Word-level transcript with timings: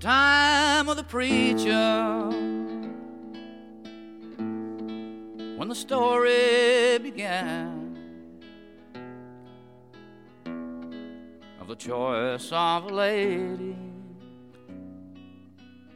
time 0.00 0.88
of 0.88 0.96
the 0.96 1.02
preacher 1.02 2.30
when 5.56 5.68
the 5.68 5.74
story 5.74 6.98
began 7.02 7.96
of 11.60 11.66
the 11.66 11.74
choice 11.74 12.52
of 12.52 12.84
a 12.84 12.94
lady 12.94 13.76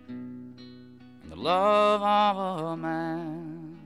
and 0.09 1.31
the 1.31 1.37
love 1.37 2.03
of 2.03 2.73
a 2.73 2.77
man. 2.77 3.79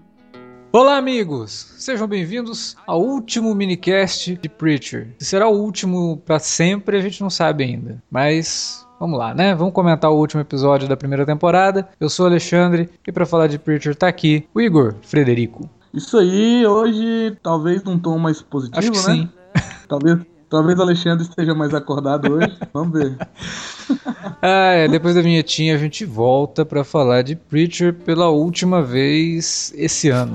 Olá, 0.73 0.97
amigos! 0.97 1.75
Sejam 1.79 2.07
bem-vindos 2.07 2.75
ao 2.87 3.03
último 3.03 3.55
minicast 3.55 4.37
de 4.37 4.49
Preacher. 4.49 5.15
Se 5.19 5.27
será 5.27 5.47
o 5.49 5.59
último 5.59 6.19
para 6.25 6.39
sempre, 6.39 6.97
a 6.97 7.01
gente 7.01 7.21
não 7.23 7.31
sabe 7.31 7.65
ainda. 7.65 8.03
Mas 8.11 8.86
vamos 8.99 9.19
lá, 9.19 9.35
né? 9.35 9.55
Vamos 9.55 9.73
comentar 9.73 10.11
o 10.11 10.17
último 10.17 10.41
episódio 10.41 10.89
da 10.89 10.97
primeira 10.97 11.25
temporada. 11.25 11.89
Eu 12.01 12.09
sou 12.09 12.27
o 12.27 12.29
Alexandre 12.29 12.89
e 13.07 13.13
para 13.13 13.27
falar 13.27 13.47
de 13.47 13.59
Preacher 13.59 13.95
tá 13.95 14.09
aqui 14.09 14.47
o 14.55 14.61
Igor 14.61 14.95
Frederico. 15.03 15.69
Isso 15.95 16.19
aí, 16.19 16.67
hoje 16.67 17.37
talvez 17.43 17.83
num 17.83 17.99
tom 17.99 18.19
mais 18.19 18.43
positivo, 18.43 18.79
Acho 18.79 18.93
que 18.93 18.99
né? 18.99 19.15
sim. 19.15 19.29
Talvez, 19.89 20.19
talvez 20.51 20.79
o 20.79 20.83
Alexandre 20.83 21.25
esteja 21.25 21.55
mais 21.55 21.73
acordado 21.73 22.35
hoje. 22.35 22.59
Vamos 22.75 22.99
ver. 22.99 23.17
Ah, 24.43 24.73
é, 24.73 24.89
depois 24.89 25.15
da 25.15 25.23
vinhetinha 25.23 25.75
a 25.75 25.79
gente 25.79 26.05
volta 26.05 26.65
para 26.65 26.85
falar 26.85 27.23
de 27.23 27.37
Preacher 27.37 27.95
pela 27.95 28.29
última 28.29 28.83
vez 28.83 29.73
esse 29.77 30.11
ano. 30.11 30.35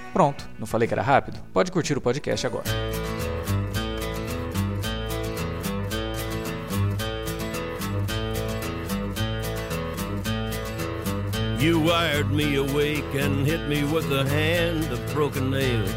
Pronto, 0.13 0.47
não 0.59 0.67
falei 0.67 0.87
que 0.87 0.93
era 0.93 1.01
rápido? 1.01 1.39
Pode 1.53 1.71
curtir 1.71 1.97
o 1.97 2.01
podcast 2.01 2.45
agora. 2.45 2.65
You 11.59 11.79
wired 11.79 12.31
me 12.31 12.55
awake 12.55 13.05
and 13.13 13.45
hit 13.45 13.67
me 13.69 13.83
with 13.83 14.11
a 14.11 14.27
hand 14.27 14.91
of 14.91 14.99
broken 15.13 15.51
nails. 15.51 15.93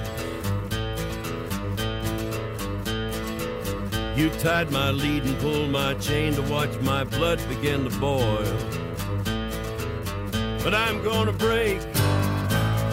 You 4.14 4.30
tied 4.38 4.70
my 4.70 4.90
lead 4.90 5.24
and 5.24 5.36
pulled 5.38 5.70
my 5.70 5.94
chain 5.94 6.34
to 6.34 6.42
watch 6.42 6.70
my 6.82 7.02
blood 7.02 7.40
begin 7.48 7.88
to 7.88 7.98
boil. 7.98 8.44
But 10.62 10.74
I'm 10.74 11.02
gonna 11.02 11.32
break, 11.32 11.80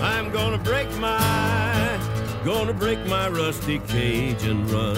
I'm 0.04 0.32
gonna 0.32 0.58
break 0.58 0.90
my, 1.00 2.00
gonna 2.44 2.74
break 2.74 2.98
my 3.08 3.30
rusty 3.30 3.80
cage 3.88 4.50
and 4.50 4.66
run. 4.72 4.96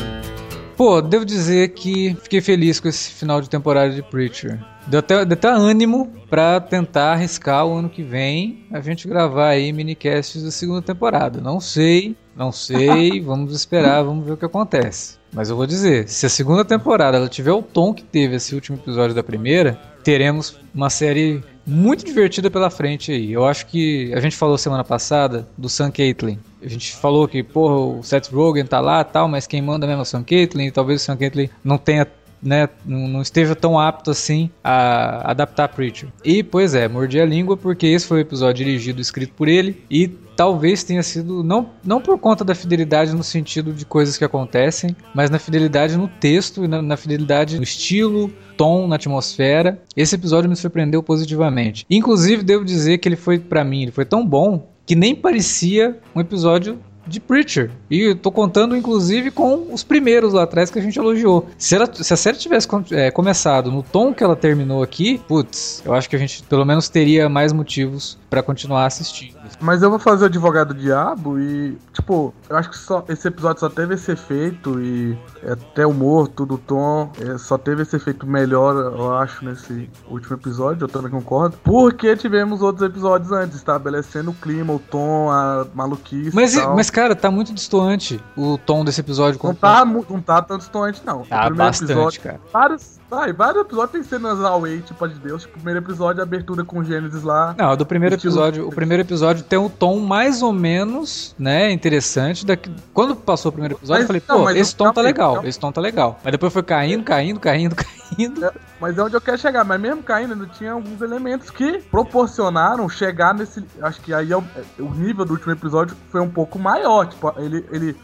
Pô, 0.78 1.02
devo 1.02 1.26
dizer 1.26 1.74
que 1.74 2.16
fiquei 2.24 2.40
feliz 2.40 2.80
com 2.80 2.88
esse 2.88 3.12
final 3.12 3.42
de 3.42 3.50
temporada 3.50 3.94
de 3.94 4.02
Preacher. 4.02 4.60
Deu 4.88 5.00
até, 5.00 5.26
deu 5.26 5.34
até 5.34 5.50
ânimo 5.50 6.10
pra 6.30 6.62
tentar 6.62 7.12
arriscar 7.12 7.66
o 7.68 7.74
ano 7.74 7.90
que 7.90 8.02
vem 8.02 8.66
a 8.72 8.80
gente 8.80 9.06
gravar 9.06 9.50
aí 9.50 9.74
minicasts 9.74 10.42
da 10.42 10.52
segunda 10.52 10.82
temporada. 10.82 11.42
Não 11.42 11.60
sei, 11.60 12.16
não 12.34 12.54
sei, 12.54 13.20
vamos 13.22 13.54
esperar, 13.54 14.04
vamos 14.04 14.26
ver 14.26 14.32
o 14.32 14.38
que 14.38 14.46
acontece. 14.46 15.18
Mas 15.34 15.50
eu 15.50 15.58
vou 15.58 15.68
dizer, 15.68 16.08
se 16.08 16.26
a 16.26 16.30
segunda 16.30 16.64
temporada 16.64 17.18
ela 17.18 17.28
tiver 17.28 17.52
o 17.52 17.62
tom 17.62 17.94
que 17.94 18.04
teve 18.04 18.38
esse 18.38 18.56
último 18.56 18.78
episódio 18.78 19.14
da 19.14 19.24
primeira, 19.24 19.78
teremos 20.04 20.58
uma 20.74 20.90
série 20.90 21.42
muito 21.66 22.04
divertida 22.04 22.52
pela 22.52 22.70
frente 22.70 23.12
aí. 23.12 23.32
Eu 23.32 23.46
acho 23.46 23.66
que 23.68 24.14
a 24.14 24.20
gente 24.20 24.36
falou 24.36 24.58
semana 24.58 24.84
passada 24.84 25.48
do 25.58 25.70
Sam 25.70 25.92
Caitlin. 25.92 26.38
A 26.62 26.68
gente 26.68 26.94
falou 26.94 27.28
que, 27.28 27.42
porra, 27.42 27.76
o 27.76 28.04
Seth 28.04 28.28
Rogen 28.32 28.66
tá 28.66 28.80
lá 28.80 29.04
tal, 29.04 29.28
mas 29.28 29.48
quem 29.48 29.62
manda 29.62 29.88
mesmo 29.88 30.02
é 30.02 30.04
o 30.04 30.06
Sam 30.06 30.24
Caitlin, 30.24 30.66
e 30.66 30.72
talvez 30.72 31.02
o 31.02 31.06
Sam 31.06 31.18
Caitlin 31.18 31.50
não 31.64 31.78
tenha 31.78 32.06
né, 32.44 32.70
não 32.86 33.22
esteja 33.22 33.56
tão 33.56 33.80
apto 33.80 34.12
assim 34.12 34.50
a 34.64 35.32
adaptar 35.32 35.70
Preacher. 35.70 36.10
E, 36.24 36.44
pois 36.44 36.76
é, 36.76 36.88
mordi 36.88 37.20
a 37.20 37.26
língua 37.26 37.56
porque 37.56 37.88
esse 37.88 38.06
foi 38.06 38.20
o 38.20 38.22
episódio 38.22 38.66
dirigido 38.66 39.00
e 39.00 39.02
escrito 39.02 39.34
por 39.34 39.48
ele 39.48 39.84
e 39.90 40.08
talvez 40.36 40.84
tenha 40.84 41.04
sido, 41.04 41.44
não, 41.44 41.70
não 41.84 42.02
por 42.02 42.18
conta 42.18 42.44
da 42.44 42.56
fidelidade 42.56 43.14
no 43.14 43.24
sentido 43.24 43.72
de 43.72 43.86
coisas 43.86 44.18
que 44.18 44.26
acontecem, 44.26 44.96
mas 45.14 45.30
na 45.30 45.40
fidelidade 45.40 45.98
no 45.98 46.08
texto 46.08 46.66
e 46.66 46.68
na, 46.68 46.82
na 46.82 46.98
fidelidade 46.98 47.58
no 47.58 47.64
estilo, 47.64 48.32
tom, 48.58 48.88
na 48.88 48.96
atmosfera. 48.96 49.82
Esse 49.96 50.16
episódio 50.16 50.50
me 50.50 50.56
surpreendeu 50.56 51.02
positivamente. 51.02 51.86
Inclusive, 51.90 52.44
devo 52.44 52.66
dizer 52.66 52.98
que 52.98 53.08
ele 53.08 53.16
foi, 53.16 53.40
pra 53.40 53.64
mim, 53.64 53.84
ele 53.84 53.92
foi 53.92 54.06
tão 54.06 54.26
bom 54.26 54.68
que 54.86 54.96
nem 54.96 55.16
parecia 55.16 55.98
um 56.16 56.20
episódio 56.20 56.80
de 57.06 57.20
Preacher. 57.20 57.72
E 57.90 58.16
tô 58.16 58.32
contando, 58.32 58.76
inclusive, 58.76 59.30
com 59.32 59.68
os 59.74 59.84
primeiros 59.84 60.34
lá 60.34 60.44
atrás 60.44 60.70
que 60.70 60.80
a 60.80 60.82
gente 60.82 60.98
elogiou. 60.98 61.48
Se, 61.58 61.76
ela- 61.76 61.90
se 61.94 62.14
a 62.14 62.18
série 62.18 62.38
tivesse 62.38 62.68
é, 62.92 63.12
começado 63.12 63.72
no 63.72 63.84
tom 63.84 64.14
que 64.14 64.24
ela 64.24 64.36
terminou 64.36 64.82
aqui, 64.82 65.20
putz, 65.28 65.82
eu 65.86 65.94
acho 65.94 66.10
que 66.10 66.16
a 66.16 66.20
gente 66.20 66.44
pelo 66.44 66.66
menos 66.66 66.90
teria 66.90 67.28
mais 67.28 67.52
motivos 67.52 68.18
pra 68.30 68.42
continuar 68.42 68.86
assistindo. 68.86 69.38
Mas 69.60 69.82
eu 69.82 69.90
vou 69.90 70.00
fazer 70.00 70.24
o 70.24 70.28
advogado 70.28 70.74
diabo 70.74 71.40
e, 71.40 71.78
tipo, 71.92 72.34
eu 72.50 72.58
acho 72.58 72.70
que 72.70 72.78
só 72.78 73.04
esse 73.08 73.28
episódio 73.28 73.60
só 73.60 73.70
teve 73.70 73.96
esse 73.96 74.12
efeito 74.12 74.80
e 74.82 75.18
até 75.50 75.86
o 75.86 75.90
humor, 75.90 76.28
tudo 76.28 76.56
o 76.56 76.58
tom, 76.58 77.12
é, 77.20 77.38
só 77.38 77.58
teve 77.58 77.84
esse 77.84 77.96
efeito 77.96 78.26
melhor, 78.26 78.76
eu 78.76 79.16
acho, 79.16 79.44
nesse 79.46 79.90
último 80.08 80.36
episódio, 80.36 80.86
eu 80.86 80.88
também 80.88 81.12
concordo. 81.12 81.58
Porque 81.64 82.16
tivemos 82.16 82.62
outros 82.62 82.88
episódios 82.88 83.32
antes, 83.32 83.58
estabelecendo 83.58 84.32
o 84.32 84.34
clima, 84.34 84.74
o 84.74 84.80
tom, 84.80 85.30
a 85.30 85.66
maluquice 85.74 86.36
Mas, 86.36 86.56
mas 86.56 86.90
cara, 86.90 87.16
tá 87.16 87.30
muito 87.30 87.54
distoante 87.54 88.20
o 88.36 88.58
tom 88.58 88.84
desse 88.84 89.02
episódio. 89.02 89.40
Não 89.44 89.54
tá, 89.54 89.86
não 89.86 90.22
tá 90.22 90.42
tão 90.42 90.58
distante, 90.58 91.02
não. 91.06 91.22
O 91.22 91.26
Tá 91.26 91.46
primeiro 91.46 91.56
bastante, 91.56 91.92
episódio, 91.92 92.22
cara. 92.22 92.40
Vários, 92.52 93.00
vai, 93.14 93.34
vários 93.34 93.62
episódios 93.64 93.92
tem 93.92 94.04
cenas 94.04 94.40
away, 94.44 94.82
tipo, 94.82 95.08
de 95.08 95.16
Deus. 95.16 95.42
Tipo, 95.44 95.54
o 95.54 95.62
primeiro 95.62 95.80
episódio, 95.80 96.22
a 96.22 96.24
abertura 96.24 96.64
com 96.64 96.80
o 96.80 96.84
Gênesis 96.84 97.24
lá. 97.24 97.56
Não, 97.58 97.76
do 97.78 97.86
primeiro 97.86 98.16
episódio, 98.16 98.68
o 98.68 98.72
primeiro 98.72 99.02
episódio 99.04 99.44
tem 99.44 99.60
um 99.60 99.70
tom 99.70 100.00
mais 100.00 100.42
ou 100.42 100.52
menos, 100.54 101.36
né, 101.38 101.72
interessante. 101.72 102.46
Daqui... 102.46 102.72
Quando 102.94 103.16
passou 103.16 103.50
o 103.50 103.52
primeiro 103.54 103.76
episódio, 103.76 104.02
eu 104.04 104.08
Mas- 104.08 104.08
falei, 104.08 104.24
não, 104.28 104.44
pô, 104.46 104.50
esse 104.52 104.74
eu- 104.74 104.78
tom 104.78 104.92
tá 104.94 105.02
legal, 105.02 105.34
calma. 105.36 105.50
esse 105.50 105.60
tom 105.60 105.72
tá 105.72 105.82
legal. 105.82 106.20
Mas 106.24 106.32
depois 106.32 106.52
foi 106.54 106.64
caindo, 106.64 107.04
caindo, 107.04 107.40
caindo, 107.40 107.76
caindo. 107.78 108.52
Mas 108.80 108.98
é 108.98 109.04
onde 109.04 109.16
eu 109.16 109.22
quero 109.22 109.38
chegar. 109.38 109.64
Mas 109.64 109.80
mesmo 109.80 110.04
caindo, 110.04 110.34
ainda 110.34 110.46
tinha 110.48 110.74
alguns 110.74 111.02
elementos 111.02 111.50
que 111.50 111.80
proporcionaram 111.90 112.88
chegar 112.90 113.34
nesse. 113.34 113.64
Acho 113.82 114.02
que 114.02 114.14
aí 114.14 114.32
é 114.32 114.38
o, 114.38 114.44
é, 114.56 114.82
o 114.82 114.90
nível 114.94 115.26
do 115.26 115.32
último 115.34 115.52
episódio 115.54 115.96
foi 116.12 116.22
um 116.22 116.30
pouco 116.30 116.60
maior. 116.60 117.08
Tipo, 117.08 117.34
ele, 117.38 117.66
ele, 117.72 117.96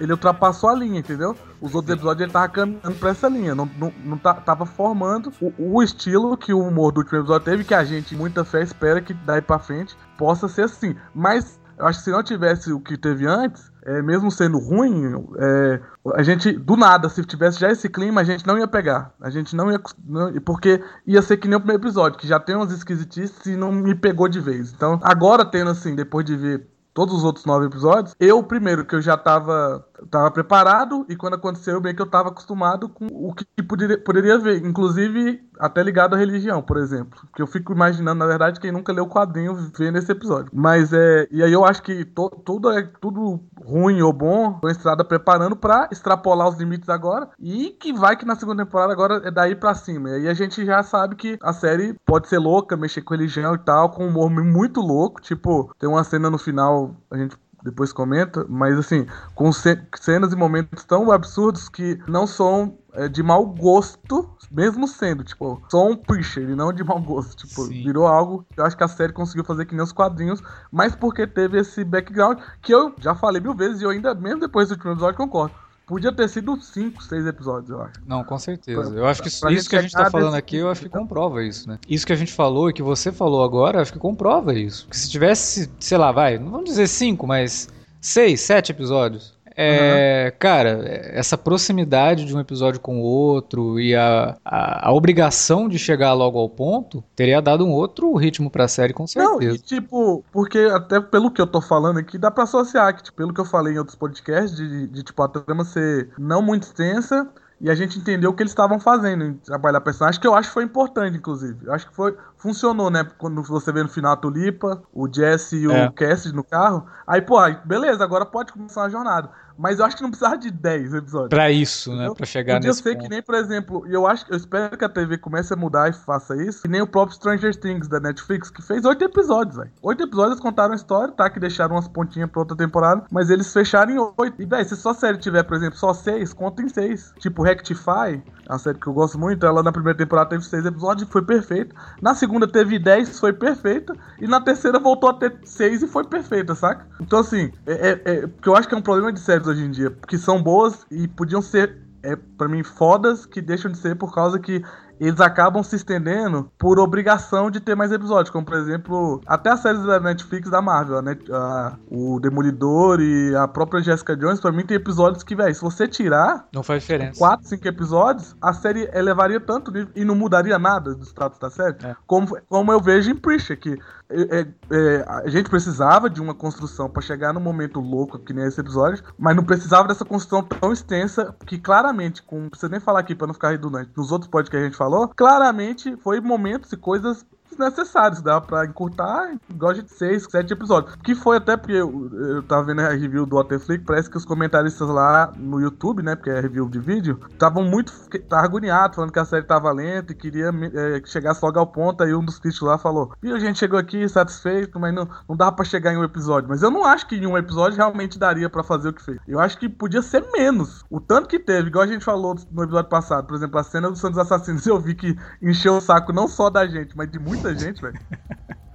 ele 0.00 0.12
ultrapassou 0.12 0.70
a 0.70 0.74
linha, 0.74 1.00
entendeu? 1.00 1.34
Os 1.60 1.74
outros 1.74 1.94
episódios 1.94 2.22
ele 2.22 2.32
tava 2.32 2.48
caminhando 2.48 2.94
pra 2.98 3.10
essa 3.10 3.28
linha. 3.28 3.54
Não, 3.54 3.68
não, 3.78 3.92
não 4.04 4.18
tá- 4.18 4.34
tava 4.34 4.64
formando 4.66 5.32
o, 5.40 5.76
o 5.76 5.82
estilo 5.82 6.36
que 6.36 6.52
o 6.52 6.60
humor 6.60 6.92
do 6.92 6.98
último 7.00 7.18
episódio 7.18 7.44
teve, 7.44 7.64
que 7.64 7.74
a 7.74 7.84
gente, 7.84 8.14
muita 8.14 8.44
fé, 8.44 8.62
espera 8.62 9.00
que 9.00 9.12
daí 9.14 9.40
pra 9.42 9.58
frente 9.58 9.96
possa 10.18 10.48
ser 10.48 10.62
assim. 10.62 10.94
Mas 11.14 11.58
eu 11.78 11.86
acho 11.86 11.98
que 11.98 12.04
se 12.06 12.10
não 12.10 12.22
tivesse 12.22 12.72
o 12.72 12.80
que 12.80 12.96
teve 12.96 13.26
antes, 13.26 13.70
é, 13.84 14.00
mesmo 14.02 14.30
sendo 14.30 14.58
ruim, 14.58 15.12
é, 15.38 15.80
a 16.14 16.22
gente, 16.22 16.52
do 16.52 16.76
nada, 16.76 17.08
se 17.08 17.22
tivesse 17.24 17.60
já 17.60 17.70
esse 17.70 17.88
clima, 17.88 18.20
a 18.20 18.24
gente 18.24 18.46
não 18.46 18.58
ia 18.58 18.66
pegar. 18.66 19.12
A 19.20 19.30
gente 19.30 19.54
não 19.54 19.70
ia. 19.70 19.80
não- 20.04 20.32
porque 20.40 20.82
ia 21.06 21.20
ser 21.22 21.36
que 21.36 21.46
nem 21.46 21.56
o 21.56 21.60
primeiro 21.60 21.82
episódio, 21.82 22.18
que 22.18 22.26
já 22.26 22.40
tem 22.40 22.56
umas 22.56 22.72
esquisitices 22.72 23.44
e 23.46 23.56
não 23.56 23.70
me 23.70 23.94
pegou 23.94 24.28
de 24.28 24.40
vez. 24.40 24.72
Então, 24.72 24.98
agora 25.02 25.44
tendo 25.44 25.70
assim, 25.70 25.94
depois 25.94 26.24
de 26.24 26.34
ver 26.34 26.66
todos 26.96 27.14
os 27.14 27.24
outros 27.24 27.44
nove 27.44 27.66
episódios, 27.66 28.16
eu, 28.18 28.42
primeiro, 28.42 28.86
que 28.86 28.94
eu 28.94 29.02
já 29.02 29.18
tava 29.18 29.84
tava 30.10 30.30
preparado 30.30 31.06
e 31.08 31.16
quando 31.16 31.34
aconteceu, 31.34 31.80
meio 31.80 31.94
que 31.94 32.02
eu 32.02 32.06
tava 32.06 32.28
acostumado 32.28 32.88
com 32.88 33.06
o 33.06 33.34
que 33.34 33.62
poderia, 33.62 33.98
poderia 33.98 34.38
ver. 34.38 34.64
Inclusive, 34.64 35.40
até 35.58 35.82
ligado 35.82 36.14
à 36.14 36.18
religião, 36.18 36.62
por 36.62 36.76
exemplo. 36.76 37.20
Que 37.34 37.42
eu 37.42 37.46
fico 37.46 37.72
imaginando, 37.72 38.18
na 38.18 38.26
verdade, 38.26 38.60
quem 38.60 38.72
nunca 38.72 38.92
leu 38.92 39.04
o 39.04 39.08
quadrinho 39.08 39.54
vê 39.76 39.90
nesse 39.90 40.12
episódio. 40.12 40.50
Mas 40.52 40.92
é. 40.92 41.26
E 41.30 41.42
aí 41.42 41.52
eu 41.52 41.64
acho 41.64 41.82
que 41.82 42.04
to, 42.04 42.28
tudo 42.44 42.70
é 42.70 42.82
tudo 43.00 43.40
ruim 43.64 44.02
ou 44.02 44.12
bom, 44.12 44.60
a 44.62 44.70
estrada 44.70 45.04
preparando 45.04 45.56
para 45.56 45.88
extrapolar 45.90 46.48
os 46.48 46.56
limites 46.56 46.88
agora. 46.88 47.28
E 47.38 47.70
que 47.70 47.92
vai 47.92 48.16
que 48.16 48.26
na 48.26 48.36
segunda 48.36 48.64
temporada 48.64 48.92
agora 48.92 49.22
é 49.24 49.30
daí 49.30 49.54
para 49.54 49.74
cima. 49.74 50.10
E 50.10 50.14
aí 50.14 50.28
a 50.28 50.34
gente 50.34 50.64
já 50.64 50.82
sabe 50.82 51.16
que 51.16 51.38
a 51.42 51.52
série 51.52 51.94
pode 52.04 52.28
ser 52.28 52.38
louca, 52.38 52.76
mexer 52.76 53.02
com 53.02 53.14
religião 53.14 53.54
e 53.54 53.58
tal, 53.58 53.90
com 53.90 54.04
um 54.04 54.08
humor 54.08 54.30
muito 54.30 54.80
louco. 54.80 55.20
Tipo, 55.20 55.74
tem 55.78 55.88
uma 55.88 56.04
cena 56.04 56.30
no 56.30 56.38
final, 56.38 56.85
a 57.10 57.16
gente 57.16 57.36
depois 57.62 57.92
comenta, 57.92 58.46
mas 58.48 58.78
assim, 58.78 59.06
com 59.34 59.50
cenas 59.52 60.32
e 60.32 60.36
momentos 60.36 60.84
tão 60.84 61.10
absurdos 61.10 61.68
que 61.68 61.98
não 62.06 62.26
são 62.26 62.78
é, 62.92 63.08
de 63.08 63.22
mau 63.22 63.44
gosto, 63.46 64.30
mesmo 64.50 64.86
sendo, 64.86 65.24
tipo, 65.24 65.60
só 65.68 65.88
um 65.88 65.96
preacher 65.96 66.48
e 66.48 66.54
não 66.54 66.72
de 66.72 66.84
mau 66.84 67.00
gosto. 67.00 67.36
Tipo, 67.36 67.64
Sim. 67.64 67.82
virou 67.82 68.06
algo 68.06 68.46
que 68.50 68.60
eu 68.60 68.64
acho 68.64 68.76
que 68.76 68.84
a 68.84 68.88
série 68.88 69.12
conseguiu 69.12 69.44
fazer 69.44 69.66
que 69.66 69.74
nem 69.74 69.82
os 69.82 69.92
quadrinhos, 69.92 70.42
mas 70.70 70.94
porque 70.94 71.26
teve 71.26 71.58
esse 71.58 71.84
background 71.84 72.38
que 72.62 72.72
eu 72.72 72.94
já 73.00 73.14
falei 73.14 73.40
mil 73.40 73.54
vezes 73.54 73.80
e 73.80 73.84
eu 73.84 73.90
ainda, 73.90 74.14
mesmo 74.14 74.40
depois 74.40 74.68
do 74.68 74.72
último 74.72 74.92
episódio, 74.92 75.16
concordo. 75.16 75.65
Podia 75.86 76.12
ter 76.12 76.28
sido 76.28 76.60
5, 76.60 77.00
6 77.00 77.26
episódios, 77.26 77.70
eu 77.70 77.80
acho. 77.80 77.92
Não, 78.04 78.24
com 78.24 78.36
certeza. 78.36 78.90
Pra, 78.90 78.98
eu 78.98 79.06
acho 79.06 79.22
que 79.22 79.28
isso, 79.28 79.48
isso 79.50 79.70
que 79.70 79.76
a 79.76 79.82
gente 79.82 79.92
tá 79.92 80.10
falando 80.10 80.34
aqui, 80.34 80.56
eu 80.56 80.68
acho 80.68 80.82
que 80.82 80.88
comprova 80.88 81.44
isso, 81.44 81.68
né? 81.68 81.78
Isso 81.88 82.04
que 82.04 82.12
a 82.12 82.16
gente 82.16 82.32
falou 82.32 82.68
e 82.68 82.72
que 82.72 82.82
você 82.82 83.12
falou 83.12 83.44
agora, 83.44 83.78
eu 83.78 83.82
acho 83.82 83.92
que 83.92 83.98
comprova 83.98 84.52
isso. 84.52 84.84
Porque 84.86 84.98
se 84.98 85.08
tivesse, 85.08 85.70
sei 85.78 85.96
lá, 85.96 86.10
vai, 86.10 86.38
não 86.38 86.50
vamos 86.50 86.70
dizer 86.70 86.88
5, 86.88 87.24
mas 87.24 87.68
6, 88.00 88.40
7 88.40 88.72
episódios, 88.72 89.35
é, 89.56 90.30
uhum. 90.30 90.38
Cara, 90.38 90.82
essa 91.14 91.38
proximidade 91.38 92.26
de 92.26 92.36
um 92.36 92.40
episódio 92.40 92.78
com 92.78 93.00
o 93.00 93.02
outro 93.02 93.80
e 93.80 93.94
a, 93.94 94.36
a, 94.44 94.88
a, 94.88 94.92
obrigação 94.92 95.66
de 95.66 95.78
chegar 95.78 96.12
logo 96.12 96.38
ao 96.38 96.48
ponto 96.48 97.02
teria 97.14 97.40
dado 97.40 97.64
um 97.64 97.72
outro 97.72 98.14
ritmo 98.16 98.50
pra 98.50 98.68
série, 98.68 98.92
com 98.92 99.06
certeza. 99.06 99.34
Não, 99.34 99.42
e 99.42 99.58
tipo, 99.58 100.22
porque 100.30 100.58
até 100.58 101.00
pelo 101.00 101.30
que 101.30 101.40
eu 101.40 101.46
tô 101.46 101.62
falando 101.62 101.98
aqui, 101.98 102.18
dá 102.18 102.30
pra 102.30 102.44
associar 102.44 102.94
que, 102.94 103.04
tipo, 103.04 103.16
pelo 103.16 103.32
que 103.32 103.40
eu 103.40 103.46
falei 103.46 103.72
em 103.72 103.78
outros 103.78 103.96
podcasts, 103.96 104.54
de, 104.54 104.68
de, 104.68 104.86
de 104.88 105.02
tipo, 105.02 105.22
a 105.22 105.28
trama 105.28 105.64
ser 105.64 106.10
não 106.18 106.42
muito 106.42 106.64
extensa, 106.64 107.26
e 107.58 107.70
a 107.70 107.74
gente 107.74 107.98
entendeu 107.98 108.30
o 108.30 108.34
que 108.34 108.42
eles 108.42 108.52
estavam 108.52 108.78
fazendo 108.78 109.24
em 109.24 109.34
trabalhar 109.34 109.80
personagem, 109.80 110.20
que 110.20 110.26
eu 110.26 110.34
acho 110.34 110.48
que 110.48 110.54
foi 110.54 110.64
importante, 110.64 111.16
inclusive. 111.16 111.64
Eu 111.64 111.72
acho 111.72 111.88
que 111.88 111.94
foi, 111.94 112.14
funcionou, 112.46 112.90
né? 112.90 113.04
Quando 113.18 113.42
você 113.42 113.72
vê 113.72 113.82
no 113.82 113.88
final 113.88 114.12
a 114.12 114.16
Tulipa, 114.16 114.82
o 114.94 115.12
Jesse 115.12 115.56
e 115.56 115.66
o 115.66 115.72
é. 115.72 115.90
Cassidy 115.90 116.34
no 116.34 116.44
carro. 116.44 116.86
Aí, 117.06 117.20
pô, 117.20 117.36
beleza, 117.64 118.04
agora 118.04 118.24
pode 118.24 118.52
começar 118.52 118.84
a 118.84 118.88
jornada. 118.88 119.30
Mas 119.58 119.78
eu 119.78 119.86
acho 119.86 119.96
que 119.96 120.02
não 120.02 120.10
precisava 120.10 120.36
de 120.36 120.50
10 120.50 120.94
episódios. 120.94 121.30
Pra 121.30 121.50
isso, 121.50 121.94
né? 121.94 122.12
Pra 122.14 122.26
chegar 122.26 122.54
Podia 122.54 122.68
nesse 122.68 122.82
ser 122.82 122.92
ponto. 122.92 123.02
que 123.02 123.08
nem, 123.08 123.22
por 123.22 123.34
exemplo, 123.34 123.86
e 123.88 123.94
eu 123.94 124.06
acho 124.06 124.26
eu 124.28 124.36
espero 124.36 124.76
que 124.76 124.84
a 124.84 124.88
TV 124.88 125.16
comece 125.16 125.52
a 125.52 125.56
mudar 125.56 125.88
e 125.88 125.92
faça 125.92 126.36
isso. 126.36 126.62
Que 126.62 126.68
nem 126.68 126.82
o 126.82 126.86
próprio 126.86 127.16
Stranger 127.16 127.56
Things 127.56 127.88
da 127.88 127.98
Netflix, 127.98 128.50
que 128.50 128.60
fez 128.60 128.84
8 128.84 129.02
episódios, 129.02 129.56
velho. 129.56 129.70
8 129.82 130.02
episódios 130.02 130.40
contaram 130.40 130.72
a 130.72 130.76
história, 130.76 131.12
tá? 131.12 131.30
Que 131.30 131.40
deixaram 131.40 131.74
umas 131.74 131.88
pontinhas 131.88 132.30
pra 132.30 132.40
outra 132.40 132.56
temporada. 132.56 133.04
Mas 133.10 133.30
eles 133.30 133.50
fecharam 133.50 133.92
em 133.92 134.12
8. 134.18 134.42
E, 134.42 134.44
velho, 134.44 134.68
se 134.68 134.76
só 134.76 134.90
a 134.90 134.94
série 134.94 135.16
tiver, 135.16 135.42
por 135.42 135.56
exemplo, 135.56 135.78
só 135.78 135.94
6, 135.94 136.34
conta 136.34 136.62
em 136.62 136.68
6. 136.68 137.14
Tipo, 137.18 137.42
Rectify, 137.42 138.22
a 138.48 138.58
série 138.58 138.78
que 138.78 138.86
eu 138.86 138.92
gosto 138.92 139.18
muito, 139.18 139.46
ela 139.46 139.62
na 139.62 139.72
primeira 139.72 139.96
temporada 139.96 140.30
teve 140.30 140.44
6 140.44 140.66
episódios 140.66 141.08
e 141.08 141.10
foi 141.10 141.22
perfeito. 141.22 141.74
Na 142.02 142.14
segunda 142.14 142.35
teve 142.44 142.76
10, 142.78 143.20
foi 143.20 143.32
perfeita. 143.32 143.94
E 144.20 144.26
na 144.26 144.40
terceira 144.40 144.80
voltou 144.80 145.08
a 145.08 145.14
ter 145.14 145.38
6 145.44 145.84
e 145.84 145.86
foi 145.86 146.02
perfeita, 146.04 146.56
saca? 146.56 146.84
Então, 147.00 147.20
assim, 147.20 147.52
é, 147.64 147.72
é, 147.72 148.02
é, 148.04 148.26
porque 148.26 148.48
eu 148.48 148.56
acho 148.56 148.66
que 148.66 148.74
é 148.74 148.78
um 148.78 148.82
problema 148.82 149.12
de 149.12 149.20
séries 149.20 149.46
hoje 149.46 149.62
em 149.62 149.70
dia. 149.70 149.96
Que 150.08 150.18
são 150.18 150.42
boas 150.42 150.84
e 150.90 151.06
podiam 151.06 151.40
ser, 151.40 151.78
é, 152.02 152.16
para 152.16 152.48
mim, 152.48 152.64
fodas 152.64 153.24
que 153.24 153.40
deixam 153.40 153.70
de 153.70 153.78
ser 153.78 153.94
por 153.94 154.12
causa 154.12 154.40
que 154.40 154.62
eles 155.00 155.20
acabam 155.20 155.62
se 155.62 155.76
estendendo 155.76 156.50
por 156.58 156.78
obrigação 156.78 157.50
de 157.50 157.60
ter 157.60 157.74
mais 157.74 157.92
episódios, 157.92 158.30
como 158.30 158.44
por 158.44 158.56
exemplo, 158.56 159.20
até 159.26 159.50
as 159.50 159.60
séries 159.60 159.82
da 159.84 160.00
Netflix 160.00 160.50
da 160.50 160.62
Marvel, 160.62 161.02
né? 161.02 161.16
A, 161.30 161.74
o 161.90 162.18
Demolidor 162.20 163.00
e 163.00 163.34
a 163.34 163.46
própria 163.46 163.82
Jessica 163.82 164.16
Jones, 164.16 164.40
pra 164.40 164.52
mim 164.52 164.64
tem 164.64 164.76
episódios 164.76 165.22
que, 165.22 165.34
velho, 165.34 165.54
se 165.54 165.60
você 165.60 165.86
tirar 165.86 166.46
não 166.52 166.62
faz 166.62 166.82
diferença. 166.82 167.18
4, 167.18 167.48
5 167.48 167.68
episódios, 167.68 168.36
a 168.40 168.52
série 168.52 168.88
elevaria 168.92 169.40
tanto 169.40 169.72
e 169.94 170.04
não 170.04 170.14
mudaria 170.14 170.58
nada 170.58 170.94
do 170.94 171.04
status 171.04 171.38
da 171.38 171.50
série, 171.50 171.76
é. 171.84 171.96
como, 172.06 172.36
como 172.48 172.72
eu 172.72 172.80
vejo 172.80 173.10
em 173.10 173.16
Preacher, 173.16 173.58
que 173.58 173.78
é, 174.08 174.40
é, 174.40 174.46
é, 174.70 175.04
a 175.08 175.28
gente 175.28 175.50
precisava 175.50 176.08
de 176.08 176.20
uma 176.20 176.34
construção 176.34 176.88
para 176.88 177.02
chegar 177.02 177.32
no 177.32 177.40
momento 177.40 177.80
louco 177.80 178.18
que 178.18 178.32
nem 178.32 178.46
esse 178.46 178.60
episódio, 178.60 179.02
mas 179.18 179.34
não 179.34 179.44
precisava 179.44 179.88
dessa 179.88 180.04
construção 180.04 180.42
tão 180.42 180.72
extensa 180.72 181.34
que 181.44 181.58
claramente, 181.58 182.22
com, 182.22 182.42
não 182.42 182.48
precisa 182.48 182.68
nem 182.68 182.80
falar 182.80 183.00
aqui 183.00 183.14
para 183.14 183.26
não 183.26 183.34
ficar 183.34 183.50
redundante, 183.50 183.90
nos 183.96 184.12
outros 184.12 184.30
podcasts 184.30 184.50
que 184.50 184.56
a 184.56 184.68
gente 184.68 184.76
falou, 184.76 185.08
claramente 185.08 185.96
foi 185.96 186.20
momentos 186.20 186.72
e 186.72 186.76
coisas 186.76 187.26
desnecessários, 187.56 188.22
dá 188.22 188.40
pra 188.40 188.66
encurtar 188.66 189.34
igual 189.48 189.72
de 189.72 189.88
6, 189.88 190.26
7 190.30 190.52
episódios. 190.52 190.94
Que 190.96 191.14
foi 191.14 191.36
até 191.36 191.56
porque 191.56 191.72
eu, 191.72 192.10
eu 192.12 192.42
tava 192.42 192.64
vendo 192.64 192.80
a 192.80 192.88
review 192.88 193.26
do 193.26 193.36
Waterflix, 193.36 193.84
parece 193.84 194.10
que 194.10 194.16
os 194.16 194.24
comentaristas 194.24 194.88
lá 194.88 195.32
no 195.36 195.60
YouTube, 195.60 196.02
né, 196.02 196.14
porque 196.14 196.30
é 196.30 196.40
review 196.40 196.68
de 196.68 196.78
vídeo, 196.78 197.20
estavam 197.30 197.64
muito 197.64 197.92
tava 198.28 198.44
agoniados, 198.44 198.96
falando 198.96 199.12
que 199.12 199.18
a 199.18 199.24
série 199.24 199.44
tava 199.44 199.70
lenta 199.72 200.12
e 200.12 200.14
queria 200.14 200.50
é, 200.74 201.00
que 201.00 201.08
chegasse 201.08 201.44
logo 201.44 201.58
ao 201.58 201.66
ponto, 201.66 202.02
aí 202.02 202.14
um 202.14 202.24
dos 202.24 202.38
críticos 202.38 202.68
lá 202.68 202.78
falou, 202.78 203.12
e 203.22 203.32
a 203.32 203.38
gente 203.38 203.58
chegou 203.58 203.78
aqui 203.78 204.08
satisfeito, 204.08 204.78
mas 204.78 204.94
não, 204.94 205.08
não 205.28 205.36
dava 205.36 205.52
pra 205.52 205.64
chegar 205.64 205.92
em 205.92 205.96
um 205.96 206.04
episódio. 206.04 206.48
Mas 206.48 206.62
eu 206.62 206.70
não 206.70 206.84
acho 206.84 207.06
que 207.06 207.16
em 207.16 207.26
um 207.26 207.36
episódio 207.36 207.76
realmente 207.76 208.18
daria 208.18 208.48
para 208.48 208.62
fazer 208.62 208.88
o 208.88 208.92
que 208.92 209.02
fez. 209.02 209.18
Eu 209.26 209.40
acho 209.40 209.58
que 209.58 209.68
podia 209.68 210.02
ser 210.02 210.24
menos. 210.32 210.84
O 210.90 211.00
tanto 211.00 211.28
que 211.28 211.38
teve, 211.38 211.68
igual 211.68 211.84
a 211.84 211.86
gente 211.86 212.04
falou 212.04 212.36
no 212.50 212.62
episódio 212.62 212.88
passado, 212.88 213.26
por 213.26 213.36
exemplo, 213.36 213.58
a 213.58 213.64
cena 213.64 213.90
do 213.90 213.96
Santos 213.96 214.18
Assassinos, 214.18 214.66
eu 214.66 214.78
vi 214.78 214.94
que 214.94 215.16
encheu 215.42 215.76
o 215.76 215.80
saco 215.80 216.12
não 216.12 216.28
só 216.28 216.50
da 216.50 216.66
gente, 216.66 216.96
mas 216.96 217.10
de 217.10 217.18
muita 217.18 217.45
gente, 217.54 217.80
velho. 217.80 217.98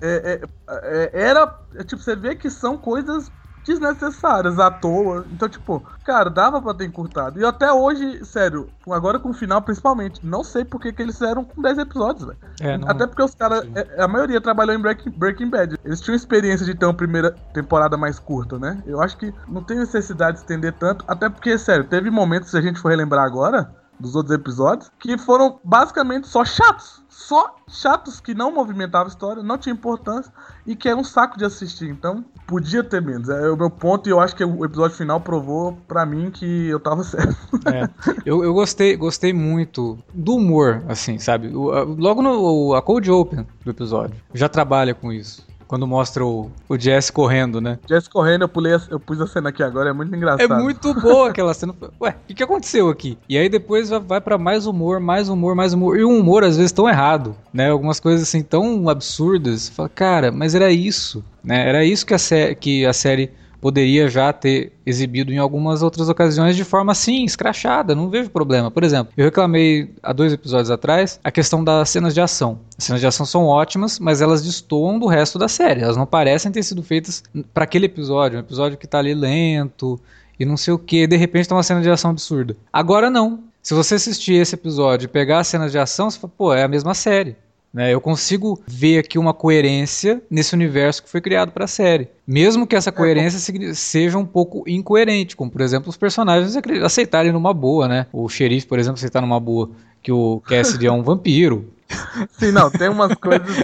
É, 0.02 0.34
é, 0.34 0.42
é, 0.70 1.30
era. 1.30 1.60
É, 1.76 1.84
tipo, 1.84 2.02
você 2.02 2.16
vê 2.16 2.36
que 2.36 2.50
são 2.50 2.78
coisas 2.78 3.32
desnecessárias 3.66 4.60
à 4.60 4.72
toa. 4.72 5.26
Então, 5.32 5.48
tipo, 5.48 5.86
cara, 6.04 6.30
dava 6.30 6.62
pra 6.62 6.74
ter 6.74 6.86
encurtado. 6.86 7.40
E 7.40 7.46
até 7.46 7.72
hoje, 7.72 8.24
sério, 8.26 8.70
agora 8.90 9.20
com 9.20 9.30
o 9.30 9.34
final 9.34 9.62
principalmente, 9.62 10.26
não 10.26 10.44
sei 10.44 10.66
por 10.66 10.82
que, 10.82 10.92
que 10.92 11.02
eles 11.02 11.18
fizeram 11.18 11.44
com 11.44 11.62
10 11.62 11.78
episódios, 11.78 12.26
velho. 12.26 12.40
É, 12.60 12.78
não... 12.78 12.90
Até 12.90 13.06
porque 13.06 13.24
os 13.24 13.36
caras, 13.36 13.64
é, 13.76 14.02
a 14.02 14.08
maioria 14.08 14.42
trabalhou 14.42 14.76
em 14.76 14.80
Breaking, 14.80 15.12
Breaking 15.12 15.50
Bad. 15.50 15.78
Eles 15.86 16.02
tinham 16.02 16.16
experiência 16.16 16.66
de 16.66 16.76
ter 16.76 16.86
uma 16.86 16.94
primeira 16.94 17.32
temporada 17.54 17.98
mais 17.98 18.20
curta, 18.20 18.58
né? 18.58 18.82
Eu 18.86 19.02
acho 19.02 19.18
que 19.18 19.34
não 19.48 19.64
tem 19.64 19.78
necessidade 19.78 20.38
de 20.38 20.42
estender 20.42 20.74
tanto. 20.74 21.06
Até 21.08 21.30
porque, 21.30 21.58
sério, 21.58 21.86
teve 21.86 22.10
momentos, 22.10 22.50
se 22.50 22.58
a 22.58 22.62
gente 22.62 22.80
for 22.80 22.90
relembrar 22.90 23.26
agora, 23.26 23.72
dos 24.01 24.15
outros 24.15 24.36
episódios, 24.36 24.92
que 25.00 25.18
foram 25.18 25.59
basicamente 25.63 26.27
só 26.27 26.44
chatos 26.44 27.01
só 27.12 27.56
chatos 27.68 28.19
que 28.19 28.33
não 28.33 28.51
movimentavam 28.51 29.07
a 29.07 29.09
história, 29.09 29.44
não 29.44 29.57
tinha 29.57 29.74
importância 29.74 30.31
e 30.65 30.75
que 30.75 30.89
era 30.89 30.98
um 30.98 31.03
saco 31.03 31.38
de 31.38 31.45
assistir. 31.45 31.89
Então, 31.89 32.25
podia 32.48 32.83
ter 32.83 33.01
menos. 33.01 33.30
É 33.30 33.50
o 33.50 33.56
meu 33.56 33.69
ponto 33.69 34.07
e 34.07 34.12
eu 34.12 34.19
acho 34.19 34.36
que 34.36 34.44
o 34.44 34.65
episódio 34.65 34.98
final 34.98 35.19
provou 35.19 35.77
para 35.88 36.06
mim 36.06 36.31
que 36.31 36.68
eu 36.68 36.80
tava 36.80 37.03
certo. 37.06 37.38
É. 37.68 37.88
Eu, 38.25 38.44
eu 38.44 38.53
gostei, 38.53 38.95
gostei 38.95 39.33
muito 39.33 40.00
do 40.13 40.36
humor, 40.36 40.84
assim, 40.88 41.20
sabe? 41.20 41.50
logo 41.50 42.22
no 42.22 42.74
a 42.74 42.81
Cold 42.81 43.10
Open 43.12 43.46
do 43.63 43.72
episódio 43.72 44.15
já 44.34 44.50
trabalha 44.50 44.93
com 44.93 45.12
isso. 45.12 45.46
Quando 45.72 45.88
mostra 45.88 46.25
o, 46.25 46.51
o 46.68 46.78
Jess 46.78 47.10
correndo, 47.10 47.62
né? 47.62 47.80
Jess 47.88 48.06
correndo, 48.06 48.42
eu 48.42 48.50
pulei, 48.50 48.74
a, 48.74 48.82
eu 48.90 49.00
pus 49.00 49.22
a 49.22 49.25
cena 49.25 49.48
aqui 49.48 49.63
agora, 49.63 49.92
é 49.92 49.94
muito 49.94 50.13
engraçado. 50.13 50.54
É 50.54 50.62
muito 50.62 50.94
boa 50.94 51.30
aquela 51.30 51.54
cena. 51.54 51.74
Ué, 52.01 52.10
o 52.10 52.28
que, 52.28 52.34
que 52.34 52.44
aconteceu 52.44 52.90
aqui? 52.90 53.18
E 53.30 53.38
aí 53.38 53.48
depois 53.48 53.90
vai, 53.90 54.20
para 54.20 54.38
mais 54.38 54.66
humor, 54.66 55.00
mais 55.00 55.30
humor, 55.30 55.56
mais 55.56 55.74
humor. 55.74 55.98
E 55.98 56.04
um 56.04 56.20
humor 56.20 56.44
às 56.44 56.58
vezes 56.58 56.74
tão 56.74 56.90
errado, 56.90 57.38
né? 57.54 57.70
Algumas 57.70 58.01
coisas 58.01 58.24
assim 58.24 58.44
tão 58.44 58.90
absurdas. 58.90 59.70
Fala, 59.70 59.88
cara, 59.88 60.30
mas 60.30 60.54
era 60.54 60.70
isso, 60.70 61.24
né? 61.42 61.66
Era 61.66 61.86
isso 61.86 62.06
que 62.06 62.13
a, 62.13 62.54
que 62.54 62.86
a 62.86 62.92
série 62.92 63.32
poderia 63.62 64.10
já 64.10 64.34
ter 64.34 64.74
exibido 64.86 65.32
em 65.32 65.38
algumas 65.38 65.84
outras 65.84 66.10
ocasiões 66.10 66.56
de 66.56 66.63
forma 66.63 66.91
assim, 66.91 67.24
escrachada, 67.24 67.94
não 67.96 68.10
vejo 68.10 68.32
problema. 68.32 68.72
Por 68.72 68.84
exemplo, 68.84 69.13
eu 69.15 69.25
reclamei 69.25 69.94
há 70.01 70.12
dois 70.12 70.34
episódios 70.34 70.72
atrás 70.72 71.20
a 71.24 71.32
questão 71.32 71.63
das 71.63 71.89
cenas 71.89 72.13
de 72.15 72.20
ação. 72.20 72.60
As 72.77 72.84
cenas 72.84 73.00
de 73.00 73.08
ação 73.08 73.25
são 73.25 73.46
ótimas, 73.46 74.00
mas 74.00 74.20
elas 74.20 74.44
destoam 74.44 74.98
do 74.98 75.06
resto 75.06 75.38
da 75.38 75.48
série. 75.48 75.82
Elas 75.82 75.96
não 75.96 76.08
parecem 76.08 76.51
ter 76.51 76.63
sido 76.63 76.82
feitas 76.82 77.24
para 77.53 77.63
aquele 77.63 77.86
episódio, 77.86 78.38
um 78.38 78.41
episódio 78.41 78.77
que 78.77 78.88
tá 78.88 78.98
ali 78.98 79.13
lento 79.13 80.00
e 80.39 80.46
não 80.46 80.58
sei 80.58 80.74
o 80.74 80.80
que, 80.80 81.06
de 81.06 81.15
repente 81.15 81.48
tá 81.48 81.56
uma 81.56 81.62
cena 81.62 81.82
de 81.82 81.89
ação 81.89 82.10
absurda. 82.12 82.58
Agora 82.74 83.10
não. 83.10 83.44
Se 83.62 83.75
você 83.75 83.94
assistir 83.94 84.34
esse 84.34 84.56
episódio 84.56 85.06
e 85.06 85.08
pegar 85.08 85.39
as 85.39 85.48
cenas 85.48 85.72
de 85.72 85.77
ação, 85.77 86.10
você 86.10 86.18
fala, 86.18 86.34
pô, 86.36 86.51
é 86.51 86.63
a 86.63 86.68
mesma 86.68 86.96
série. 86.96 87.36
Né? 87.74 87.94
Eu 87.94 88.01
consigo 88.01 88.62
ver 88.68 88.98
aqui 89.00 89.18
uma 89.18 89.34
coerência 89.34 90.22
nesse 90.30 90.54
universo 90.54 91.04
que 91.04 91.10
foi 91.10 91.22
criado 91.22 91.51
para 91.51 91.66
a 91.66 91.68
série. 91.68 92.10
Mesmo 92.28 92.68
que 92.68 92.75
essa 92.75 92.90
é, 92.90 92.94
coerência 92.94 93.74
seja 93.74 94.18
um 94.18 94.25
pouco 94.25 94.63
incoerente, 94.68 95.36
como 95.38 95.50
por 95.50 95.62
exemplo 95.62 95.90
os 95.90 95.96
personagens 95.98 96.56
aceitarem 96.84 97.32
numa 97.32 97.54
boa, 97.54 97.88
né? 97.88 98.08
O 98.12 98.28
xerife, 98.28 98.68
por 98.68 98.78
exemplo, 98.78 98.98
aceitar 98.98 99.22
numa 99.22 99.40
boa 99.40 99.70
que 100.04 100.12
o 100.12 100.42
Cassidy 100.46 100.88
é 100.88 100.92
um 100.92 101.01
vampiro. 101.04 101.72
Sim, 102.40 102.51
não, 102.51 102.72
tem 102.72 102.88
umas 102.90 103.13
coisas. 103.16 103.63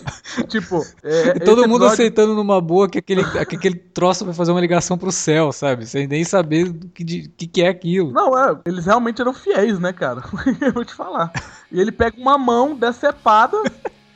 Tipo. 0.50 0.86
É, 1.02 1.40
todo 1.40 1.62
mundo 1.62 1.86
episódio- 1.86 1.94
aceitando 1.94 2.36
numa 2.36 2.60
boa 2.60 2.90
que 2.90 2.98
aquele, 3.00 3.24
que 3.24 3.56
aquele 3.56 3.76
troço 3.76 4.26
vai 4.26 4.34
fazer 4.34 4.52
uma 4.52 4.60
ligação 4.62 4.98
pro 4.98 5.12
céu, 5.12 5.52
sabe? 5.52 5.86
Sem 5.86 6.08
nem 6.08 6.24
saber 6.26 6.70
do 6.70 6.88
que, 6.90 7.04
de- 7.04 7.32
que, 7.38 7.48
que 7.48 7.62
é 7.62 7.70
aquilo. 7.70 8.12
Não, 8.12 8.38
é, 8.38 8.58
eles 8.66 8.86
realmente 8.86 9.22
eram 9.22 9.34
fiéis, 9.34 9.80
né, 9.80 9.94
cara? 9.94 10.24
Eu 10.62 10.74
vou 10.74 10.84
te 10.86 10.94
falar. 10.94 11.32
E 11.72 11.80
ele 11.80 11.92
pega 11.92 12.18
uma 12.20 12.38
mão 12.38 12.76
decepada. 12.76 13.58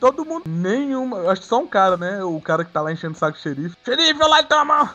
Todo 0.01 0.25
mundo. 0.25 0.45
Nenhuma. 0.47 1.29
Acho 1.31 1.41
que 1.41 1.47
só 1.47 1.59
um 1.59 1.67
cara, 1.67 1.95
né? 1.95 2.23
O 2.23 2.41
cara 2.41 2.65
que 2.65 2.71
tá 2.71 2.81
lá 2.81 2.91
enchendo 2.91 3.13
o 3.13 3.17
saco 3.17 3.37
do 3.37 3.41
xerife. 3.41 3.77
Xerife, 3.85 4.19
eu 4.19 4.27
lá 4.27 4.41
então 4.41 4.59
a 4.59 4.65
mão! 4.65 4.89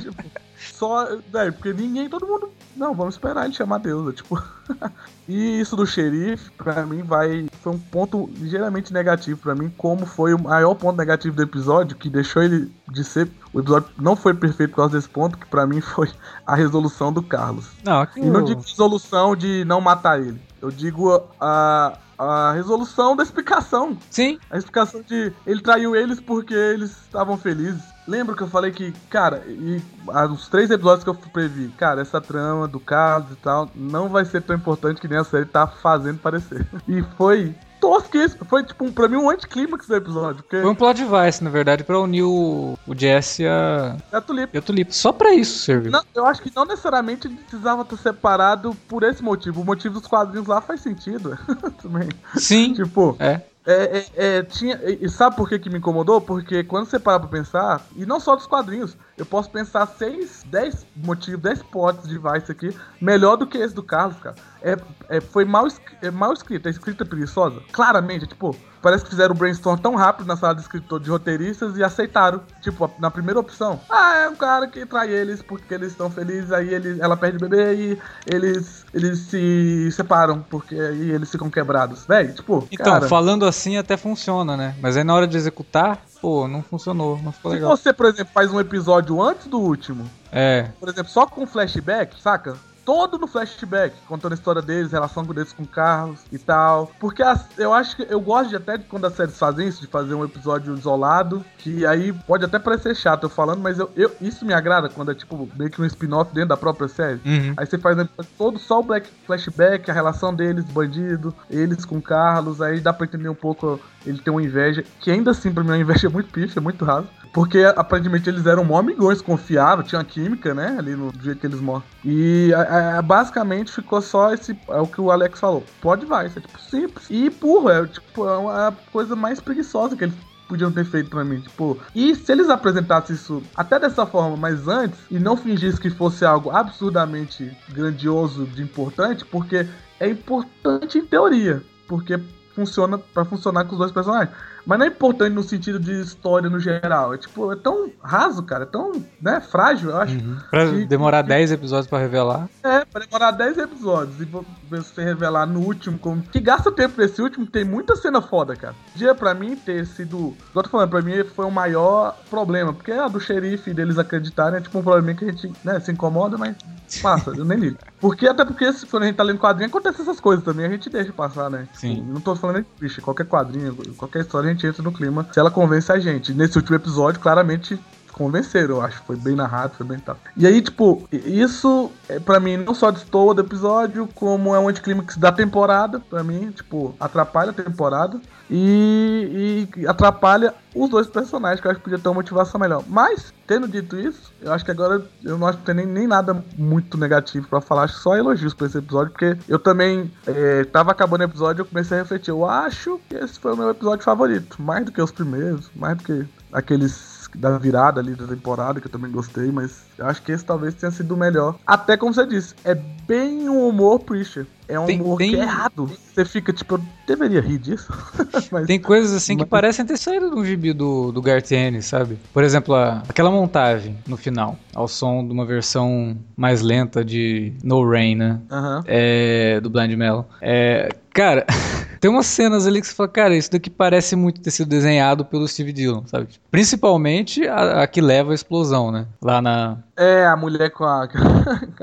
tipo, 0.00 0.24
só. 0.56 1.08
É, 1.34 1.50
porque 1.50 1.72
ninguém, 1.72 2.08
todo 2.08 2.24
mundo. 2.24 2.52
Não, 2.76 2.94
vamos 2.94 3.16
esperar 3.16 3.46
ele 3.46 3.54
chamar 3.54 3.78
Deus. 3.78 4.12
é, 4.12 4.16
Tipo. 4.16 4.40
e 5.28 5.60
isso 5.60 5.74
do 5.74 5.84
xerife, 5.84 6.52
pra 6.52 6.86
mim, 6.86 7.02
vai. 7.02 7.48
Foi 7.64 7.72
um 7.72 7.78
ponto 7.78 8.28
ligeiramente 8.36 8.92
negativo 8.92 9.40
pra 9.40 9.54
mim. 9.54 9.72
Como 9.78 10.04
foi 10.04 10.34
o 10.34 10.38
maior 10.38 10.74
ponto 10.74 10.98
negativo 10.98 11.34
do 11.34 11.42
episódio, 11.42 11.96
que 11.96 12.10
deixou 12.10 12.42
ele 12.42 12.70
de 12.92 13.02
ser. 13.02 13.26
O 13.54 13.60
episódio 13.60 13.88
não 13.98 14.14
foi 14.14 14.34
perfeito 14.34 14.72
por 14.72 14.76
causa 14.76 14.96
desse 14.96 15.08
ponto, 15.08 15.38
que 15.38 15.46
pra 15.46 15.66
mim 15.66 15.80
foi 15.82 16.10
a 16.46 16.54
resolução 16.54 17.10
do 17.10 17.22
Carlos. 17.22 17.70
Não, 17.82 18.02
aqui 18.02 18.20
E 18.20 18.26
não 18.28 18.44
digo 18.44 18.60
resolução 18.60 19.34
de 19.34 19.64
não 19.64 19.80
matar 19.80 20.20
ele. 20.20 20.38
Eu 20.60 20.70
digo 20.70 21.22
a, 21.40 21.96
a 22.18 22.52
resolução 22.52 23.16
da 23.16 23.22
explicação. 23.22 23.96
Sim, 24.10 24.38
A 24.50 24.58
explicação 24.58 25.00
de 25.00 25.32
ele 25.46 25.62
traiu 25.62 25.96
eles 25.96 26.20
porque 26.20 26.52
eles 26.52 26.90
estavam 26.90 27.38
felizes. 27.38 27.93
Lembra 28.06 28.36
que 28.36 28.42
eu 28.42 28.48
falei 28.48 28.70
que, 28.70 28.92
cara, 29.08 29.42
e 29.46 29.80
há 30.08 30.26
uns 30.26 30.48
três 30.48 30.70
episódios 30.70 31.04
que 31.04 31.10
eu 31.10 31.14
previ, 31.14 31.68
cara, 31.78 32.02
essa 32.02 32.20
trama 32.20 32.68
do 32.68 32.78
Carlos 32.78 33.32
e 33.32 33.36
tal 33.36 33.70
não 33.74 34.08
vai 34.08 34.24
ser 34.24 34.42
tão 34.42 34.54
importante 34.56 35.00
que 35.00 35.08
nem 35.08 35.18
a 35.18 35.24
série 35.24 35.46
tá 35.46 35.66
fazendo 35.66 36.18
parecer. 36.18 36.66
E 36.86 37.02
foi 37.16 37.54
tosquíssimo. 37.80 38.44
Foi, 38.46 38.62
tipo, 38.64 38.84
um, 38.84 38.92
pra 38.92 39.08
mim, 39.08 39.16
um 39.16 39.28
anticlímax 39.28 39.86
do 39.86 39.96
episódio. 39.96 40.42
Porque 40.42 40.60
foi 40.60 40.70
um 40.70 40.74
plot 40.74 41.02
device, 41.02 41.42
na 41.44 41.50
verdade, 41.50 41.84
pra 41.84 41.98
unir 42.00 42.22
o, 42.22 42.78
o 42.86 42.94
Jesse 42.94 43.42
e 43.42 43.46
a, 43.46 43.96
é 44.12 44.20
tulipa. 44.20 44.50
e 44.54 44.58
a 44.58 44.62
Tulipa. 44.62 44.92
Só 44.92 45.12
pra 45.12 45.34
isso 45.34 45.58
serviu. 45.60 45.90
Não, 45.90 46.02
eu 46.14 46.24
acho 46.26 46.40
que 46.42 46.50
não 46.54 46.64
necessariamente 46.64 47.26
ele 47.26 47.36
precisava 47.36 47.82
estar 47.82 47.96
separado 47.96 48.74
por 48.88 49.02
esse 49.02 49.22
motivo. 49.22 49.60
O 49.60 49.64
motivo 49.64 49.98
dos 50.00 50.08
quadrinhos 50.08 50.46
lá 50.46 50.60
faz 50.60 50.80
sentido. 50.80 51.38
Também. 51.82 52.08
Sim, 52.36 52.72
Tipo, 52.74 53.16
é. 53.18 53.42
É, 53.66 53.72
é, 53.72 54.06
é, 54.16 54.42
tinha. 54.42 54.78
E 54.84 55.08
sabe 55.08 55.36
por 55.36 55.48
que, 55.48 55.58
que 55.58 55.70
me 55.70 55.78
incomodou? 55.78 56.20
Porque 56.20 56.62
quando 56.64 56.86
você 56.86 56.98
para 56.98 57.20
pra 57.20 57.28
pensar, 57.28 57.86
e 57.96 58.04
não 58.04 58.20
só 58.20 58.36
dos 58.36 58.46
quadrinhos, 58.46 58.96
eu 59.16 59.24
posso 59.24 59.48
pensar 59.50 59.86
6, 59.86 60.44
10 60.46 60.86
motivos, 60.96 61.40
10 61.40 61.62
potes 61.64 62.08
de 62.08 62.18
Vice 62.18 62.50
aqui, 62.50 62.76
melhor 63.00 63.36
do 63.36 63.46
que 63.46 63.58
esse 63.58 63.74
do 63.74 63.82
Carlos, 63.82 64.16
cara. 64.18 64.34
É, 64.60 64.76
é, 65.08 65.20
foi 65.20 65.44
mal, 65.44 65.68
é 66.02 66.10
mal 66.10 66.32
escrito, 66.32 66.66
é 66.66 66.70
escrita 66.70 67.04
preguiçosa. 67.04 67.60
Claramente, 67.70 68.26
tipo, 68.26 68.56
parece 68.82 69.04
que 69.04 69.10
fizeram 69.10 69.34
o 69.34 69.38
brainstorm 69.38 69.78
tão 69.78 69.94
rápido 69.94 70.26
na 70.26 70.36
sala 70.36 70.54
de 70.54 70.62
escritor 70.62 70.98
de 70.98 71.10
roteiristas 71.10 71.76
e 71.76 71.84
aceitaram. 71.84 72.40
Tipo, 72.60 72.90
na 72.98 73.10
primeira 73.10 73.38
opção. 73.38 73.80
Ah, 73.88 74.16
é 74.16 74.28
um 74.28 74.34
cara 74.34 74.66
que 74.66 74.84
trai 74.84 75.10
eles 75.10 75.42
porque 75.42 75.74
eles 75.74 75.92
estão 75.92 76.10
felizes, 76.10 76.50
aí 76.50 76.74
ele, 76.74 76.98
ela 77.00 77.16
perde 77.16 77.36
o 77.36 77.48
bebê 77.48 77.74
e 77.74 77.98
eles, 78.26 78.84
eles 78.92 79.18
se 79.20 79.90
separam, 79.92 80.44
porque 80.50 80.74
aí 80.74 81.10
eles 81.10 81.30
ficam 81.30 81.48
quebrados. 81.48 82.04
Véi, 82.06 82.32
tipo, 82.32 82.66
Então, 82.70 82.94
cara, 82.94 83.06
falando 83.06 83.46
assim 83.46 83.76
até 83.76 83.96
funciona, 83.96 84.56
né? 84.56 84.74
Mas 84.80 84.96
aí 84.96 85.04
na 85.04 85.14
hora 85.14 85.26
de 85.26 85.36
executar, 85.36 86.02
pô, 86.24 86.48
não 86.48 86.62
funcionou, 86.62 87.18
não 87.22 87.30
ficou 87.32 87.50
Se 87.50 87.56
legal. 87.56 87.76
você, 87.76 87.92
por 87.92 88.06
exemplo, 88.06 88.32
faz 88.32 88.50
um 88.50 88.58
episódio 88.58 89.20
antes 89.20 89.46
do 89.46 89.60
último, 89.60 90.08
É, 90.32 90.70
por 90.80 90.88
exemplo, 90.88 91.12
só 91.12 91.26
com 91.26 91.46
flashback, 91.46 92.18
saca? 92.18 92.56
Todo 92.84 93.18
no 93.18 93.26
flashback, 93.26 93.94
contando 94.06 94.32
a 94.32 94.34
história 94.34 94.60
deles, 94.60 94.92
relação 94.92 95.22
deles 95.24 95.52
com 95.52 95.62
o 95.62 95.66
Carlos 95.66 96.20
e 96.30 96.38
tal. 96.38 96.90
Porque 97.00 97.22
as- 97.22 97.46
eu 97.56 97.72
acho 97.72 97.96
que 97.96 98.06
eu 98.10 98.20
gosto 98.20 98.50
de 98.50 98.56
até 98.56 98.76
quando 98.76 99.06
as 99.06 99.14
séries 99.14 99.38
fazem 99.38 99.66
isso, 99.68 99.80
de 99.80 99.86
fazer 99.86 100.14
um 100.14 100.24
episódio 100.24 100.74
isolado, 100.74 101.42
que 101.58 101.86
aí 101.86 102.12
pode 102.12 102.44
até 102.44 102.58
parecer 102.58 102.94
chato 102.94 103.24
eu 103.24 103.30
falando, 103.30 103.60
mas 103.60 103.78
eu, 103.78 103.90
eu- 103.96 104.12
isso 104.20 104.44
me 104.44 104.52
agrada 104.52 104.88
quando 104.88 105.10
é 105.10 105.14
tipo 105.14 105.48
meio 105.56 105.70
que 105.70 105.80
um 105.80 105.84
spin-off 105.86 106.32
dentro 106.34 106.50
da 106.50 106.56
própria 106.56 106.88
série. 106.88 107.20
Uhum. 107.24 107.54
Aí 107.56 107.64
você 107.66 107.78
faz 107.78 107.96
episódio 107.98 108.30
todo 108.36 108.58
só 108.58 108.80
o 108.80 108.82
black 108.82 109.08
flashback, 109.26 109.90
a 109.90 109.94
relação 109.94 110.34
deles, 110.34 110.64
bandido, 110.66 111.34
eles 111.48 111.84
com 111.84 111.96
o 111.96 112.02
Carlos, 112.02 112.60
aí 112.60 112.80
dá 112.80 112.92
pra 112.92 113.06
entender 113.06 113.28
um 113.28 113.34
pouco 113.34 113.80
ele 114.04 114.18
tem 114.18 114.30
uma 114.30 114.42
inveja, 114.42 114.84
que 115.00 115.10
ainda 115.10 115.30
assim 115.30 115.50
pra 115.52 115.62
mim 115.64 115.70
é 115.70 115.72
uma 115.72 115.78
inveja 115.78 116.08
muito 116.10 116.28
é 116.58 116.60
muito 116.60 116.84
raso. 116.84 117.08
Porque 117.34 117.64
aparentemente 117.76 118.30
eles 118.30 118.46
eram 118.46 118.64
mó 118.64 118.78
amigões, 118.78 119.20
confiáveis, 119.20 119.88
tinha 119.88 120.04
química, 120.04 120.54
né? 120.54 120.76
Ali 120.78 120.94
no 120.94 121.10
dia 121.12 121.34
que 121.34 121.44
eles 121.44 121.60
morrem. 121.60 121.82
E 122.04 122.54
a- 122.54 122.98
a- 122.98 123.02
basicamente 123.02 123.72
ficou 123.72 124.00
só 124.00 124.32
esse. 124.32 124.56
É 124.68 124.80
o 124.80 124.86
que 124.86 125.00
o 125.00 125.10
Alex 125.10 125.40
falou. 125.40 125.64
Pode 125.80 126.06
vai, 126.06 126.28
isso 126.28 126.38
é 126.38 126.42
tipo 126.42 126.60
simples. 126.60 127.06
E 127.10 127.28
burro, 127.28 127.68
é 127.68 127.86
tipo 127.88 128.26
é 128.28 128.36
uma- 128.38 128.72
coisa 128.92 129.16
mais 129.16 129.40
preguiçosa 129.40 129.96
que 129.96 130.04
eles 130.04 130.14
podiam 130.48 130.70
ter 130.70 130.84
feito 130.84 131.10
pra 131.10 131.24
mim, 131.24 131.40
tipo, 131.40 131.76
e 131.94 132.14
se 132.14 132.30
eles 132.30 132.48
apresentassem 132.50 133.16
isso 133.16 133.42
até 133.56 133.80
dessa 133.80 134.04
forma, 134.06 134.36
mas 134.36 134.68
antes, 134.68 134.98
e 135.10 135.18
não 135.18 135.36
fingissem 135.38 135.80
que 135.80 135.88
fosse 135.90 136.22
algo 136.24 136.50
absurdamente 136.50 137.50
grandioso 137.70 138.44
de 138.44 138.62
importante, 138.62 139.24
porque 139.24 139.66
é 139.98 140.08
importante 140.08 140.98
em 140.98 141.04
teoria, 141.06 141.62
porque 141.88 142.20
funciona 142.54 142.98
pra 142.98 143.24
funcionar 143.24 143.64
com 143.64 143.72
os 143.72 143.78
dois 143.78 143.90
personagens. 143.90 144.30
Mas 144.66 144.78
não 144.78 144.86
é 144.86 144.88
importante 144.88 145.32
no 145.34 145.42
sentido 145.42 145.78
de 145.78 145.92
história 146.00 146.48
no 146.48 146.58
geral. 146.58 147.12
É 147.14 147.18
tipo, 147.18 147.52
é 147.52 147.56
tão 147.56 147.90
raso, 148.02 148.42
cara, 148.42 148.62
é 148.64 148.66
tão, 148.66 148.92
né, 149.20 149.40
frágil, 149.40 149.90
eu 149.90 149.96
acho. 149.98 150.14
Uhum. 150.16 150.36
Pra 150.50 150.66
Que- 150.70 150.86
demorar 150.86 151.22
10 151.22 151.52
episódios 151.52 151.86
pra 151.86 151.98
revelar. 151.98 152.48
É, 152.62 152.84
pra 152.84 153.04
demorar 153.04 153.30
10 153.32 153.58
episódios 153.58 154.20
e 154.20 154.24
vo- 154.24 154.44
você 154.70 155.04
revelar 155.04 155.46
no 155.46 155.60
último 155.60 155.98
como. 155.98 156.22
Que 156.22 156.40
gasta 156.40 156.72
tempo 156.72 156.94
nesse 157.00 157.20
último, 157.20 157.46
tem 157.46 157.64
muita 157.64 157.94
cena 157.96 158.22
foda, 158.22 158.56
cara. 158.56 158.74
Dia 158.96 159.14
pra 159.14 159.34
mim 159.34 159.54
ter 159.56 159.84
sido. 159.86 160.16
Igual 160.16 160.36
eu 160.56 160.62
tô 160.62 160.68
falando, 160.70 160.90
pra 160.90 161.02
mim 161.02 161.22
foi 161.24 161.44
o 161.44 161.50
maior 161.50 162.16
problema. 162.30 162.72
Porque 162.72 162.92
a 162.92 163.06
do 163.08 163.20
xerife 163.20 163.70
e 163.70 163.74
deles 163.74 163.98
acreditarem 163.98 164.58
é 164.58 164.62
tipo 164.62 164.78
um 164.78 164.82
problema 164.82 165.12
que 165.14 165.24
a 165.24 165.30
gente 165.30 165.52
né, 165.62 165.78
se 165.80 165.92
incomoda, 165.92 166.38
mas 166.38 166.56
passa, 167.00 167.30
eu 167.30 167.44
nem 167.44 167.58
ligo. 167.58 167.78
Porque 168.00 168.26
até 168.26 168.44
porque 168.44 168.72
se 168.72 168.86
quando 168.86 169.04
a 169.04 169.06
gente 169.06 169.16
tá 169.16 169.22
lendo 169.22 169.38
quadrinho, 169.38 169.68
acontece 169.68 170.02
essas 170.02 170.20
coisas 170.20 170.44
também, 170.44 170.66
a 170.66 170.68
gente 170.68 170.90
deixa 170.90 171.12
passar, 171.12 171.50
né? 171.50 171.68
Sim. 171.74 172.04
Não 172.08 172.20
tô 172.20 172.34
falando 172.36 172.62
de 172.62 172.66
bicho, 172.80 173.00
qualquer 173.02 173.26
quadrinho, 173.26 173.74
qualquer 173.96 174.20
história 174.20 174.50
a 174.50 174.52
gente 174.52 174.66
entra 174.66 174.82
no 174.82 174.92
clima 174.92 175.26
se 175.32 175.38
ela 175.38 175.50
convence 175.50 175.90
a 175.90 175.98
gente. 175.98 176.32
Nesse 176.32 176.56
último 176.58 176.76
episódio, 176.76 177.20
claramente 177.20 177.78
convenceram, 178.14 178.76
eu 178.76 178.80
acho. 178.80 179.02
Foi 179.02 179.16
bem 179.16 179.34
narrado, 179.34 179.74
foi 179.74 179.86
bem 179.86 179.98
tal. 179.98 180.16
E 180.36 180.46
aí, 180.46 180.62
tipo, 180.62 181.06
isso, 181.12 181.90
é, 182.08 182.18
pra 182.18 182.40
mim, 182.40 182.56
não 182.56 182.74
só 182.74 182.90
destoa 182.90 183.34
do 183.34 183.42
episódio, 183.42 184.08
como 184.14 184.54
é 184.54 184.58
um 184.58 184.68
anticlímax 184.68 185.16
da 185.16 185.32
temporada, 185.32 186.00
pra 186.00 186.22
mim, 186.22 186.50
tipo, 186.50 186.94
atrapalha 186.98 187.50
a 187.50 187.54
temporada. 187.54 188.20
E, 188.50 189.68
e 189.76 189.86
atrapalha 189.86 190.54
os 190.74 190.90
dois 190.90 191.06
personagens, 191.06 191.60
que 191.60 191.66
eu 191.66 191.70
acho 191.70 191.80
que 191.80 191.84
podia 191.84 191.98
ter 191.98 192.08
uma 192.08 192.16
motivação 192.16 192.60
melhor. 192.60 192.84
Mas, 192.86 193.32
tendo 193.46 193.66
dito 193.66 193.98
isso, 193.98 194.32
eu 194.42 194.52
acho 194.52 194.64
que 194.64 194.70
agora 194.70 195.02
eu 195.22 195.38
não 195.38 195.46
acho 195.46 195.58
que 195.58 195.64
tem 195.64 195.74
nem, 195.74 195.86
nem 195.86 196.06
nada 196.06 196.44
muito 196.58 196.98
negativo 196.98 197.48
pra 197.48 197.60
falar, 197.60 197.84
acho 197.84 197.98
só 197.98 198.16
elogios 198.16 198.52
pra 198.52 198.66
esse 198.66 198.78
episódio, 198.78 199.12
porque 199.12 199.36
eu 199.48 199.58
também 199.58 200.10
é, 200.26 200.64
tava 200.64 200.90
acabando 200.90 201.22
o 201.22 201.24
episódio 201.24 201.60
e 201.60 201.62
eu 201.62 201.66
comecei 201.66 201.96
a 201.96 202.02
refletir. 202.02 202.30
Eu 202.30 202.44
acho 202.44 203.00
que 203.08 203.16
esse 203.16 203.40
foi 203.40 203.54
o 203.54 203.56
meu 203.56 203.70
episódio 203.70 204.04
favorito, 204.04 204.60
mais 204.60 204.84
do 204.84 204.92
que 204.92 205.00
os 205.00 205.10
primeiros, 205.10 205.70
mais 205.74 205.96
do 205.96 206.04
que 206.04 206.26
aqueles 206.52 207.13
da 207.34 207.58
virada 207.58 208.00
ali 208.00 208.14
da 208.14 208.26
temporada, 208.26 208.80
que 208.80 208.86
eu 208.86 208.92
também 208.92 209.10
gostei, 209.10 209.50
mas 209.50 209.82
eu 209.98 210.06
acho 210.06 210.22
que 210.22 210.32
esse 210.32 210.44
talvez 210.44 210.74
tenha 210.74 210.90
sido 210.92 211.14
o 211.14 211.16
melhor. 211.16 211.56
Até 211.66 211.96
como 211.96 212.12
você 212.14 212.26
disse, 212.26 212.54
é 212.64 212.74
bem 212.74 213.48
um 213.48 213.68
humor 213.68 214.00
Preacher. 214.00 214.46
É 214.66 214.80
um 214.80 214.86
Tem- 214.86 214.98
humor 215.00 215.18
tem- 215.18 215.30
que 215.32 215.36
é 215.36 215.40
errado. 215.42 215.90
Você 216.14 216.24
fica 216.24 216.50
tipo, 216.50 216.76
eu 216.76 216.80
deveria 217.06 217.40
rir 217.42 217.58
disso. 217.58 217.92
mas 218.50 218.66
Tem 218.66 218.80
coisas 218.80 219.12
assim 219.12 219.36
que 219.36 219.42
Mas- 219.42 219.50
parecem 219.50 219.84
ter 219.84 219.98
saído 219.98 220.30
de 220.30 220.36
um 220.36 220.44
gibi 220.44 220.72
do, 220.72 221.12
do 221.12 221.20
Gartiene, 221.20 221.82
sabe? 221.82 222.18
Por 222.32 222.42
exemplo, 222.42 222.74
a- 222.74 223.02
aquela 223.06 223.30
montagem 223.30 223.98
no 224.06 224.16
final, 224.16 224.58
ao 224.74 224.88
som 224.88 225.26
de 225.26 225.32
uma 225.34 225.44
versão 225.44 226.16
mais 226.34 226.62
lenta 226.62 227.04
de 227.04 227.52
No 227.62 227.86
Rain, 227.88 228.14
né? 228.14 228.40
É, 228.86 229.60
do 229.60 229.68
Blind 229.68 229.92
Melon. 229.98 230.24
É, 230.40 230.88
cara, 231.12 231.44
tem 232.04 232.10
umas 232.10 232.26
cenas 232.26 232.66
ali 232.66 232.82
que 232.82 232.86
você 232.86 232.94
fala, 232.94 233.08
cara, 233.08 233.34
isso 233.34 233.50
daqui 233.50 233.70
parece 233.70 234.14
muito 234.14 234.38
ter 234.38 234.50
sido 234.50 234.68
desenhado 234.68 235.24
pelo 235.24 235.48
Steve 235.48 235.72
Dillon, 235.72 236.02
sabe? 236.04 236.28
Principalmente 236.50 237.48
a, 237.48 237.82
a 237.82 237.86
que 237.86 237.98
leva 238.02 238.32
a 238.32 238.34
explosão, 238.34 238.92
né? 238.92 239.06
Lá 239.22 239.40
na. 239.40 239.78
É, 239.96 240.26
a 240.26 240.36
mulher 240.36 240.70
com 240.70 240.84
a, 240.84 241.08
com 241.08 241.14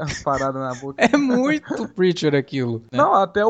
a 0.02 0.06
parada 0.24 0.60
na 0.60 0.76
boca. 0.76 1.04
É 1.04 1.18
muito 1.18 1.88
Preacher 1.96 2.36
aquilo. 2.36 2.84
né? 2.92 3.00
Não, 3.00 3.16
até 3.16 3.44
o, 3.44 3.50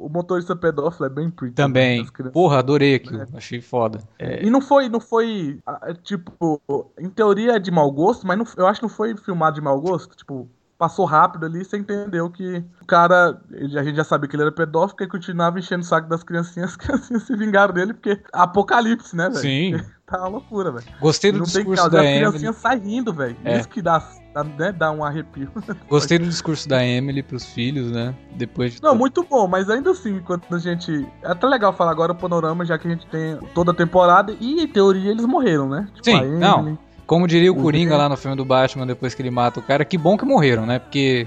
o 0.00 0.08
motorista 0.12 0.56
pedófilo 0.56 1.06
é 1.06 1.08
bem 1.08 1.30
Preacher. 1.30 1.54
Também. 1.54 2.00
As 2.02 2.10
crianças- 2.10 2.32
Porra, 2.32 2.58
adorei 2.58 2.96
aquilo. 2.96 3.24
Achei 3.34 3.60
foda. 3.60 4.00
É, 4.18 4.44
E 4.44 4.50
não 4.50 4.60
foi, 4.60 4.88
não 4.88 4.98
foi, 4.98 5.60
ah, 5.64 5.78
é, 5.84 5.94
tipo, 5.94 6.60
em 6.98 7.10
teoria 7.10 7.52
é 7.52 7.58
de 7.60 7.70
mau 7.70 7.88
gosto, 7.92 8.26
mas 8.26 8.36
não- 8.36 8.46
eu 8.56 8.66
acho 8.66 8.80
que 8.80 8.86
não 8.86 8.92
foi 8.92 9.16
filmado 9.16 9.54
de 9.54 9.60
mau 9.60 9.80
gosto, 9.80 10.16
tipo, 10.16 10.48
passou 10.82 11.04
rápido 11.04 11.46
ali, 11.46 11.64
você 11.64 11.76
entendeu 11.76 12.28
que 12.28 12.64
o 12.80 12.86
cara, 12.86 13.40
ele- 13.52 13.78
a 13.78 13.84
gente 13.84 13.94
já 13.94 14.02
sabia 14.02 14.28
que 14.28 14.34
ele 14.34 14.42
era 14.42 14.50
pedófilo, 14.50 14.96
que 14.96 15.04
ele 15.04 15.10
continuava 15.12 15.56
enchendo 15.60 15.82
o 15.82 15.86
saco 15.86 16.08
das 16.08 16.24
criancinhas, 16.24 16.70
as 16.74 16.76
criancinhas 16.76 17.22
se 17.22 17.36
vingaram 17.36 17.72
dele, 17.72 17.94
porque 17.94 18.20
apocalipse, 18.32 19.14
né, 19.16 19.28
velho? 19.28 19.36
Sim. 19.40 19.80
Tá 20.04 20.18
uma 20.18 20.28
loucura, 20.28 20.70
velho. 20.72 20.84
Gostei 21.00 21.32
do 21.32 21.38
Não 21.38 21.44
discurso 21.46 21.88
da 21.88 22.00
as 22.00 22.04
Emily. 22.04 22.18
criancinhas 22.26 22.56
saem 22.56 22.82
rindo, 22.82 23.14
velho. 23.14 23.34
É. 23.44 23.60
Isso 23.60 23.68
que 23.68 23.80
dá 23.80 24.02
dá, 24.34 24.44
né, 24.44 24.70
dá 24.70 24.90
um 24.90 25.02
arrepio. 25.02 25.48
Gostei 25.88 26.18
do 26.18 26.26
discurso 26.26 26.68
da 26.68 26.84
Emily 26.84 27.22
pros 27.22 27.46
filhos, 27.46 27.90
né? 27.90 28.14
Depois 28.36 28.74
de 28.74 28.82
Não, 28.82 28.90
tudo. 28.90 28.98
muito 28.98 29.22
bom, 29.24 29.46
mas 29.48 29.70
ainda 29.70 29.92
assim, 29.92 30.20
quando 30.20 30.42
a 30.50 30.58
gente. 30.58 31.08
É 31.22 31.30
até 31.30 31.46
legal 31.46 31.72
falar 31.72 31.92
agora 31.92 32.12
o 32.12 32.14
panorama, 32.16 32.62
já 32.62 32.76
que 32.76 32.88
a 32.88 32.90
gente 32.90 33.06
tem 33.06 33.38
toda 33.54 33.70
a 33.70 33.74
temporada 33.74 34.36
e, 34.38 34.62
em 34.62 34.68
teoria, 34.68 35.10
eles 35.10 35.24
morreram, 35.24 35.66
né? 35.70 35.88
Tipo, 35.94 36.04
Sim, 36.04 36.16
Emily. 36.18 36.38
não. 36.40 36.78
Como 37.12 37.28
diria 37.28 37.52
o. 37.52 37.54
Coringa 37.54 37.94
lá 37.94 38.08
no 38.08 38.16
filme 38.16 38.34
do 38.34 38.42
Batman, 38.42 38.86
depois 38.86 39.14
que 39.14 39.20
ele 39.20 39.30
mata 39.30 39.60
o 39.60 39.62
cara, 39.62 39.84
que 39.84 39.98
bom 39.98 40.16
que 40.16 40.24
morreram, 40.24 40.64
né? 40.64 40.78
Porque, 40.78 41.26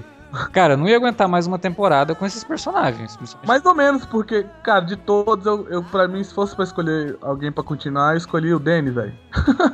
cara, 0.52 0.74
eu 0.74 0.76
não 0.76 0.88
ia 0.88 0.96
aguentar 0.96 1.28
mais 1.28 1.46
uma 1.46 1.60
temporada 1.60 2.12
com 2.12 2.26
esses 2.26 2.42
personagens. 2.42 3.16
Mais 3.46 3.64
ou 3.64 3.72
menos, 3.72 4.04
porque, 4.04 4.44
cara, 4.64 4.80
de 4.80 4.96
todos, 4.96 5.46
eu, 5.46 5.64
eu 5.68 5.84
pra 5.84 6.08
mim, 6.08 6.24
se 6.24 6.34
fosse 6.34 6.56
pra 6.56 6.64
escolher 6.64 7.16
alguém 7.22 7.52
pra 7.52 7.62
continuar, 7.62 8.14
eu 8.14 8.16
escolhi 8.16 8.52
o 8.52 8.58
Danny, 8.58 8.90
velho. 8.90 9.14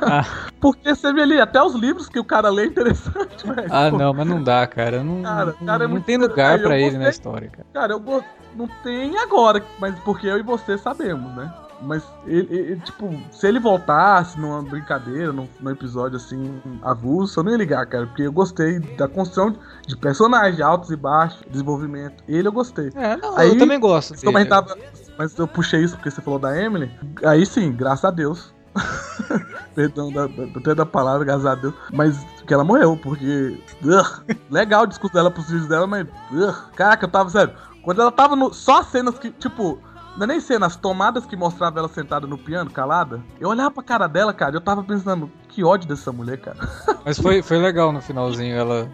Ah. 0.03 0.23
porque 0.61 0.93
você 0.93 1.11
vê 1.11 1.23
ali, 1.23 1.41
até 1.41 1.59
os 1.63 1.73
livros 1.73 2.07
que 2.07 2.19
o 2.19 2.23
cara 2.23 2.47
lê 2.51 2.65
é 2.65 2.67
interessante, 2.67 3.47
velho. 3.51 3.67
Ah, 3.71 3.89
Pô, 3.89 3.97
não, 3.97 4.13
mas 4.13 4.27
não 4.27 4.43
dá, 4.43 4.67
cara. 4.67 5.03
Não, 5.03 5.23
Cara, 5.23 5.45
não, 5.45 5.51
o 5.53 5.65
cara 5.65 5.83
é 5.83 5.87
não 5.87 5.93
muito 5.93 6.05
tem 6.05 6.17
lugar 6.17 6.59
Eu 6.59 6.71
ele 6.73 6.99
na 6.99 7.09
história, 7.09 7.49
cara. 7.49 7.65
Cara, 7.73 7.93
eu 7.93 7.99
go- 7.99 8.23
não 8.55 8.67
tem 8.83 9.17
agora, 9.17 9.63
mas 9.79 9.97
porque 10.01 10.27
eu 10.27 10.37
e 10.37 10.43
você 10.43 10.77
sabemos, 10.77 11.35
né? 11.35 11.51
Mas 11.85 12.03
ele, 12.25 12.47
ele- 12.55 12.79
tipo, 12.81 13.09
se 13.31 13.47
ele 13.47 13.59
voltasse 13.59 14.39
numa 14.39 14.61
brincadeira, 14.63 15.31
num, 15.33 15.47
num 15.59 15.69
episódio 15.71 16.17
assim, 16.17 16.61
avulso, 16.81 17.39
eu 17.39 17.43
não 17.43 17.51
ia 17.51 17.57
ligar, 17.57 17.85
cara, 17.85 18.07
porque 18.07 18.23
eu 18.23 18.31
gostei 18.31 18.79
da 18.79 19.07
construção 19.07 19.55
de 19.85 19.97
personagem, 19.97 20.61
altos 20.63 20.89
e 20.91 20.95
baixos, 20.95 21.41
desenvolvimento. 21.49 22.23
Ele 22.27 22.47
eu 22.47 22.51
gostei. 22.51 22.89
É, 22.95 23.17
não, 23.17 23.37
Aí, 23.37 23.49
eu 23.49 23.57
também 23.57 23.79
gosto. 23.79 24.13
Dele. 24.13 24.45
tava. 24.45 24.77
Mas 25.17 25.37
eu 25.37 25.47
puxei 25.47 25.83
isso 25.83 25.95
porque 25.95 26.09
você 26.09 26.21
falou 26.21 26.39
da 26.39 26.59
Emily. 26.59 26.91
Aí 27.23 27.45
sim, 27.45 27.71
graças 27.71 28.05
a 28.05 28.11
Deus. 28.11 28.53
Perdão 29.75 30.11
da, 30.11 30.25
da, 30.27 30.43
até 30.59 30.73
da 30.75 30.85
palavra, 30.85 31.25
graças 31.25 31.45
a 31.45 31.55
Deus. 31.55 31.73
Mas 31.91 32.17
que 32.45 32.53
ela 32.53 32.63
morreu, 32.63 32.97
porque. 32.97 33.59
Ugh, 33.83 34.23
legal 34.49 34.83
o 34.83 34.87
discurso 34.87 35.13
dela 35.13 35.29
pros 35.31 35.47
filhos 35.47 35.67
dela, 35.67 35.85
mas. 35.87 36.07
ugh, 36.31 36.55
caraca, 36.75 37.05
eu 37.05 37.09
tava 37.09 37.29
sério. 37.29 37.53
Quando 37.83 38.01
ela 38.01 38.11
tava 38.11 38.35
no. 38.35 38.53
Só 38.53 38.79
as 38.79 38.87
cenas 38.87 39.17
que, 39.19 39.29
tipo. 39.31 39.79
Não 40.15 40.25
é 40.25 40.27
nem 40.27 40.39
cenas, 40.39 40.73
as 40.73 40.75
tomadas 40.75 41.25
que 41.25 41.35
mostrava 41.35 41.79
ela 41.79 41.87
sentada 41.87 42.27
no 42.27 42.37
piano, 42.37 42.69
calada. 42.69 43.21
Eu 43.39 43.49
olhava 43.49 43.71
pra 43.71 43.83
cara 43.83 44.07
dela, 44.07 44.33
cara, 44.33 44.51
e 44.51 44.55
eu 44.55 44.61
tava 44.61 44.83
pensando, 44.83 45.31
que 45.49 45.63
ódio 45.63 45.87
dessa 45.87 46.11
mulher, 46.11 46.37
cara. 46.37 46.57
Mas 47.03 47.19
foi, 47.19 47.41
foi 47.41 47.57
legal 47.57 47.91
no 47.91 48.01
finalzinho, 48.01 48.55
ela 48.55 48.89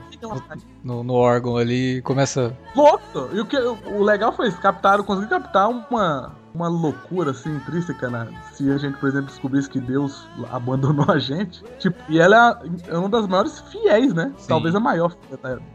no, 0.84 1.04
no 1.04 1.14
órgão 1.14 1.58
ali 1.58 2.02
começa. 2.04 2.56
louco. 2.76 3.30
E 3.34 3.40
o, 3.40 3.46
que, 3.46 3.58
o 3.58 4.04
legal 4.04 4.32
foi 4.32 4.48
isso, 4.48 4.60
captaram, 4.60 5.04
conseguiram 5.04 5.42
captar 5.42 5.70
uma, 5.70 6.36
uma 6.54 6.68
loucura 6.68 7.32
assim, 7.32 7.56
intrínseca, 7.56 8.10
né? 8.10 8.28
Se 8.54 8.70
a 8.72 8.78
gente, 8.78 8.98
por 8.98 9.10
exemplo, 9.10 9.28
descobrisse 9.28 9.70
que 9.70 9.80
Deus 9.80 10.28
abandonou 10.52 11.06
a 11.10 11.20
gente. 11.20 11.64
Tipo, 11.78 11.98
e 12.10 12.20
ela 12.20 12.62
é 12.88 12.98
uma 12.98 13.10
das 13.10 13.28
maiores 13.28 13.60
fiéis, 13.72 14.14
né? 14.14 14.32
Sim. 14.38 14.48
Talvez 14.48 14.74
a 14.76 14.80
maior 14.80 15.16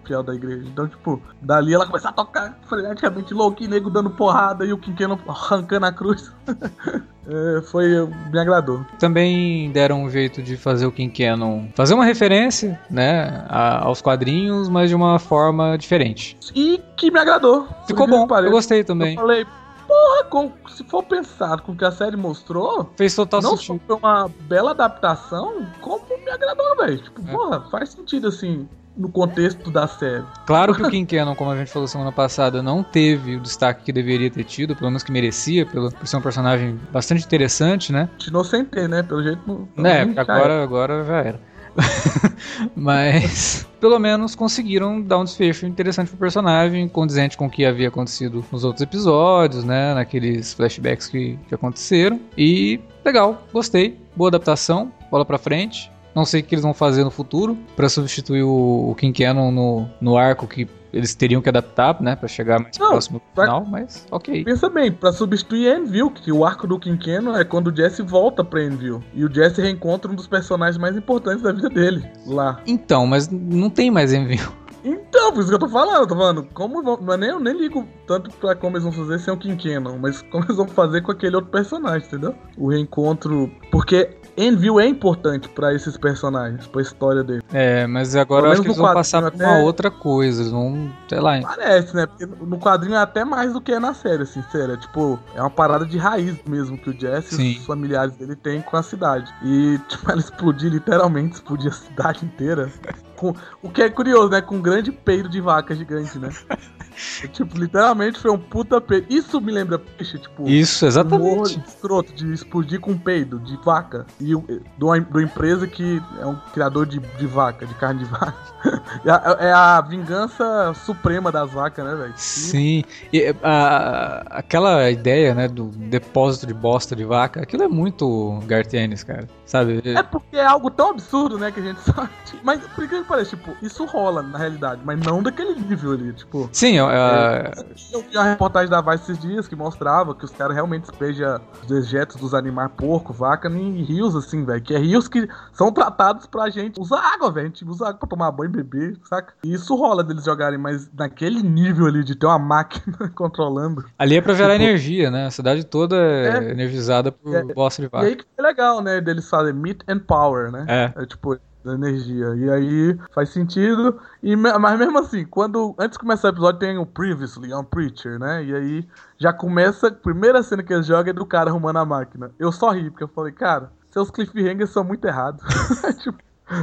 fiel 0.05 0.23
da, 0.23 0.35
igreja. 0.35 0.67
Então, 0.67 0.89
tipo, 0.89 1.21
dali 1.41 1.75
ela 1.75 1.87
começa 1.87 2.09
a 2.09 2.13
tocar 2.13 2.59
freneticamente 2.69 3.33
louco, 3.33 3.63
nego 3.65 3.91
dando 3.91 4.11
porrada 4.11 4.65
e 4.65 4.73
o 4.73 4.79
Quinqueno 4.79 5.19
arrancando 5.29 5.87
a 5.87 5.93
cruz. 5.93 6.33
É, 7.27 7.63
foi, 7.63 8.07
me 8.31 8.39
agradou. 8.39 8.85
Também 8.99 9.71
deram 9.73 10.03
um 10.03 10.11
jeito 10.11 10.43
de 10.43 10.59
fazer 10.59 10.85
o 10.85 10.93
King 10.93 11.11
Cannon 11.11 11.69
fazer 11.75 11.95
uma 11.95 12.05
referência, 12.05 12.79
né, 12.91 13.47
a- 13.49 13.83
aos 13.85 14.03
quadrinhos, 14.03 14.69
mas 14.69 14.91
de 14.91 14.95
uma 14.95 15.19
forma 15.19 15.79
diferente. 15.79 16.37
E 16.55 16.79
que 16.99 17.11
me 17.11 17.19
agradou. 17.19 17.67
Ficou 17.87 18.07
bom, 18.07 18.27
eu 18.29 18.51
gostei 18.51 18.81
Eu 18.81 18.85
também. 18.85 19.17
falei, 19.17 19.47
porra, 19.87 20.25
com- 20.25 20.53
se 20.69 20.85
for 20.85 21.03
pensar 21.03 21.61
com 21.61 21.73
o 21.73 21.77
que 21.77 21.85
a 21.85 21.91
série 21.93 22.17
mostrou, 22.17 22.91
Fez 22.97 23.15
total 23.15 23.41
não 23.43 23.57
sentido. 23.57 23.81
foi 23.87 23.97
uma 23.97 24.31
bela 24.49 24.71
adaptação, 24.73 25.67
como 25.81 26.05
me 26.25 26.31
agradou, 26.31 26.77
velho. 26.77 26.99
Tipo, 26.99 27.23
É. 27.29 27.33
porra, 27.33 27.61
faz 27.71 27.91
sentido 27.91 28.29
assim, 28.29 28.69
no 28.97 29.09
contexto 29.09 29.71
da 29.71 29.87
série. 29.89 30.25
Claro 30.47 30.73
que 30.75 30.83
o 30.83 30.89
King 30.89 31.05
Cannon, 31.17 31.35
como 31.35 31.51
a 31.51 31.57
gente 31.57 31.71
falou 31.71 31.89
semana 31.89 32.13
passada, 32.13 32.63
não 32.63 32.83
teve 32.83 33.37
o 33.37 33.41
destaque 33.41 33.83
que 33.85 33.93
deveria 33.93 34.31
ter 34.31 34.45
tido, 34.45 34.77
pelo 34.77 34.89
menos 34.89 35.03
que 35.03 35.11
merecia, 35.11 35.67
pelo, 35.67 35.91
por 35.91 36.07
ser 36.07 36.17
um 36.17 36.21
personagem 36.23 36.79
bastante 36.93 37.25
interessante, 37.25 37.93
né? 37.93 38.09
Sem 38.45 38.65
ter, 38.65 38.89
né? 38.89 39.03
Pelo 39.03 39.23
jeito 39.23 39.41
não. 39.77 39.85
É, 39.87 40.03
agora, 40.17 40.63
agora 40.63 41.05
já 41.05 41.17
era. 41.17 41.41
Mas 42.75 43.67
pelo 43.81 43.99
menos 43.99 44.35
conseguiram 44.35 45.01
dar 45.01 45.19
um 45.19 45.25
desfecho 45.25 45.67
interessante 45.67 46.09
pro 46.09 46.17
personagem, 46.17 46.89
condizente 46.89 47.37
com 47.37 47.47
o 47.47 47.51
que 47.51 47.65
havia 47.65 47.89
acontecido 47.89 48.45
nos 48.51 48.65
outros 48.65 48.83
episódios, 48.83 49.65
né? 49.65 49.95
Naqueles 49.95 50.55
flashbacks 50.55 51.09
que, 51.09 51.39
que 51.49 51.55
aconteceram. 51.55 52.21
E 52.37 52.81
legal, 53.05 53.43
gostei. 53.53 53.99
Boa 54.17 54.29
adaptação, 54.29 54.93
bola 55.11 55.25
pra 55.25 55.39
frente. 55.39 55.91
Não 56.15 56.25
sei 56.25 56.41
o 56.41 56.45
que 56.45 56.55
eles 56.55 56.63
vão 56.63 56.73
fazer 56.73 57.03
no 57.03 57.11
futuro 57.11 57.59
pra 57.75 57.89
substituir 57.89 58.45
o, 58.45 58.91
o 58.91 58.95
King 58.95 59.17
Cannon 59.17 59.51
no, 59.51 59.89
no 60.01 60.17
arco 60.17 60.47
que 60.47 60.69
eles 60.95 61.15
teriam 61.15 61.43
que 61.43 61.49
adaptar, 61.49 62.01
né? 62.01 62.17
Pra 62.17 62.29
chegar 62.29 62.61
mais 62.61 62.79
Não, 62.79 62.91
próximo 62.91 63.19
do 63.19 63.25
vai- 63.35 63.47
final, 63.47 63.65
mas 63.67 64.07
ok. 64.11 64.45
Pensa 64.45 64.69
bem, 64.71 64.93
pra 64.93 65.13
substituir 65.13 65.77
Envil, 65.77 66.11
que 66.11 66.31
o 66.33 66.45
arco 66.45 66.67
do 66.67 66.79
Quinqueno 66.79 67.35
é 67.37 67.45
quando 67.45 67.69
o 67.69 67.77
Jesse 67.77 68.03
volta 68.03 68.45
pra 68.45 68.63
Envil. 68.63 69.03
E 69.13 69.25
o 69.25 69.33
Jesse 69.33 69.61
reencontra 69.61 70.11
um 70.11 70.15
dos 70.15 70.27
personagens 70.27 70.79
mais 70.79 70.97
importantes 70.97 71.43
da 71.43 71.53
vida 71.53 71.69
dele, 71.69 72.05
lá. 72.27 72.61
Então, 72.67 73.07
mas 73.07 73.29
não 73.29 73.69
tem 73.71 73.91
mais 73.91 74.13
envio. 74.13 74.53
Então, 74.87 75.33
por 75.33 75.41
isso 75.41 75.49
que 75.49 75.55
eu 75.55 75.59
tô 75.59 75.69
falando, 75.69 76.03
eu 76.03 76.07
tô 76.07 76.15
falando, 76.15 76.47
como 76.53 76.83
vão, 76.83 76.99
não 77.01 77.15
é 77.15 77.17
nem, 77.17 77.31
eu 77.31 77.41
nem 77.41 77.57
ligo 77.57 77.89
tanto 78.07 78.29
pra 78.33 78.55
como 78.55 78.77
eles 78.77 78.83
vão 78.83 78.93
fazer 78.93 79.19
sem 79.19 79.33
o 79.33 79.37
Quinqueno, 79.39 79.99
mas 79.99 80.21
como 80.31 80.45
eles 80.45 80.57
vão 80.59 80.69
fazer 80.69 81.01
com 81.01 81.11
aquele 81.11 81.37
outro 81.37 81.51
personagem, 81.51 82.07
entendeu? 82.07 82.35
O 82.59 82.69
reencontro. 82.69 83.51
Porque 83.73 84.11
Envil 84.37 84.81
é 84.81 84.87
importante 84.87 85.49
pra 85.49 85.73
esses 85.73 85.97
personagens, 85.97 86.67
pra 86.67 86.83
história 86.83 87.23
dele. 87.23 87.43
É, 87.53 87.87
mas 87.87 88.17
agora 88.17 88.47
eu 88.47 88.53
acho 88.53 88.63
que 88.63 88.69
eles 88.69 88.77
vão 88.77 88.93
passar 88.93 89.23
por 89.23 89.29
quadrinho 89.31 89.49
uma 89.49 89.55
até- 89.57 89.65
outra 89.65 89.91
coisa. 89.91 90.43
Eles 90.43 90.51
vão, 90.53 90.93
sei 91.09 91.21
lá. 91.21 91.41
Parece, 91.41 91.95
né? 91.95 92.07
Porque 92.07 92.27
no 92.27 92.59
quadrinho 92.59 92.95
é 92.97 92.99
até 92.99 93.25
mais 93.25 93.53
do 93.53 93.61
que 93.61 93.73
é 93.73 93.79
na 93.79 93.95
série, 93.95 94.23
assim, 94.25 94.43
sério. 94.51 94.75
É, 94.75 94.77
tipo, 94.77 95.19
é 95.35 95.41
uma 95.41 95.51
parada 95.51 95.87
de 95.87 95.97
raiz 95.99 96.37
mesmo 96.49 96.77
que 96.77 96.91
o 96.91 96.99
Jesse 96.99 97.37
Sim. 97.37 97.53
e 97.53 97.59
os 97.59 97.65
familiares 97.67 98.17
dele 98.17 98.35
têm 98.35 98.61
com 98.61 98.77
a 98.77 98.83
cidade. 98.83 99.33
E, 99.43 99.79
tipo, 99.89 100.11
ela 100.11 100.21
explodir, 100.21 100.71
literalmente, 100.71 101.35
explodir 101.35 101.71
a 101.71 101.75
cidade 101.75 102.25
inteira. 102.25 102.71
Com, 103.17 103.35
o 103.63 103.71
que 103.71 103.83
é 103.83 103.91
curioso, 103.91 104.29
né? 104.29 104.41
Com 104.41 104.57
um 104.57 104.63
grande 104.63 104.91
peido 104.93 105.29
de 105.29 105.41
vaca 105.41 105.75
gigante, 105.75 106.19
né? 106.19 106.31
tipo, 107.33 107.57
literalmente 107.59 108.19
foi 108.21 108.31
um 108.31 108.39
puta 108.39 108.81
peido. 108.81 109.07
Isso 109.11 109.41
me 109.41 109.51
lembra 109.53 109.79
peixe, 109.79 110.19
tipo. 110.19 110.49
Isso, 110.49 110.87
exatamente. 110.87 111.61
escroto 111.67 112.13
de 112.13 112.33
explodir 112.33 112.81
com 112.81 112.97
peido 112.97 113.39
de 113.41 113.57
vaca. 113.65 114.07
E 114.21 114.35
o- 114.35 114.45
do, 114.79 115.01
do 115.01 115.21
empresa 115.21 115.67
que 115.67 116.03
é 116.21 116.27
um 116.27 116.37
criador 116.53 116.87
de, 116.87 116.99
de 117.01 117.27
vaca, 117.27 117.67
de 117.67 117.75
carne 117.75 118.01
de 118.01 118.07
vaca. 118.11 118.35
É 119.05 119.11
a, 119.11 119.37
é 119.41 119.53
a 119.53 119.81
vingança 119.83 120.73
suprema 120.87 121.31
das 121.31 121.51
vacas, 121.51 121.85
né, 121.85 121.95
velho? 121.95 122.15
Sim. 122.17 122.83
E, 123.13 123.35
a- 123.43 124.25
aquela 124.31 124.91
ideia, 124.91 125.35
né, 125.35 125.49
do 125.49 125.67
depósito 125.67 126.47
de 126.47 126.55
bosta 126.55 126.97
de 126.97 127.05
vaca, 127.05 127.43
aquilo 127.43 127.63
é 127.65 127.69
muito 127.69 128.41
Gartienes, 128.47 129.05
cara. 129.05 129.29
Sabe? 129.45 129.83
É 129.85 130.03
porque 130.03 130.37
é 130.37 130.47
algo 130.47 130.71
tão 130.71 130.91
absurdo, 130.91 131.39
né, 131.39 131.53
que 131.53 131.61
a 131.61 131.63
gente 131.63 131.81
sabe. 131.85 132.09
Mas, 132.43 132.67
por 132.69 132.89
que 133.05 133.09
parece, 133.09 133.31
tipo, 133.37 133.55
isso 133.63 133.85
rola 133.85 134.23
na 134.23 134.39
realidade, 134.39 134.81
mas 134.85 134.99
não 135.01 135.23
daquele 135.23 135.55
nível 135.55 135.93
ali, 135.93 136.13
tipo. 136.13 136.49
Sim, 136.53 136.79
é, 136.79 136.83
é, 136.83 137.53
Eu 137.93 138.03
vi 138.03 138.17
uma 138.17 138.25
reportagem 138.25 138.69
da 138.71 138.81
Vice 138.81 139.05
esses 139.05 139.19
dias 139.19 139.47
que 139.47 139.55
mostrava 139.55 140.15
que 140.15 140.25
os 140.25 140.31
caras 140.31 140.55
realmente 140.55 140.89
despejam 140.89 141.41
os 141.63 141.69
dejetos 141.69 142.17
dos 142.17 142.35
animais, 142.35 142.71
porco, 142.77 143.13
vaca, 143.13 143.49
em 143.49 143.83
rios, 143.83 144.17
assim, 144.17 144.45
velho. 144.45 144.63
Que 144.63 144.75
é 144.75 144.79
rios 144.79 145.07
que 145.09 145.29
são 145.53 145.71
tratados 145.71 146.27
pra 146.27 146.49
gente 146.51 146.81
usar 146.81 146.99
água, 147.15 147.31
velho. 147.31 147.47
A 147.47 147.49
gente 147.49 147.65
usa 147.65 147.89
água 147.89 147.99
pra 147.99 148.09
tomar 148.09 148.31
banho 148.33 148.49
e 148.51 148.63
beber, 148.63 148.97
saca? 149.09 149.35
E 149.45 149.53
isso 149.53 149.75
rola 149.77 150.03
deles 150.03 150.25
jogarem, 150.25 150.59
mas 150.59 150.91
naquele 150.97 151.43
nível 151.43 151.87
ali 151.87 152.03
de 152.03 152.15
ter 152.15 152.27
uma 152.27 152.39
máquina 152.39 152.97
controlando. 153.15 153.85
ali 153.99 154.17
é 154.17 154.21
pra 154.21 154.35
gerar 154.35 154.55
Tipo- 154.55 154.65
energia, 154.65 155.11
né? 155.11 155.27
A 155.27 155.31
cidade 155.31 155.65
toda 155.65 155.97
é, 155.97 156.29
É. 156.29 156.51
energizada 156.53 157.13
por 157.13 157.35
É. 157.35 157.43
bosta 157.43 157.83
de 157.83 157.87
E 157.89 157.91
vaca. 157.91 158.07
aí 158.07 158.17
que 158.17 158.25
foi 158.35 158.45
legal, 158.45 158.81
né? 158.81 159.01
Deles 159.01 159.29
fazem 159.29 159.53
meat 159.53 159.81
and 159.89 159.99
power, 160.01 160.51
né? 160.51 160.65
É. 160.69 161.03
É 161.03 161.07
tipo, 161.07 161.37
da 161.65 161.75
energia. 161.75 162.35
E 162.37 162.51
aí 162.51 162.99
faz 163.15 163.31
sentido. 163.31 163.99
E, 164.23 164.37
mas 164.37 164.79
mesmo 164.79 164.99
assim, 164.99 165.25
quando. 165.25 165.75
Antes 165.79 165.97
de 165.97 166.01
começar 166.01 166.29
o 166.29 166.31
episódio, 166.31 166.61
tem 166.61 166.79
o 166.79 166.87
Previously, 166.87 167.53
um 167.55 167.65
Preacher, 167.65 168.19
né? 168.19 168.45
E 168.45 168.55
aí 168.55 168.89
já 169.19 169.33
começa. 169.33 169.89
A 169.89 169.93
primeira 169.93 170.43
cena 170.43 170.63
que 170.63 170.73
eles 170.73 170.87
jogam 170.87 171.11
é 171.11 171.15
do 171.15 171.27
cara 171.27 171.51
arrumando 171.51 171.79
a 171.79 171.85
máquina. 171.85 172.31
Eu 172.39 172.53
só 172.53 172.71
ri, 172.71 172.91
porque 172.91 173.05
eu 173.05 173.09
falei, 173.09 173.33
cara, 173.33 173.73
seus 173.91 174.11
cliffhangers 174.11 174.71
são 174.71 174.85
muito 174.85 175.05
errados. 175.07 175.43
tipo, 176.03 176.19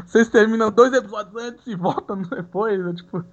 vocês 0.05 0.29
terminam 0.29 0.69
dois 0.71 0.93
episódios 0.93 1.35
antes 1.43 1.65
e 1.65 1.75
voltam 1.75 2.21
depois. 2.29 2.79
né? 2.79 2.93
Tipo, 2.93 3.25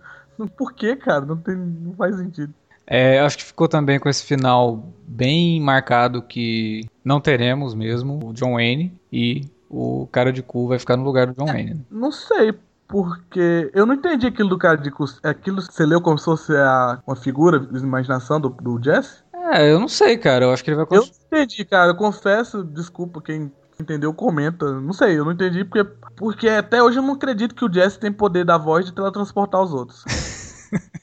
por 0.56 0.72
que, 0.72 0.96
cara? 0.96 1.26
Não, 1.26 1.36
tem, 1.36 1.54
não 1.54 1.92
faz 1.94 2.16
sentido. 2.16 2.54
É, 2.90 3.20
acho 3.20 3.36
que 3.36 3.44
ficou 3.44 3.68
também 3.68 4.00
com 4.00 4.08
esse 4.08 4.24
final 4.24 4.82
bem 5.06 5.60
marcado 5.60 6.22
que 6.22 6.88
não 7.04 7.20
teremos 7.20 7.74
mesmo 7.74 8.28
o 8.28 8.32
John 8.32 8.54
Wayne 8.54 8.98
e 9.12 9.42
o 9.68 10.08
cara 10.10 10.32
de 10.32 10.42
cu 10.42 10.68
vai 10.68 10.78
ficar 10.78 10.96
no 10.96 11.04
lugar 11.04 11.26
do 11.26 11.34
John 11.34 11.46
Wayne. 11.46 11.74
né? 11.74 11.80
Não 11.90 12.10
sei, 12.12 12.54
porque 12.86 13.70
eu 13.74 13.84
não 13.86 13.94
entendi 13.94 14.26
aquilo 14.26 14.48
do 14.48 14.58
cara 14.58 14.76
de 14.78 14.90
cus- 14.90 15.20
Aquilo 15.22 15.60
você 15.60 15.84
leu 15.84 16.00
como 16.00 16.18
se 16.18 16.24
fosse 16.24 16.54
a, 16.56 17.00
uma 17.06 17.16
figura 17.16 17.60
de 17.60 17.78
imaginação 17.78 18.40
do, 18.40 18.48
do 18.50 18.82
Jesse? 18.82 19.22
É, 19.52 19.70
eu 19.70 19.78
não 19.78 19.88
sei, 19.88 20.16
cara. 20.18 20.44
Eu 20.44 20.52
acho 20.52 20.62
que 20.64 20.70
ele 20.70 20.76
vai 20.76 20.84
Eu 20.90 21.02
continuar. 21.02 21.18
não 21.30 21.38
entendi, 21.38 21.64
cara. 21.64 21.90
Eu 21.90 21.96
confesso, 21.96 22.62
desculpa 22.64 23.20
quem 23.22 23.50
entendeu 23.80 24.12
comenta. 24.12 24.80
Não 24.80 24.92
sei, 24.92 25.18
eu 25.18 25.24
não 25.24 25.32
entendi 25.32 25.64
porque, 25.64 25.84
porque 26.16 26.48
até 26.48 26.82
hoje 26.82 26.98
eu 26.98 27.02
não 27.02 27.14
acredito 27.14 27.54
que 27.54 27.64
o 27.64 27.72
Jesse 27.72 27.98
tem 27.98 28.12
poder 28.12 28.44
da 28.44 28.58
voz 28.58 28.86
de 28.86 28.92
teletransportar 28.92 29.62
os 29.62 29.72
outros. 29.72 30.04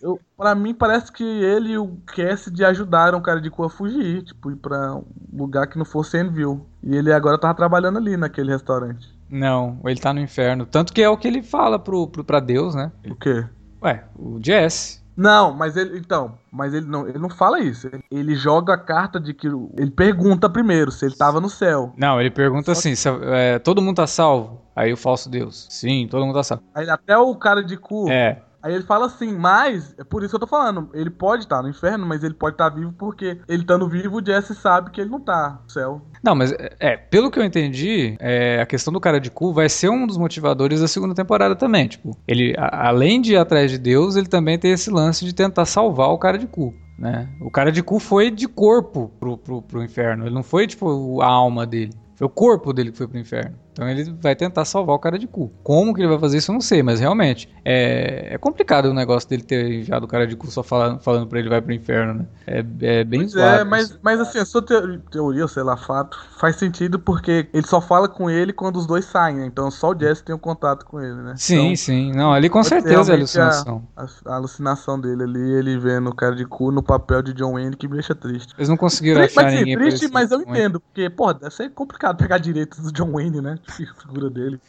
eu, 0.01 0.19
pra 0.37 0.55
mim 0.55 0.73
parece 0.73 1.11
que 1.11 1.23
ele 1.23 1.73
e 1.73 1.77
o 1.77 1.97
Cassidy 2.05 2.63
ajudaram 2.63 3.17
o 3.17 3.21
cara 3.21 3.41
de 3.41 3.49
Cu 3.49 3.63
a 3.63 3.69
fugir, 3.69 4.23
tipo, 4.23 4.51
ir 4.51 4.55
pra 4.55 4.95
um 4.95 5.03
lugar 5.33 5.67
que 5.67 5.77
não 5.77 5.85
fosse 5.85 6.19
Enville. 6.19 6.61
E 6.83 6.95
ele 6.95 7.11
agora 7.11 7.37
tava 7.37 7.53
trabalhando 7.53 7.97
ali 7.97 8.17
naquele 8.17 8.51
restaurante. 8.51 9.13
Não, 9.29 9.79
ele 9.85 9.99
tá 9.99 10.13
no 10.13 10.19
inferno. 10.19 10.65
Tanto 10.65 10.93
que 10.93 11.01
é 11.01 11.09
o 11.09 11.17
que 11.17 11.27
ele 11.27 11.41
fala 11.41 11.79
pro, 11.79 12.07
pro, 12.07 12.23
pra 12.23 12.39
Deus, 12.39 12.75
né? 12.75 12.91
O 13.09 13.15
quê? 13.15 13.45
Ué, 13.81 14.03
o 14.17 14.39
Jesse. 14.41 15.03
Não, 15.15 15.53
mas 15.53 15.77
ele. 15.77 15.97
Então, 15.97 16.37
mas 16.51 16.73
ele 16.73 16.85
não, 16.85 17.07
ele 17.07 17.17
não 17.17 17.29
fala 17.29 17.59
isso. 17.59 17.87
Ele, 17.87 18.03
ele 18.11 18.35
joga 18.35 18.73
a 18.73 18.77
carta 18.77 19.19
de 19.19 19.33
que. 19.33 19.47
Ele 19.47 19.91
pergunta 19.91 20.49
primeiro 20.49 20.91
se 20.91 21.05
ele 21.05 21.15
tava 21.15 21.39
no 21.39 21.49
céu. 21.49 21.93
Não, 21.97 22.19
ele 22.19 22.29
pergunta 22.29 22.73
assim: 22.73 22.95
se, 22.95 23.07
é, 23.23 23.57
todo 23.59 23.81
mundo 23.81 23.97
tá 23.97 24.07
salvo? 24.07 24.61
Aí 24.75 24.91
o 24.91 24.97
falso 24.97 25.29
Deus. 25.29 25.67
Sim, 25.69 26.07
todo 26.09 26.25
mundo 26.25 26.35
tá 26.35 26.43
salvo. 26.43 26.63
Aí 26.73 26.89
até 26.89 27.17
o 27.17 27.33
cara 27.35 27.63
de 27.63 27.77
cu. 27.77 28.09
É. 28.09 28.41
Aí 28.65 28.73
ele 28.73 28.83
fala 28.83 29.05
assim, 29.05 29.31
mas, 29.31 29.93
é 29.95 30.03
por 30.03 30.23
isso 30.23 30.31
que 30.31 30.35
eu 30.37 30.39
tô 30.39 30.47
falando, 30.47 30.89
ele 30.95 31.11
pode 31.11 31.43
estar 31.43 31.61
no 31.61 31.69
inferno, 31.69 32.03
mas 32.03 32.23
ele 32.23 32.33
pode 32.33 32.55
estar 32.55 32.67
vivo 32.69 32.91
porque 32.97 33.37
ele 33.47 33.61
estando 33.61 33.87
vivo, 33.87 34.17
o 34.19 34.25
Jesse 34.25 34.55
sabe 34.55 34.89
que 34.89 34.99
ele 34.99 35.11
não 35.11 35.19
tá 35.19 35.59
no 35.63 35.69
céu. 35.69 36.01
Não, 36.23 36.33
mas 36.33 36.51
é, 36.79 36.97
pelo 36.97 37.29
que 37.29 37.37
eu 37.37 37.43
entendi, 37.43 38.15
é, 38.19 38.59
a 38.59 38.65
questão 38.65 38.91
do 38.91 38.99
cara 38.99 39.19
de 39.19 39.29
cu 39.29 39.53
vai 39.53 39.69
ser 39.69 39.89
um 39.89 40.07
dos 40.07 40.17
motivadores 40.17 40.81
da 40.81 40.87
segunda 40.87 41.13
temporada 41.13 41.55
também. 41.55 41.87
Tipo, 41.87 42.17
ele, 42.27 42.55
a- 42.57 42.87
além 42.87 43.21
de 43.21 43.33
ir 43.33 43.37
atrás 43.37 43.69
de 43.69 43.77
Deus, 43.77 44.15
ele 44.15 44.25
também 44.27 44.57
tem 44.57 44.71
esse 44.71 44.89
lance 44.89 45.23
de 45.23 45.35
tentar 45.35 45.65
salvar 45.65 46.09
o 46.09 46.17
cara 46.17 46.39
de 46.39 46.47
cu. 46.47 46.73
Né? 46.97 47.29
O 47.41 47.51
cara 47.51 47.71
de 47.71 47.83
cu 47.83 47.99
foi 47.99 48.31
de 48.31 48.47
corpo 48.47 49.11
pro, 49.19 49.37
pro, 49.37 49.61
pro 49.61 49.83
inferno. 49.83 50.25
Ele 50.25 50.33
não 50.33 50.41
foi, 50.41 50.65
tipo, 50.65 51.21
a 51.21 51.27
alma 51.27 51.67
dele. 51.67 51.93
Foi 52.15 52.25
o 52.25 52.29
corpo 52.29 52.73
dele 52.73 52.91
que 52.91 52.97
foi 52.97 53.07
pro 53.07 53.19
inferno. 53.19 53.53
Então 53.75 53.89
ele 53.89 54.05
vai 54.21 54.33
tentar 54.37 54.63
salvar 54.63 54.95
o 54.95 54.99
cara 54.99 55.19
de 55.19 55.27
cu. 55.27 55.51
Como 55.61 55.93
que 55.93 55.99
ele 55.99 56.07
vai 56.07 56.17
fazer 56.17 56.37
isso, 56.37 56.49
eu 56.49 56.53
não 56.53 56.61
sei, 56.61 56.81
mas 56.81 57.01
realmente 57.01 57.49
é, 57.65 58.29
é 58.33 58.37
complicado 58.37 58.85
o 58.85 58.93
negócio 58.93 59.27
dele 59.29 59.43
ter 59.43 59.69
enviado 59.69 60.05
o 60.05 60.07
cara 60.07 60.25
de 60.25 60.33
cu 60.37 60.49
só 60.49 60.63
falando, 60.63 61.01
falando 61.01 61.27
pra 61.27 61.39
ele 61.39 61.49
vai 61.49 61.61
pro 61.61 61.73
inferno, 61.73 62.13
né? 62.13 62.25
É, 62.47 62.59
é 62.99 63.03
bem 63.03 63.19
Pois 63.19 63.33
zoado 63.33 63.59
é, 63.59 63.63
mas, 63.65 63.97
mas 64.01 64.19
assim, 64.21 64.39
a 64.39 64.45
sua 64.45 64.61
teo- 64.61 64.99
teoria, 65.11 65.45
sei 65.47 65.63
lá, 65.63 65.75
fato, 65.75 66.17
faz 66.37 66.55
sentido 66.55 66.97
porque 66.99 67.49
ele 67.53 67.67
só 67.67 67.81
fala 67.81 68.07
com 68.07 68.29
ele 68.29 68.53
quando 68.53 68.77
os 68.77 68.85
dois 68.87 69.03
saem, 69.05 69.37
né? 69.37 69.45
Então 69.45 69.69
só 69.69 69.91
o 69.91 69.99
Jesse 69.99 70.23
tem 70.23 70.33
um 70.33 70.39
contato 70.39 70.85
com 70.85 71.01
ele, 71.01 71.15
né? 71.21 71.33
Sim, 71.35 71.73
Então, 71.73 71.75
sim. 71.75 72.11
Não, 72.13 72.31
ali 72.33 72.49
com 72.49 72.63
certeza 72.63 73.11
é 73.11 73.15
alucinação. 73.15 73.83
A, 73.95 74.03
a- 74.03 74.33
a 74.33 74.35
alucinação 74.35 74.99
dele 74.99 75.23
ali, 75.23 75.39
ele 75.53 75.77
vendo 75.77 76.09
o 76.09 76.15
cara 76.15 76.35
de 76.35 76.45
cu 76.45 76.71
no 76.71 76.81
papel 76.83 77.21
de 77.21 77.33
John 77.33 77.53
Wayne 77.53 77.75
que 77.75 77.87
me 77.87 77.93
deixa 77.95 78.15
triste. 78.15 78.53
Eles 78.57 78.69
não 78.69 78.77
conseguiram 78.77 79.21
Triste, 79.21 79.37
achar 79.39 79.51
mas 79.51 79.59
ninguém 79.59 79.77
triste, 79.77 80.07
mas 80.13 80.31
eu 80.31 80.41
entendo, 80.41 80.79
porque, 80.79 81.09
pô, 81.09 81.33
deve 81.33 81.53
ser 81.53 81.69
complicado 81.71 82.17
pegar 82.17 82.37
direitos 82.37 82.79
do 82.79 82.91
John 82.91 83.11
Wayne, 83.13 83.41
né? 83.41 83.57
A 83.97 84.01
figura 84.01 84.29
dele. 84.29 84.59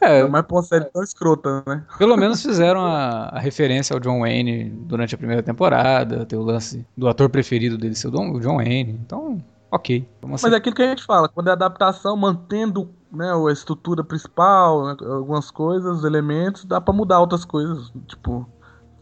É, 0.00 0.22
Mas 0.26 0.44
uma 0.50 0.62
série 0.62 0.84
tão 0.86 1.02
escrota, 1.02 1.62
né? 1.66 1.84
pelo 1.98 2.16
menos 2.16 2.42
fizeram 2.42 2.80
a, 2.84 3.28
a 3.28 3.38
referência 3.38 3.94
ao 3.94 4.00
John 4.00 4.20
Wayne 4.20 4.70
durante 4.70 5.14
a 5.14 5.18
primeira 5.18 5.42
temporada, 5.42 6.24
ter 6.24 6.36
o 6.36 6.42
lance 6.42 6.86
do 6.96 7.08
ator 7.08 7.28
preferido 7.28 7.76
dele 7.76 7.94
ser 7.94 8.08
o 8.08 8.10
Don- 8.10 8.32
o 8.32 8.40
John 8.40 8.56
Wayne. 8.56 8.92
Então, 9.04 9.42
ok. 9.70 10.08
Mas 10.22 10.44
é 10.44 10.56
aquilo 10.56 10.76
que 10.76 10.82
a 10.82 10.88
gente 10.88 11.04
fala, 11.04 11.28
quando 11.28 11.48
é 11.48 11.52
adaptação, 11.52 12.16
mantendo 12.16 12.88
né, 13.12 13.30
a 13.32 13.52
estrutura 13.52 14.04
principal, 14.04 14.86
né, 14.86 14.96
algumas 15.06 15.50
coisas, 15.50 15.98
os 15.98 16.04
elementos, 16.04 16.64
dá 16.64 16.80
pra 16.80 16.94
mudar 16.94 17.20
outras 17.20 17.44
coisas, 17.44 17.90
tipo, 18.06 18.48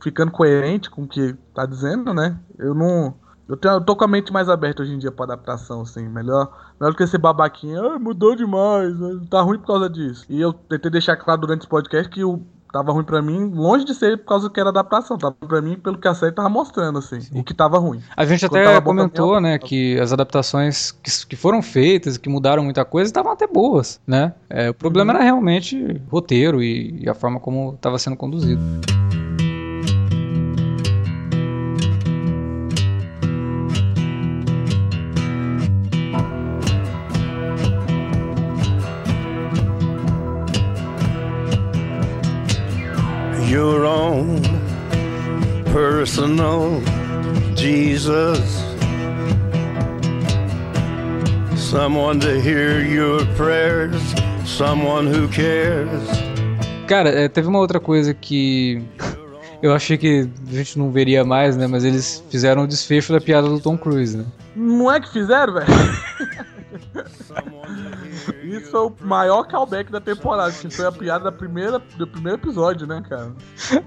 ficando 0.02 0.30
coerente 0.32 0.90
com 0.90 1.02
o 1.02 1.08
que 1.08 1.34
tá 1.54 1.66
dizendo, 1.66 2.12
né? 2.14 2.38
Eu 2.58 2.74
não. 2.74 3.14
Eu, 3.48 3.56
tenho, 3.56 3.74
eu 3.74 3.80
tô 3.80 3.94
com 3.94 4.04
a 4.04 4.08
mente 4.08 4.32
mais 4.32 4.48
aberta 4.48 4.82
hoje 4.82 4.92
em 4.94 4.98
dia 4.98 5.12
pra 5.12 5.24
adaptação, 5.26 5.82
assim, 5.82 6.08
melhor, 6.08 6.50
melhor 6.80 6.92
do 6.92 6.96
que 6.96 7.02
esse 7.02 7.18
babaquinha, 7.18 7.80
ah, 7.80 7.98
mudou 7.98 8.34
demais, 8.34 8.98
né, 8.98 9.20
tá 9.30 9.40
ruim 9.42 9.58
por 9.58 9.66
causa 9.66 9.88
disso. 9.90 10.24
E 10.28 10.40
eu 10.40 10.52
tentei 10.52 10.90
deixar 10.90 11.16
claro 11.16 11.42
durante 11.42 11.60
esse 11.60 11.68
podcast 11.68 12.10
que 12.10 12.24
o 12.24 12.40
tava 12.72 12.90
ruim 12.90 13.04
pra 13.04 13.22
mim, 13.22 13.52
longe 13.54 13.84
de 13.84 13.94
ser 13.94 14.18
por 14.18 14.26
causa 14.26 14.50
que 14.50 14.58
era 14.58 14.70
adaptação, 14.70 15.16
tava 15.16 15.36
pra 15.46 15.62
mim 15.62 15.76
pelo 15.76 15.96
que 15.96 16.08
a 16.08 16.14
série 16.14 16.32
tava 16.32 16.48
mostrando, 16.48 16.98
assim, 16.98 17.20
o 17.32 17.44
que 17.44 17.54
tava 17.54 17.78
ruim. 17.78 18.00
A 18.16 18.24
gente 18.24 18.48
Quando 18.48 18.62
até 18.62 18.64
tava 18.64 18.82
comentou, 18.82 19.40
né, 19.40 19.58
que 19.58 19.96
as 20.00 20.12
adaptações 20.12 20.90
que, 20.90 21.26
que 21.28 21.36
foram 21.36 21.62
feitas, 21.62 22.18
que 22.18 22.28
mudaram 22.28 22.64
muita 22.64 22.84
coisa, 22.84 23.08
estavam 23.08 23.30
até 23.30 23.46
boas, 23.46 24.00
né? 24.04 24.32
É, 24.50 24.70
o 24.70 24.74
problema 24.74 25.12
Uhum. 25.12 25.18
era 25.18 25.24
realmente 25.24 26.02
roteiro 26.10 26.60
e, 26.60 27.02
e 27.04 27.08
a 27.08 27.14
forma 27.14 27.38
como 27.38 27.74
estava 27.74 27.96
sendo 27.96 28.16
conduzido. 28.16 28.60
Personal 46.24 46.80
Jesus. 47.54 48.64
Someone 51.56 52.18
to 52.20 52.40
hear 52.40 52.80
your 52.80 53.26
prayers, 53.36 54.00
someone 54.46 55.06
who 55.06 55.28
cares. 55.28 56.02
Cara, 56.86 57.10
é, 57.10 57.28
teve 57.28 57.48
uma 57.48 57.58
outra 57.58 57.78
coisa 57.78 58.14
que 58.14 58.82
eu 59.62 59.74
achei 59.74 59.98
que 59.98 60.28
a 60.48 60.54
gente 60.54 60.78
não 60.78 60.90
veria 60.90 61.24
mais, 61.24 61.56
né? 61.56 61.66
Mas 61.66 61.84
eles 61.84 62.24
fizeram 62.30 62.64
o 62.64 62.66
desfecho 62.66 63.12
da 63.12 63.20
piada 63.20 63.48
do 63.48 63.60
Tom 63.60 63.76
Cruise, 63.76 64.16
né? 64.16 64.24
Não 64.56 64.90
é 64.90 65.00
que 65.00 65.12
fizeram, 65.12 65.54
velho? 65.54 65.66
Isso 68.42 68.70
foi 68.70 68.80
o 68.80 68.92
maior 69.00 69.44
callback 69.44 69.90
da 69.90 70.00
temporada, 70.00 70.52
que 70.52 70.70
foi 70.70 70.86
a 70.86 70.92
piada 70.92 71.24
da 71.24 71.32
primeira, 71.32 71.80
do 71.96 72.06
primeiro 72.06 72.38
episódio, 72.38 72.86
né, 72.86 73.02
cara? 73.08 73.32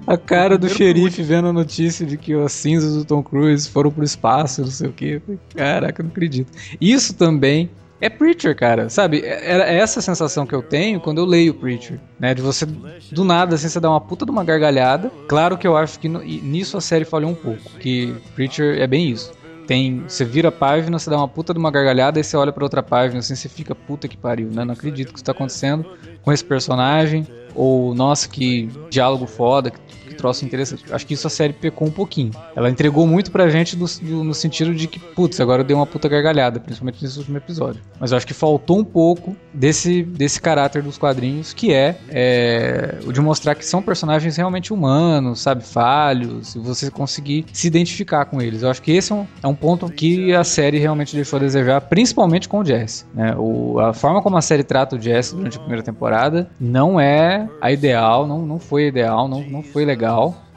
A 0.05 0.17
cara 0.17 0.57
do 0.57 0.69
xerife 0.69 1.21
vendo 1.21 1.47
a 1.47 1.53
notícia 1.53 2.05
de 2.05 2.17
que 2.17 2.33
as 2.33 2.51
cinzas 2.51 2.95
do 2.95 3.05
Tom 3.05 3.23
Cruise 3.23 3.69
foram 3.69 3.91
pro 3.91 4.03
espaço, 4.03 4.61
não 4.61 4.67
sei 4.67 4.89
o 4.89 4.93
quê. 4.93 5.21
Caraca, 5.55 6.01
eu 6.01 6.05
não 6.05 6.11
acredito. 6.11 6.51
Isso 6.79 7.13
também 7.15 7.69
é 7.99 8.09
Preacher, 8.09 8.55
cara. 8.55 8.89
Sabe? 8.89 9.21
É 9.21 9.57
é 9.57 9.77
essa 9.77 10.01
sensação 10.01 10.45
que 10.45 10.53
eu 10.53 10.61
tenho 10.61 10.99
quando 10.99 11.19
eu 11.19 11.25
leio 11.25 11.53
Preacher. 11.53 11.99
Né? 12.19 12.33
De 12.33 12.41
você, 12.41 12.65
do 12.65 13.23
nada, 13.23 13.55
assim, 13.55 13.67
você 13.67 13.79
dá 13.79 13.89
uma 13.89 14.01
puta 14.01 14.25
de 14.25 14.31
uma 14.31 14.43
gargalhada. 14.43 15.11
Claro 15.27 15.57
que 15.57 15.67
eu 15.67 15.75
acho 15.75 15.99
que 15.99 16.07
nisso 16.07 16.77
a 16.77 16.81
série 16.81 17.05
falhou 17.05 17.31
um 17.31 17.35
pouco. 17.35 17.61
Que 17.79 18.15
Preacher 18.35 18.79
é 18.79 18.87
bem 18.87 19.09
isso. 19.09 19.31
Tem, 19.67 20.03
você 20.07 20.23
vira 20.23 20.47
a 20.47 20.51
página, 20.51 20.97
você 20.97 21.09
dá 21.09 21.17
uma 21.17 21.27
puta 21.27 21.53
de 21.53 21.59
uma 21.59 21.69
gargalhada, 21.69 22.17
aí 22.19 22.23
você 22.23 22.37
olha 22.37 22.53
pra 22.53 22.63
outra 22.63 22.81
página, 22.81 23.19
assim, 23.19 23.35
você 23.35 23.49
fica 23.49 23.75
puta 23.75 24.07
que 24.07 24.15
pariu, 24.15 24.49
né? 24.49 24.63
Não 24.63 24.73
acredito 24.73 25.09
que 25.11 25.17
isso 25.17 25.25
tá 25.25 25.33
acontecendo 25.33 25.85
com 26.21 26.31
esse 26.31 26.43
personagem. 26.43 27.27
Ou, 27.53 27.93
nossa, 27.93 28.29
que 28.29 28.69
diálogo 28.89 29.25
foda, 29.25 29.71
que 29.71 29.86
troço 30.17 30.43
interessante. 30.45 30.83
Acho 30.91 31.05
que 31.05 31.13
isso 31.13 31.27
a 31.27 31.29
série 31.29 31.53
pecou 31.53 31.87
um 31.87 31.91
pouquinho. 31.91 32.31
Ela 32.55 32.69
entregou 32.69 33.05
muito 33.07 33.31
pra 33.31 33.49
gente 33.49 33.75
do- 33.75 33.85
do- 34.01 34.23
no 34.23 34.33
sentido 34.33 34.73
de 34.73 34.87
que, 34.87 34.99
putz, 34.99 35.39
agora 35.39 35.61
eu 35.61 35.65
dei 35.65 35.75
uma 35.75 35.85
puta 35.85 36.07
gargalhada, 36.09 36.59
principalmente 36.59 37.01
nesse 37.03 37.17
último 37.19 37.37
episódio. 37.37 37.81
Mas 37.99 38.11
eu 38.11 38.17
acho 38.17 38.27
que 38.27 38.33
faltou 38.33 38.79
um 38.79 38.83
pouco 38.83 39.35
desse, 39.53 40.03
desse 40.03 40.41
caráter 40.41 40.81
dos 40.81 40.97
quadrinhos, 40.97 41.53
que 41.53 41.73
é, 41.73 41.97
é, 42.09 42.99
o 43.05 43.13
de 43.13 43.21
mostrar 43.21 43.55
que 43.55 43.65
são 43.65 43.81
personagens 43.81 44.35
realmente 44.37 44.73
humanos, 44.73 45.39
sabe, 45.41 45.63
falhos, 45.63 46.55
e 46.55 46.59
você 46.59 46.89
conseguir 46.91 47.45
se 47.53 47.67
identificar 47.67 48.25
com 48.25 48.41
eles. 48.41 48.63
Eu 48.63 48.69
acho 48.69 48.81
que 48.81 48.91
esse 48.91 49.11
é 49.11 49.15
um, 49.15 49.25
é 49.43 49.47
um 49.47 49.55
ponto 49.55 49.89
que 49.91 50.33
a 50.33 50.43
série 50.43 50.77
realmente 50.77 51.15
deixou 51.15 51.37
a 51.37 51.39
desejar, 51.39 51.81
principalmente 51.81 52.47
com 52.49 52.59
o 52.59 52.65
Jesse. 52.65 53.05
Né? 53.13 53.35
O, 53.37 53.79
a 53.79 53.93
forma 53.93 54.21
como 54.21 54.37
a 54.37 54.41
série 54.41 54.63
trata 54.63 54.95
o 54.95 55.01
Jesse 55.01 55.35
durante 55.35 55.57
a 55.57 55.59
primeira 55.59 55.83
temporada 55.83 56.49
não 56.59 56.99
é 56.99 57.47
a 57.61 57.71
ideal, 57.71 58.25
não, 58.27 58.45
não 58.45 58.59
foi 58.59 58.87
ideal, 58.87 59.27
não, 59.27 59.41
não 59.43 59.61
foi 59.63 59.85
legal. 59.85 60.06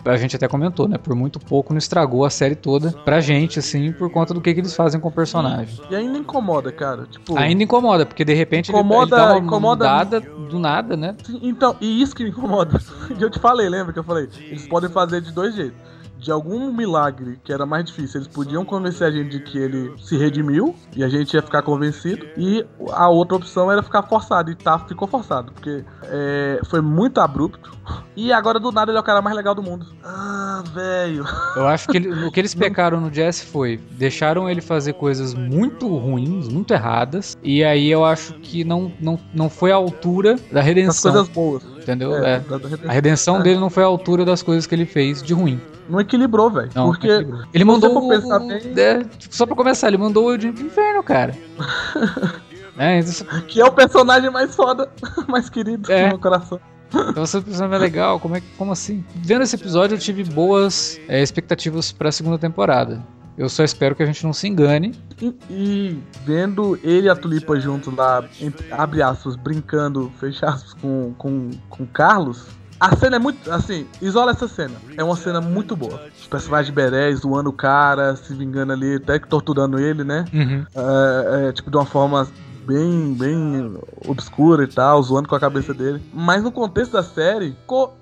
A 0.02 0.16
gente 0.16 0.34
até 0.34 0.48
comentou, 0.48 0.88
né? 0.88 0.96
Por 0.96 1.14
muito 1.14 1.38
pouco 1.38 1.74
não 1.74 1.78
estragou 1.78 2.24
a 2.24 2.30
série 2.30 2.54
toda 2.54 2.90
pra 3.04 3.20
gente, 3.20 3.58
assim, 3.58 3.92
por 3.92 4.10
conta 4.10 4.32
do 4.32 4.40
que, 4.40 4.54
que 4.54 4.60
eles 4.60 4.74
fazem 4.74 4.98
com 4.98 5.08
o 5.08 5.12
personagem. 5.12 5.78
E 5.90 5.94
ainda 5.94 6.16
incomoda, 6.16 6.72
cara. 6.72 7.04
Tipo, 7.04 7.36
Ainda 7.36 7.62
incomoda, 7.62 8.06
porque 8.06 8.24
de 8.24 8.32
repente 8.32 8.70
ele- 8.70 8.78
Incomoda- 8.78 9.16
ele, 9.16 9.24
dá 9.26 9.32
uma 9.34 9.38
incomoda- 9.46 9.84
mudada 9.84 10.20
do 10.20 10.58
nada, 10.58 10.96
né? 10.96 11.14
Então, 11.42 11.76
e 11.82 12.00
isso 12.00 12.16
que 12.16 12.24
me 12.24 12.30
incomoda. 12.30 12.78
Que 13.14 13.22
eu 13.22 13.28
te 13.28 13.38
falei, 13.38 13.68
lembra 13.68 13.92
que 13.92 13.98
eu 13.98 14.04
falei? 14.04 14.26
Eles 14.48 14.66
podem 14.66 14.88
fazer 14.88 15.20
de 15.20 15.32
dois 15.32 15.54
jeitos. 15.54 15.76
De 16.20 16.30
algum 16.30 16.72
milagre 16.72 17.40
que 17.42 17.52
era 17.52 17.64
mais 17.64 17.84
difícil, 17.86 18.20
eles 18.20 18.28
podiam 18.28 18.64
convencer 18.64 19.06
a 19.06 19.10
gente 19.10 19.30
de 19.30 19.40
que 19.40 19.56
ele 19.58 19.92
se 19.98 20.16
redimiu 20.16 20.74
e 20.94 21.02
a 21.02 21.08
gente 21.08 21.32
ia 21.34 21.42
ficar 21.42 21.62
convencido. 21.62 22.26
E 22.36 22.64
a 22.92 23.08
outra 23.08 23.36
opção 23.36 23.72
era 23.72 23.82
ficar 23.82 24.02
forçado. 24.02 24.50
E 24.50 24.54
tá, 24.54 24.78
ficou 24.80 25.08
forçado, 25.08 25.50
porque 25.52 25.82
é, 26.04 26.60
foi 26.68 26.80
muito 26.80 27.20
abrupto. 27.20 27.70
E 28.14 28.32
agora 28.32 28.60
do 28.60 28.70
nada 28.70 28.90
ele 28.90 28.98
é 28.98 29.00
o 29.00 29.04
cara 29.04 29.22
mais 29.22 29.34
legal 29.34 29.54
do 29.54 29.62
mundo. 29.62 29.86
Ah, 30.04 30.62
velho. 30.74 31.24
Eu 31.56 31.66
acho 31.66 31.88
que 31.88 31.96
ele- 31.96 32.26
o 32.26 32.30
que 32.30 32.38
eles 32.38 32.54
pecaram 32.54 33.00
no 33.00 33.12
Jesse 33.12 33.46
foi 33.46 33.78
deixaram 33.92 34.48
ele 34.48 34.60
fazer 34.60 34.92
coisas 34.92 35.32
muito 35.34 35.88
ruins, 35.96 36.48
muito 36.48 36.72
erradas, 36.74 37.36
e 37.42 37.64
aí 37.64 37.90
eu 37.90 38.04
acho 38.04 38.34
que 38.34 38.62
não, 38.62 38.92
não, 39.00 39.18
não 39.34 39.48
foi 39.48 39.72
à 39.72 39.76
altura 39.76 40.36
da 40.52 40.60
As 40.60 40.66
redenção, 40.66 41.12
coisas 41.12 41.28
boas. 41.28 41.62
Entendeu? 41.82 42.14
É, 42.24 42.36
É. 42.36 42.88
A 42.88 42.92
redenção 42.92 43.40
É. 43.40 43.42
dele 43.42 43.58
não 43.60 43.70
foi 43.70 43.82
à 43.82 43.86
altura 43.86 44.24
das 44.24 44.42
coisas 44.42 44.66
que 44.66 44.74
ele 44.74 44.86
fez 44.86 45.22
de 45.22 45.32
ruim. 45.34 45.60
Não 45.88 46.00
equilibrou, 46.00 46.50
velho. 46.50 46.70
Porque 46.72 47.08
não 47.08 47.14
equilibrou. 47.16 47.44
ele 47.52 47.64
mandou 47.64 47.96
o- 47.98 48.08
pensar 48.08 48.38
bem- 48.38 48.60
é, 48.76 49.02
só 49.30 49.44
pra 49.46 49.56
começar, 49.56 49.88
ele 49.88 49.98
mandou 49.98 50.26
o 50.26 50.32
Odin 50.32 50.52
pro 50.52 50.64
inferno, 50.64 51.02
cara. 51.02 51.34
É, 52.78 52.98
isso- 52.98 53.24
Que 53.46 53.60
é 53.60 53.64
o 53.64 53.72
personagem 53.72 54.30
mais 54.30 54.54
foda, 54.54 54.88
mais 55.28 55.50
querido 55.50 55.90
É. 55.92 56.04
do 56.04 56.08
meu 56.10 56.18
coração. 56.18 56.58
então 56.92 57.26
você 57.26 57.40
pensando, 57.40 57.74
é 57.74 57.78
legal, 57.78 58.18
como, 58.18 58.36
é, 58.36 58.42
como 58.56 58.72
assim? 58.72 59.04
Vendo 59.16 59.42
esse 59.42 59.54
episódio, 59.54 59.96
eu 59.96 59.98
tive 59.98 60.24
boas 60.24 60.98
é, 61.06 61.20
expectativas 61.22 61.92
pra 61.92 62.10
segunda 62.10 62.38
temporada. 62.38 63.02
Eu 63.40 63.48
só 63.48 63.64
espero 63.64 63.94
que 63.96 64.02
a 64.02 64.06
gente 64.06 64.22
não 64.22 64.34
se 64.34 64.46
engane. 64.46 64.94
E, 65.18 65.34
e 65.48 65.98
vendo 66.26 66.78
ele 66.84 67.06
e 67.06 67.08
a 67.08 67.16
Tulipa 67.16 67.58
juntos 67.58 67.94
lá, 67.94 68.22
entre- 68.38 68.70
abre 68.70 69.00
aspas, 69.00 69.34
brincando, 69.34 70.12
fecha 70.20 70.44
aspas, 70.46 70.74
com, 70.74 71.14
com, 71.16 71.48
com 71.70 71.84
o 71.84 71.86
Carlos. 71.86 72.48
A 72.78 72.94
cena 72.94 73.16
é 73.16 73.18
muito. 73.18 73.50
Assim, 73.50 73.86
isola 74.02 74.32
essa 74.32 74.46
cena. 74.46 74.74
É 74.94 75.02
uma 75.02 75.16
cena 75.16 75.40
muito 75.40 75.74
boa. 75.74 76.02
Os 76.20 76.26
personagens 76.26 76.66
de 76.66 76.72
Beré 76.72 77.14
zoando 77.14 77.48
o 77.48 77.52
cara, 77.54 78.14
se 78.14 78.34
vingando 78.34 78.74
ali, 78.74 78.96
até 78.96 79.18
que 79.18 79.26
torturando 79.26 79.78
ele, 79.78 80.04
né? 80.04 80.26
Uhum. 80.34 80.66
É, 80.74 81.48
é, 81.48 81.52
tipo, 81.52 81.70
de 81.70 81.78
uma 81.78 81.86
forma 81.86 82.28
bem, 82.66 83.14
bem 83.14 83.74
obscura 84.06 84.64
e 84.64 84.66
tal, 84.66 85.02
zoando 85.02 85.30
com 85.30 85.34
a 85.34 85.40
cabeça 85.40 85.72
dele. 85.72 86.02
Mas 86.12 86.42
no 86.42 86.52
contexto 86.52 86.92
da 86.92 87.02
série, 87.02 87.56
co- 87.66 87.94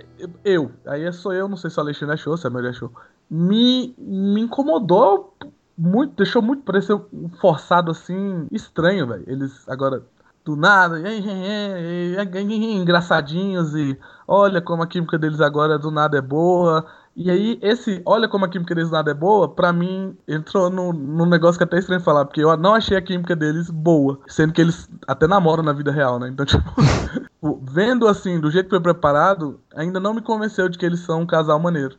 eu, 0.44 0.72
aí 0.84 1.04
é 1.04 1.12
só 1.12 1.32
eu, 1.32 1.46
não 1.46 1.56
sei 1.56 1.70
se 1.70 1.78
o 1.78 1.80
Alexandre 1.80 2.14
achou, 2.14 2.36
se 2.36 2.44
a 2.44 2.50
Maria 2.50 2.70
achou, 2.70 2.92
me, 3.30 3.94
me 3.98 4.40
incomodou 4.42 5.34
muito, 5.76 6.16
deixou 6.16 6.42
muito, 6.42 6.62
pareceu 6.64 7.06
um 7.12 7.28
forçado 7.28 7.90
assim, 7.90 8.46
estranho, 8.50 9.06
velho. 9.06 9.24
Eles 9.26 9.68
agora, 9.68 10.02
do 10.44 10.56
nada, 10.56 11.00
engraçadinhos 12.80 13.74
e 13.74 13.96
olha 14.26 14.60
como 14.60 14.82
a 14.82 14.86
química 14.86 15.16
deles 15.16 15.40
agora 15.40 15.78
do 15.78 15.90
nada 15.90 16.18
é 16.18 16.22
boa. 16.22 16.84
E 17.14 17.30
aí, 17.30 17.58
esse 17.62 18.00
olha 18.06 18.28
como 18.28 18.44
a 18.44 18.48
química 18.48 18.74
deles 18.74 18.90
do 18.90 18.94
nada 18.94 19.10
é 19.10 19.14
boa, 19.14 19.48
pra 19.48 19.72
mim, 19.72 20.16
entrou 20.26 20.70
num 20.70 20.92
no 20.92 21.26
negócio 21.26 21.58
que 21.58 21.64
é 21.64 21.66
até 21.66 21.78
estranho 21.78 22.00
falar, 22.00 22.24
porque 22.24 22.42
eu 22.42 22.56
não 22.56 22.74
achei 22.74 22.96
a 22.96 23.02
química 23.02 23.34
deles 23.36 23.70
boa. 23.70 24.20
Sendo 24.26 24.52
que 24.52 24.60
eles 24.60 24.88
até 25.06 25.26
namoram 25.26 25.62
na 25.62 25.72
vida 25.72 25.90
real, 25.92 26.18
né? 26.18 26.28
Então, 26.28 26.46
tipo, 26.46 26.62
vendo 27.62 28.06
assim, 28.06 28.40
do 28.40 28.50
jeito 28.50 28.66
que 28.66 28.70
foi 28.70 28.80
preparado, 28.80 29.60
ainda 29.74 30.00
não 30.00 30.14
me 30.14 30.22
convenceu 30.22 30.68
de 30.68 30.78
que 30.78 30.86
eles 30.86 31.00
são 31.00 31.22
um 31.22 31.26
casal 31.26 31.58
maneiro. 31.58 31.96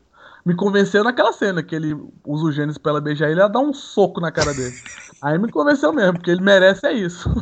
Me 0.49 0.55
convenceu 0.55 1.03
naquela 1.03 1.31
cena 1.31 1.61
que 1.61 1.75
ele 1.75 1.93
usa 2.25 2.45
o 2.45 2.51
Gênesis 2.51 2.79
pra 2.79 2.89
ela 2.91 2.99
beijar 2.99 3.29
ele, 3.29 3.39
ela 3.39 3.47
dá 3.47 3.59
um 3.59 3.71
soco 3.71 4.19
na 4.19 4.31
cara 4.31 4.51
dele. 4.51 4.79
Aí 5.21 5.37
me 5.37 5.47
convenceu 5.51 5.93
mesmo, 5.93 6.13
porque 6.15 6.31
ele 6.31 6.41
merece 6.41 6.87
é 6.87 6.91
isso. 6.93 7.29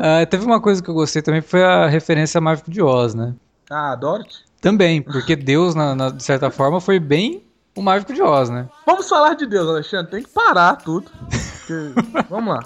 Ah, 0.00 0.24
teve 0.26 0.44
uma 0.44 0.60
coisa 0.60 0.82
que 0.82 0.88
eu 0.90 0.94
gostei 0.94 1.22
também, 1.22 1.42
que 1.42 1.48
foi 1.48 1.62
a 1.62 1.86
referência 1.86 2.38
a 2.38 2.40
Mágico 2.40 2.70
de 2.70 2.82
Oz, 2.82 3.14
né? 3.14 3.34
ah, 3.70 3.94
Dorothy. 3.96 4.44
Também, 4.60 5.02
porque 5.02 5.34
Deus, 5.34 5.74
na, 5.74 5.94
na- 5.94 6.10
de 6.10 6.22
certa 6.22 6.50
forma, 6.50 6.80
foi 6.80 7.00
bem 7.00 7.42
o 7.74 7.82
Mágico 7.82 8.12
de 8.12 8.22
Oz, 8.22 8.50
né? 8.50 8.68
Vamos 8.86 9.08
falar 9.08 9.34
de 9.34 9.46
Deus, 9.46 9.68
Alexandre. 9.68 10.10
Tem 10.10 10.22
que 10.22 10.30
parar 10.30 10.76
tudo. 10.76 11.10
Porque- 11.10 11.92
Vamos 12.28 12.54
lá. 12.54 12.64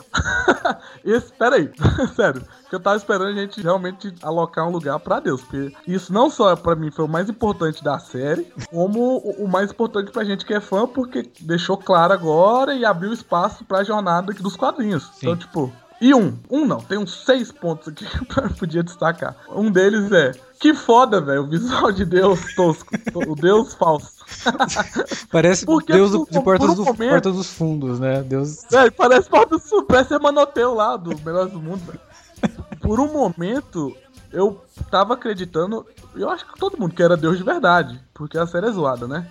Esse, 1.04 1.32
peraí, 1.32 1.70
sério. 2.16 2.42
Que 2.68 2.74
eu 2.74 2.80
tava 2.80 2.96
esperando 2.96 3.28
a 3.28 3.32
gente 3.32 3.60
realmente 3.60 4.12
alocar 4.22 4.66
um 4.66 4.70
lugar 4.72 4.98
pra 4.98 5.20
Deus. 5.20 5.40
Porque 5.42 5.72
isso 5.86 6.12
não 6.12 6.28
só 6.30 6.56
pra 6.56 6.74
mim 6.74 6.90
foi 6.90 7.04
o 7.04 7.08
mais 7.08 7.28
importante 7.28 7.82
da 7.84 7.98
série, 7.98 8.52
como 8.70 9.18
o, 9.18 9.44
o 9.44 9.48
mais 9.48 9.70
importante 9.70 10.10
pra 10.10 10.24
gente 10.24 10.44
que 10.44 10.52
é 10.54 10.60
fã, 10.60 10.86
porque 10.86 11.30
deixou 11.40 11.76
claro 11.76 12.12
agora 12.12 12.74
e 12.74 12.84
abriu 12.84 13.12
espaço 13.12 13.64
pra 13.64 13.84
jornada 13.84 14.32
aqui 14.32 14.42
dos 14.42 14.56
quadrinhos. 14.56 15.10
Então, 15.18 15.36
tipo. 15.36 15.72
E 15.98 16.12
um, 16.14 16.36
um 16.50 16.66
não, 16.66 16.78
tem 16.78 16.98
uns 16.98 17.24
seis 17.24 17.50
pontos 17.50 17.88
aqui 17.88 18.04
que 18.04 18.38
eu 18.38 18.50
podia 18.50 18.82
destacar. 18.82 19.34
Um 19.48 19.70
deles 19.70 20.12
é. 20.12 20.32
Que 20.58 20.74
foda, 20.74 21.20
velho, 21.20 21.42
o 21.42 21.46
visual 21.48 21.92
de 21.92 22.04
Deus 22.04 22.54
tosco. 22.54 22.94
o 23.14 23.34
Deus 23.34 23.74
falso. 23.74 24.16
Parece 25.30 25.64
Porque 25.66 25.92
Deus 25.92 26.10
do- 26.12 26.26
por- 26.26 26.32
de 26.32 26.40
portas, 26.42 26.66
por 26.66 26.74
do, 26.74 26.84
momento- 26.84 27.10
Porta 27.10 27.32
dos 27.32 27.46
Fundos, 27.52 28.00
né? 28.00 28.22
Deus. 28.22 28.64
Velho, 28.70 28.92
parece 28.92 29.28
Porta 29.28 29.56
do 29.56 29.62
Sul, 29.62 29.84
parece 29.84 30.14
Emanoteu 30.14 30.74
lá, 30.74 30.96
do 30.96 31.16
Melhores 31.20 31.52
do 31.52 31.60
Mundo, 31.60 31.80
velho. 31.86 32.00
Por 32.80 32.98
um 33.00 33.12
momento, 33.12 33.94
eu 34.32 34.60
tava 34.90 35.14
acreditando, 35.14 35.86
eu 36.14 36.28
acho 36.30 36.46
que 36.46 36.58
todo 36.58 36.78
mundo 36.78 36.94
que 36.94 37.02
era 37.02 37.16
Deus 37.16 37.36
de 37.38 37.44
verdade, 37.44 38.00
porque 38.14 38.38
a 38.38 38.46
série 38.46 38.66
é 38.66 38.70
zoada, 38.72 39.06
né? 39.06 39.26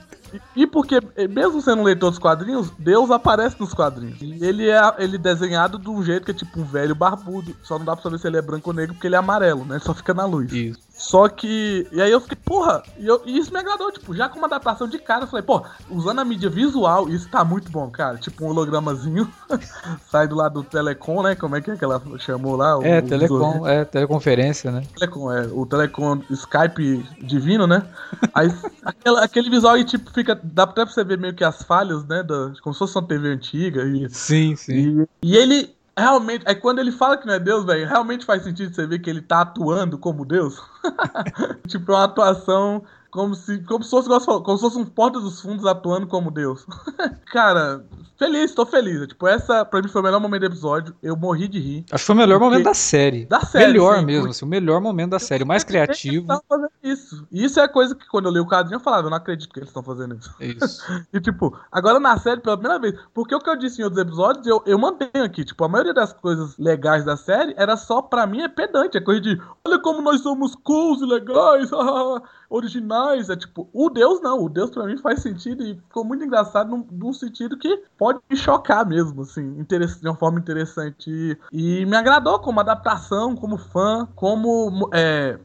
E, 0.56 0.68
porque, 0.68 1.00
mesmo 1.30 1.62
sendo 1.62 1.82
um 1.82 1.86
leitor 1.86 2.10
dos 2.10 2.20
quadrinhos, 2.20 2.70
Deus 2.78 3.10
aparece 3.10 3.56
nos 3.60 3.74
quadrinhos. 3.74 4.22
E 4.22 4.44
ele 4.44 4.68
é 4.70 4.82
ele 4.98 5.16
é 5.16 5.20
desenhado 5.20 5.78
de 5.80 5.90
um 5.90 6.04
jeito 6.04 6.26
que 6.26 6.32
é 6.32 6.34
tipo 6.34 6.60
um 6.60 6.66
velho 6.66 6.94
barbudo, 6.96 7.56
só 7.64 7.78
não 7.78 7.86
dá 7.86 7.96
pra 7.96 8.04
saber 8.04 8.18
se 8.20 8.28
ele 8.28 8.38
é 8.38 8.42
branco 8.42 8.70
ou 8.70 8.76
negro 8.76 8.96
porque 8.96 9.08
ele 9.08 9.16
é 9.16 9.20
amarelo, 9.20 9.64
né? 9.66 9.76
Ele 9.76 9.84
só 9.84 9.94
fica 9.94 10.14
na 10.14 10.26
luz. 10.26 10.52
Isso. 10.52 10.80
Só 10.98 11.28
que. 11.28 11.88
E 11.92 12.02
aí 12.02 12.10
eu 12.12 12.22
fiquei, 12.22 12.38
porra, 12.38 12.82
e, 12.98 13.06
eu- 13.06 13.22
e 13.26 13.38
isso 13.38 13.52
me 13.52 13.60
agradou, 13.60 13.92
tipo, 13.92 14.16
já 14.16 14.30
com 14.30 14.38
uma 14.38 14.48
adaptação 14.48 14.88
de 14.88 14.98
cara, 14.98 15.26
eu 15.26 15.28
falei, 15.28 15.46
pô, 15.46 15.62
usando 15.90 16.20
a 16.20 16.26
mídia 16.26 16.50
visual, 16.50 17.10
isso 17.10 17.30
tá 17.30 17.44
muito 17.44 17.70
bom, 17.70 17.90
cara. 17.92 18.18
Tipo 18.18 18.46
um 18.46 18.48
hologramazinho, 18.48 19.32
sai 20.10 20.26
do 20.28 20.36
lado 20.36 20.62
do 20.62 20.70
Telecom, 20.70 21.22
né? 21.22 21.36
Como 21.36 21.56
é 21.56 21.62
que 21.62 21.70
é 21.70 21.76
que 21.76 21.84
ela 21.84 22.02
chamou 22.20 22.56
lá? 22.56 22.78
O- 22.78 22.84
É, 22.86 23.00
o 23.00 23.08
telecom, 23.08 23.68
é, 23.68 23.84
teleconferência, 23.84 24.72
né? 24.72 24.84
Telecom, 24.98 25.30
é, 25.32 25.46
o 25.52 25.66
Telecom 25.66 26.22
Skype 26.30 27.04
divino, 27.22 27.68
né? 27.68 27.86
Aí 28.34 28.48
aquela- 28.86 29.22
aquele 29.24 29.50
visual 29.50 29.74
aí, 29.76 29.84
tipo, 29.84 30.10
fica. 30.12 30.40
Dá 30.42 30.64
até 30.64 30.86
pra 30.86 30.94
você 30.94 31.04
ver 31.04 31.18
meio 31.18 31.36
que 31.36 31.44
as 31.44 31.62
falhas, 31.64 32.06
né? 32.06 32.24
Da, 32.24 32.54
como 32.64 32.74
se 32.74 32.80
fosse 32.80 32.98
uma 32.98 33.06
TV 33.08 33.28
antiga. 33.34 33.84
E, 33.84 34.10
Sim, 34.10 34.56
sim. 34.56 35.06
e, 35.24 35.28
e 35.32 35.36
ele. 35.36 35.75
Realmente, 35.98 36.44
aí 36.46 36.56
quando 36.56 36.80
ele 36.80 36.92
fala 36.92 37.18
que 37.18 37.26
não 37.26 37.34
é 37.34 37.40
Deus, 37.40 37.66
velho, 37.66 37.88
realmente 37.88 38.26
faz 38.26 38.44
sentido 38.44 38.74
você 38.74 38.86
ver 38.86 39.00
que 39.00 39.10
ele 39.10 39.22
tá 39.22 39.42
atuando 39.42 39.98
como 39.98 40.26
Deus. 40.26 40.62
tipo, 41.68 41.92
é 41.94 41.96
uma 41.96 42.04
atuação 42.04 42.84
como 43.16 43.34
se, 43.34 43.60
como 43.64 43.82
se 43.84 43.90
fosse, 43.90 44.10
como 44.10 44.58
se 44.58 44.62
fosse 44.62 44.78
um 44.78 44.86
Porta 44.86 45.20
dos 45.22 45.40
Fundos 45.42 45.66
atuando 45.66 46.06
como 46.06 46.30
Deus. 46.30 46.66
Cara, 47.32 47.86
feliz, 48.20 48.54
tô 48.54 48.66
feliz. 48.66 49.08
Tipo, 49.08 49.26
essa 49.28 49.64
pra 49.66 49.82
mim 49.82 49.88
foi 49.88 50.02
o 50.02 50.04
melhor 50.04 50.20
momento 50.20 50.42
do 50.42 50.46
episódio. 50.48 50.94
Eu 51.02 51.16
morri 51.16 51.48
de 51.48 51.60
rir. 51.60 51.86
Acho 51.92 52.04
que 52.04 52.06
foi 52.08 52.16
o 52.16 52.18
melhor 52.18 52.40
momento 52.40 52.66
da 52.66 52.74
série. 52.74 53.26
Da 53.26 53.40
série, 53.40 53.68
melhor 53.68 54.00
sim, 54.00 54.06
mesmo, 54.06 54.22
porque- 54.24 54.32
assim, 54.36 54.46
o 54.46 54.48
melhor 54.50 54.82
momento 54.82 55.12
da 55.12 55.20
série, 55.20 55.44
o 55.44 55.48
mais 55.48 55.64
Eles 55.64 55.72
criativo. 55.72 56.22
estavam 56.24 56.44
fazendo 56.48 56.70
isso. 56.84 57.28
E 57.32 57.44
isso 57.46 57.60
é 57.60 57.64
a 57.64 57.68
coisa 57.70 57.96
que 57.96 58.08
quando 58.10 58.26
eu 58.26 58.32
li 58.34 58.40
o 58.40 58.46
quadrinho 58.46 58.76
eu 58.76 58.82
falava, 58.82 59.08
eu 59.08 59.10
não 59.10 59.18
acredito 59.18 59.52
que 59.54 59.60
eles 59.60 59.70
estão 59.70 59.82
fazendo 59.84 60.16
isso. 60.16 60.36
É 60.40 60.48
Isso. 60.48 60.84
E 61.14 61.20
tipo, 61.22 61.58
agora 61.72 62.00
na 62.00 62.18
série, 62.18 62.42
pela 62.42 62.58
primeira 62.58 62.80
vez, 62.82 62.96
porque 63.14 63.34
o 63.34 63.40
que 63.40 63.50
eu 63.50 63.56
disse 63.56 63.80
em 63.82 63.86
outros 63.86 64.02
episódios, 64.02 64.46
eu, 64.46 64.62
eu 64.66 64.78
mantenho 64.78 65.24
aqui. 65.24 65.46
Tipo, 65.46 65.64
a 65.64 65.70
maioria 65.70 65.94
das 65.94 66.12
coisas 66.12 66.58
legais 66.58 67.06
da 67.06 67.16
série 67.16 67.54
era 67.58 67.78
só, 67.78 68.02
pra 68.02 68.28
mim, 68.28 68.42
é 68.42 68.50
pedante. 68.50 68.98
É 68.98 69.02
coisa 69.02 69.22
de, 69.22 69.42
olha 69.66 69.80
como 69.80 70.02
nós 70.02 70.22
somos 70.22 70.56
cools 70.56 71.02
e 71.02 71.06
legais, 71.06 71.70
originais. 72.50 73.30
É 73.30 73.36
tipo, 73.36 73.70
o 73.74 73.90
Deus 73.90 74.22
não. 74.22 74.44
O 74.44 74.50
Deus 74.50 74.70
pra 74.70 74.86
mim 74.86 74.98
faz 74.98 75.22
sentido 75.22 75.64
e 75.64 75.76
ficou 75.76 76.04
muito 76.04 76.24
engraçado 76.24 76.70
num, 76.70 76.86
num 76.92 77.14
sentido 77.14 77.58
que 77.58 77.84
pode 77.98 78.20
me 78.30 78.38
chocar 78.38 78.86
mesmo, 78.86 79.22
assim, 79.22 79.64
de 79.64 80.08
uma 80.08 80.16
forma 80.16 80.40
interessante. 80.40 81.10
E, 81.10 81.38
e 81.52 81.86
me 81.86 81.96
agradou 81.96 82.40
como 82.40 82.60
adaptação, 82.60 83.36
como 83.36 83.58
fã, 83.58 84.08
como. 84.16 84.90
É, 84.94 85.40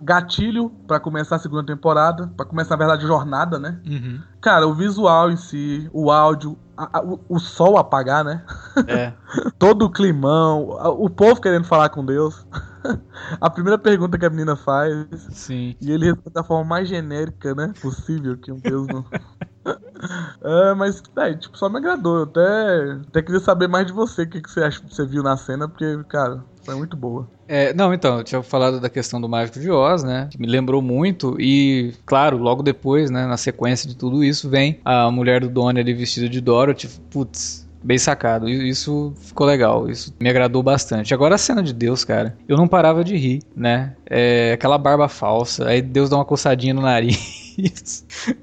gatilho 0.00 0.70
pra 0.86 0.98
começar 0.98 1.36
a 1.36 1.38
segunda 1.38 1.64
temporada, 1.64 2.32
pra 2.36 2.46
começar, 2.46 2.70
na 2.70 2.78
verdade, 2.78 3.04
a 3.04 3.08
jornada, 3.08 3.58
né? 3.58 3.78
Uhum. 3.86 4.20
Cara, 4.40 4.66
o 4.66 4.74
visual 4.74 5.30
em 5.30 5.36
si, 5.36 5.88
o 5.92 6.10
áudio, 6.10 6.56
a- 6.76 6.98
a- 6.98 7.02
o, 7.02 7.20
o 7.28 7.38
sol 7.38 7.76
apagar, 7.78 8.24
né? 8.24 8.44
É. 8.86 9.12
Todo 9.58 9.86
o 9.86 9.90
climão, 9.90 10.70
o 10.98 11.08
povo 11.08 11.40
querendo 11.40 11.64
falar 11.66 11.88
com 11.90 12.04
Deus. 12.04 12.46
a 13.40 13.50
primeira 13.50 13.78
pergunta 13.78 14.18
que 14.18 14.26
a 14.26 14.30
menina 14.30 14.56
faz, 14.56 15.06
Sim. 15.30 15.76
e 15.80 15.90
ele 15.90 16.06
responde 16.06 16.34
da 16.34 16.44
forma 16.44 16.64
mais 16.64 16.88
genérica, 16.88 17.54
né? 17.54 17.72
Possível, 17.80 18.36
que 18.36 18.52
um 18.52 18.58
Deus 18.58 18.86
não. 18.88 19.04
É, 20.42 20.74
mas, 20.74 21.02
é, 21.16 21.32
tipo, 21.32 21.56
só 21.56 21.70
me 21.70 21.78
agradou. 21.78 22.18
Eu 22.18 22.22
até, 22.24 22.98
até 23.08 23.22
queria 23.22 23.40
saber 23.40 23.66
mais 23.66 23.86
de 23.86 23.92
você, 23.94 24.22
o 24.22 24.28
que, 24.28 24.42
que 24.42 24.50
você, 24.50 24.62
acha, 24.62 24.82
você 24.86 25.06
viu 25.06 25.22
na 25.22 25.36
cena, 25.38 25.66
porque, 25.66 25.98
cara, 26.06 26.44
foi 26.62 26.74
muito 26.74 26.94
boa. 26.96 27.26
É, 27.48 27.72
não, 27.72 27.92
então, 27.94 28.18
eu 28.18 28.24
tinha 28.24 28.42
falado 28.42 28.80
da 28.80 28.90
questão 28.90 29.20
do 29.20 29.28
Mágico 29.28 29.60
de 29.60 29.70
Oz, 29.70 30.02
né? 30.02 30.28
Que 30.30 30.38
me 30.38 30.46
lembrou 30.46 30.82
muito. 30.82 31.36
E, 31.40 31.94
claro, 32.04 32.36
logo 32.36 32.62
depois, 32.62 33.10
né? 33.10 33.26
Na 33.26 33.36
sequência 33.36 33.88
de 33.88 33.96
tudo 33.96 34.22
isso, 34.22 34.48
vem 34.50 34.80
a 34.84 35.10
mulher 35.10 35.40
do 35.40 35.48
Donnie 35.48 35.80
ali 35.80 35.94
vestida 35.94 36.28
de 36.28 36.40
Dorothy. 36.40 36.88
Putz, 37.10 37.66
bem 37.82 37.98
sacado. 37.98 38.48
Isso 38.48 39.12
ficou 39.16 39.46
legal. 39.46 39.88
Isso 39.88 40.14
me 40.18 40.28
agradou 40.28 40.62
bastante. 40.62 41.12
Agora 41.12 41.34
a 41.34 41.38
cena 41.38 41.62
de 41.62 41.72
Deus, 41.72 42.04
cara. 42.04 42.36
Eu 42.48 42.56
não 42.56 42.66
parava 42.66 43.04
de 43.04 43.16
rir, 43.16 43.42
né? 43.54 43.94
É, 44.06 44.52
aquela 44.52 44.78
barba 44.78 45.08
falsa. 45.08 45.68
Aí 45.68 45.82
Deus 45.82 46.08
dá 46.08 46.16
uma 46.16 46.24
coçadinha 46.24 46.74
no 46.74 46.82
nariz. 46.82 47.42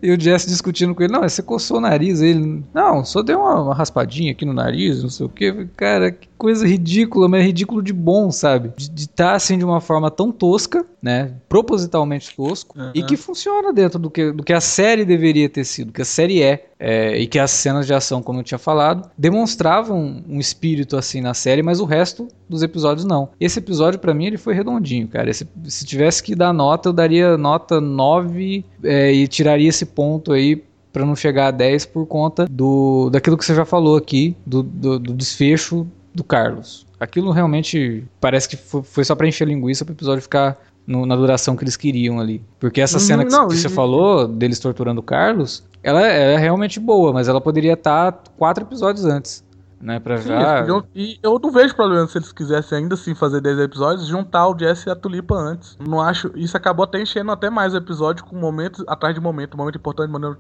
E 0.02 0.12
o 0.12 0.20
Jesse 0.20 0.48
discutindo 0.48 0.94
com 0.96 1.04
ele, 1.04 1.12
não, 1.14 1.22
você 1.22 1.42
coçou 1.42 1.78
o 1.78 1.82
nariz, 1.82 2.22
ele, 2.22 2.64
não, 2.74 3.04
só 3.04 3.22
deu 3.22 3.40
uma, 3.40 3.62
uma 3.62 3.74
raspadinha 3.74 4.32
aqui 4.32 4.46
no 4.46 4.54
nariz, 4.54 5.02
não 5.04 5.10
sei 5.10 5.26
o 5.26 5.30
que, 5.30 5.68
cara, 5.76 6.12
que 6.12 6.28
coisa 6.38 6.68
ridícula, 6.68 7.28
mas 7.28 7.42
é 7.42 7.46
ridículo 7.46 7.84
de 7.84 7.94
bom, 7.94 8.32
sabe? 8.32 8.72
De 8.76 9.02
estar 9.04 9.34
assim 9.36 9.58
de 9.58 9.66
uma 9.66 9.80
forma 9.80 10.10
tão 10.10 10.32
tosca, 10.32 10.86
né, 11.02 11.34
propositalmente 11.48 12.36
tosco, 12.36 12.80
Uhum. 12.80 12.92
e 12.96 13.04
que 13.04 13.16
funciona 13.18 13.72
dentro 13.74 14.00
do 14.00 14.10
que, 14.10 14.32
do 14.32 14.44
que 14.44 14.54
a 14.54 14.62
série 14.62 15.04
deveria 15.06 15.48
ter 15.50 15.64
sido, 15.66 15.92
que 15.92 16.02
a 16.02 16.06
série 16.06 16.42
é, 16.42 16.66
é, 16.80 17.18
e 17.18 17.28
que 17.28 17.38
as 17.38 17.52
cenas 17.52 17.86
de 17.86 17.94
ação, 17.94 18.22
como 18.24 18.40
eu 18.40 18.44
tinha 18.44 18.58
falado, 18.58 19.10
demonstravam 19.18 20.24
um 20.28 20.40
espírito 20.40 20.98
assim 20.98 21.22
na 21.22 21.34
série, 21.34 21.62
mas 21.62 21.80
o 21.80 21.86
resto 21.86 22.28
dos 22.50 22.64
episódios 22.64 23.06
não. 23.06 23.30
Esse 23.40 23.60
episódio, 23.60 24.00
pra 24.00 24.14
mim, 24.14 24.26
ele 24.26 24.38
foi 24.38 24.54
redondinho, 24.54 25.08
cara. 25.08 25.30
Esse- 25.30 25.48
se 25.66 25.86
tivesse 25.86 26.22
que 26.24 26.36
dar 26.36 26.52
nota, 26.54 26.90
eu 26.90 26.94
daria 26.94 27.38
nota 27.38 27.80
9 27.80 28.66
é, 28.84 29.01
e 29.10 29.28
tiraria 29.28 29.70
esse 29.70 29.86
ponto 29.86 30.34
aí 30.34 30.62
pra 30.92 31.06
não 31.06 31.16
chegar 31.16 31.48
a 31.48 31.52
10 31.52 31.86
por 31.86 32.06
conta 32.06 32.46
do 32.52 33.10
daquilo 33.10 33.38
que 33.38 33.46
você 33.46 33.56
já 33.56 33.64
falou 33.64 33.96
aqui, 33.96 34.36
do, 34.46 34.62
do, 34.62 35.00
do 35.00 35.14
desfecho 35.14 35.88
do 36.14 36.24
Carlos. 36.24 36.86
aquilo 37.00 37.32
realmente 37.32 38.04
parece 38.20 38.50
que 38.50 38.58
foi, 38.58 38.84
foi 38.84 39.06
só 39.06 39.16
pra 39.16 39.28
encher 39.28 39.48
linguiça 39.48 39.86
pro 39.86 39.94
episódio 39.94 40.22
ficar 40.22 40.58
no- 40.86 41.06
na 41.06 41.16
duração 41.16 41.56
que 41.56 41.64
eles 41.64 41.78
queriam 41.78 42.20
ali. 42.20 42.42
Porque 42.60 42.82
essa 42.82 42.98
Uhum, 42.98 43.00
cena 43.00 43.24
que, 43.26 43.32
não, 43.32 43.48
que 43.48 43.56
e- 43.56 43.58
você 43.58 43.70
falou, 43.70 44.28
deles 44.28 44.60
torturando 44.60 45.00
o 45.00 45.04
Carlos, 45.04 45.64
ela 45.82 46.06
é 46.06 46.36
realmente 46.38 46.80
boa, 46.80 47.14
mas 47.14 47.28
ela 47.30 47.40
poderia 47.40 47.74
estar 47.74 48.22
quatro 48.38 48.66
episódios 48.66 49.06
antes. 49.06 49.44
Né, 49.82 50.00
pra 50.00 50.18
Sim, 50.18 50.30
já. 50.30 50.60
podiam- 50.60 50.84
e 50.96 51.20
eu 51.24 51.40
não 51.42 51.52
vejo 51.52 51.76
problema 51.76 52.06
se 52.08 52.18
eles 52.18 52.32
quisessem 52.32 52.78
ainda 52.78 52.94
assim 52.96 53.16
fazer 53.16 53.42
10 53.42 53.58
episódios, 53.60 54.06
juntar 54.08 54.48
o 54.48 54.58
Jesse 54.58 54.88
e 54.88 54.92
a 54.92 54.96
Tulipa 54.96 55.36
antes. 55.36 55.78
Não 55.80 56.00
acho. 56.00 56.32
Isso 56.36 56.56
acabou 56.56 56.84
até 56.84 57.02
enchendo 57.02 57.32
até 57.32 57.50
mais 57.50 57.74
o 57.74 57.78
episódio 57.78 58.24
com 58.26 58.36
momentos 58.36 58.84
atrás 58.88 59.16
de 59.16 59.22
momento, 59.22 59.58
momento 59.58 59.78
importante, 59.78 60.10
momento. 60.12 60.38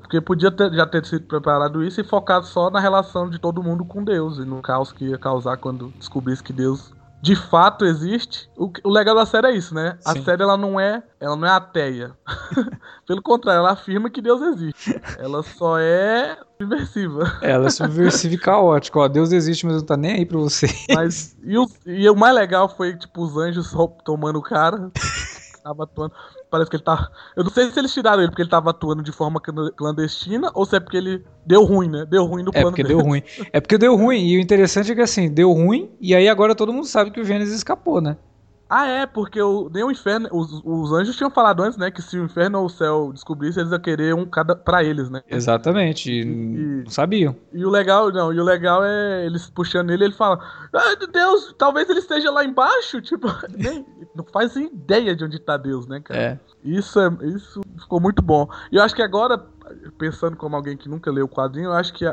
Porque 0.00 0.20
podia 0.20 0.50
ter- 0.50 0.72
já 0.72 0.86
ter 0.86 1.04
sido 1.04 1.26
preparado 1.26 1.82
isso 1.84 2.00
e 2.00 2.04
focado 2.04 2.46
só 2.46 2.70
na 2.70 2.80
relação 2.80 3.28
de 3.28 3.38
todo 3.38 3.62
mundo 3.62 3.84
com 3.84 4.02
Deus 4.02 4.38
e 4.38 4.44
no 4.44 4.62
caos 4.62 4.92
que 4.92 5.04
ia 5.06 5.18
causar 5.18 5.56
quando 5.58 5.92
descobrisse 5.98 6.42
que 6.42 6.52
Deus 6.52 6.92
de 7.22 7.36
fato 7.36 7.84
existe. 7.84 8.48
O, 8.56 8.70
o 8.84 8.90
legal 8.90 9.14
da 9.14 9.26
série 9.26 9.48
é 9.48 9.52
isso, 9.52 9.74
né? 9.74 9.98
A 10.04 10.12
Sim. 10.12 10.24
série 10.24 10.42
ela 10.42 10.56
não 10.56 10.80
é, 10.80 11.02
ela 11.20 11.36
não 11.36 11.46
é 11.46 11.50
ateia. 11.50 12.16
Pelo 13.06 13.22
contrário, 13.22 13.58
ela 13.60 13.72
afirma 13.72 14.08
que 14.08 14.22
Deus 14.22 14.40
existe. 14.40 15.00
Ela 15.18 15.42
só 15.42 15.78
é 15.78 16.38
subversiva. 16.60 17.38
Ela 17.42 17.66
é 17.66 17.70
subversiva 17.70 18.34
e 18.34 18.38
caótica. 18.38 18.98
Ó, 18.98 19.08
Deus 19.08 19.32
existe, 19.32 19.66
mas 19.66 19.76
não 19.76 19.82
tá 19.82 19.96
nem 19.96 20.12
aí 20.12 20.26
pra 20.26 20.38
você. 20.38 20.66
Mas, 20.94 21.36
e, 21.42 21.58
o, 21.58 21.68
e 21.86 22.08
o 22.08 22.16
mais 22.16 22.34
legal 22.34 22.68
foi, 22.68 22.96
tipo, 22.96 23.22
os 23.22 23.36
anjos 23.36 23.74
tomando 24.04 24.38
o 24.38 24.42
cara. 24.42 24.90
tava 25.62 25.84
atuando. 25.84 26.14
Parece 26.50 26.68
que 26.68 26.76
ele 26.76 26.82
tá. 26.82 27.08
Eu 27.36 27.44
não 27.44 27.50
sei 27.50 27.70
se 27.70 27.78
eles 27.78 27.92
tiraram 27.94 28.20
ele 28.22 28.30
porque 28.30 28.42
ele 28.42 28.50
tava 28.50 28.70
atuando 28.70 29.02
de 29.02 29.12
forma 29.12 29.40
clan- 29.40 29.70
clandestina 29.76 30.50
ou 30.54 30.66
se 30.66 30.76
é 30.76 30.80
porque 30.80 30.96
ele 30.96 31.24
deu 31.46 31.62
ruim, 31.64 31.88
né? 31.88 32.04
Deu 32.04 32.24
ruim 32.24 32.42
no 32.42 32.50
É 32.50 32.60
plano 32.60 32.70
porque 32.70 32.82
dele. 32.82 32.96
deu 32.96 33.04
ruim. 33.04 33.22
É 33.52 33.60
porque 33.60 33.78
deu 33.78 33.94
ruim. 33.96 34.26
E 34.26 34.36
o 34.36 34.40
interessante 34.40 34.90
é 34.90 34.94
que 34.94 35.00
assim, 35.00 35.32
deu 35.32 35.52
ruim, 35.52 35.90
e 36.00 36.14
aí 36.14 36.28
agora 36.28 36.54
todo 36.54 36.72
mundo 36.72 36.86
sabe 36.86 37.10
que 37.12 37.20
o 37.20 37.24
Gênesis 37.24 37.54
escapou, 37.54 38.00
né? 38.00 38.16
Ah, 38.70 38.86
é, 38.86 39.04
porque 39.04 39.42
o, 39.42 39.68
nem 39.68 39.82
o 39.82 39.90
inferno. 39.90 40.28
Os, 40.30 40.62
os 40.64 40.92
anjos 40.92 41.16
tinham 41.16 41.28
falado 41.30 41.60
antes, 41.60 41.76
né? 41.76 41.90
Que 41.90 42.00
se 42.00 42.16
o 42.16 42.24
inferno 42.24 42.60
ou 42.60 42.66
o 42.66 42.70
céu 42.70 43.10
descobrissem, 43.12 43.62
eles 43.62 43.72
iam 43.72 43.80
querer 43.80 44.14
um 44.14 44.24
cada 44.24 44.54
pra 44.54 44.84
eles, 44.84 45.10
né? 45.10 45.22
Exatamente. 45.28 46.12
E 46.12 46.20
E- 46.20 46.82
não 46.84 46.90
sabiam. 46.90 47.34
E 47.52 47.64
o 47.64 47.68
legal, 47.68 48.12
não, 48.12 48.32
e 48.32 48.38
o 48.38 48.44
legal 48.44 48.84
é 48.84 49.26
eles 49.26 49.50
puxando 49.50 49.90
ele, 49.90 50.04
ele 50.04 50.14
fala: 50.14 50.38
Ai, 50.72 50.94
Deus, 51.12 51.52
talvez 51.58 51.90
ele 51.90 51.98
esteja 51.98 52.30
lá 52.30 52.44
embaixo. 52.44 53.00
Tipo, 53.10 53.26
nem, 53.58 53.84
não 54.14 54.24
faz 54.32 54.54
ideia 54.54 55.16
de 55.16 55.24
onde 55.24 55.40
tá 55.40 55.56
Deus, 55.56 55.88
né, 55.88 55.98
cara? 55.98 56.20
É. 56.20 56.40
Isso, 56.62 57.00
é, 57.00 57.08
isso 57.24 57.60
ficou 57.76 58.00
muito 58.00 58.22
bom. 58.22 58.48
E 58.70 58.76
eu 58.76 58.82
acho 58.84 58.94
que 58.94 59.02
agora, 59.02 59.44
pensando 59.98 60.36
como 60.36 60.54
alguém 60.54 60.76
que 60.76 60.88
nunca 60.88 61.10
leu 61.10 61.24
o 61.24 61.28
quadrinho, 61.28 61.70
eu 61.70 61.72
acho 61.72 61.92
que 61.92 62.04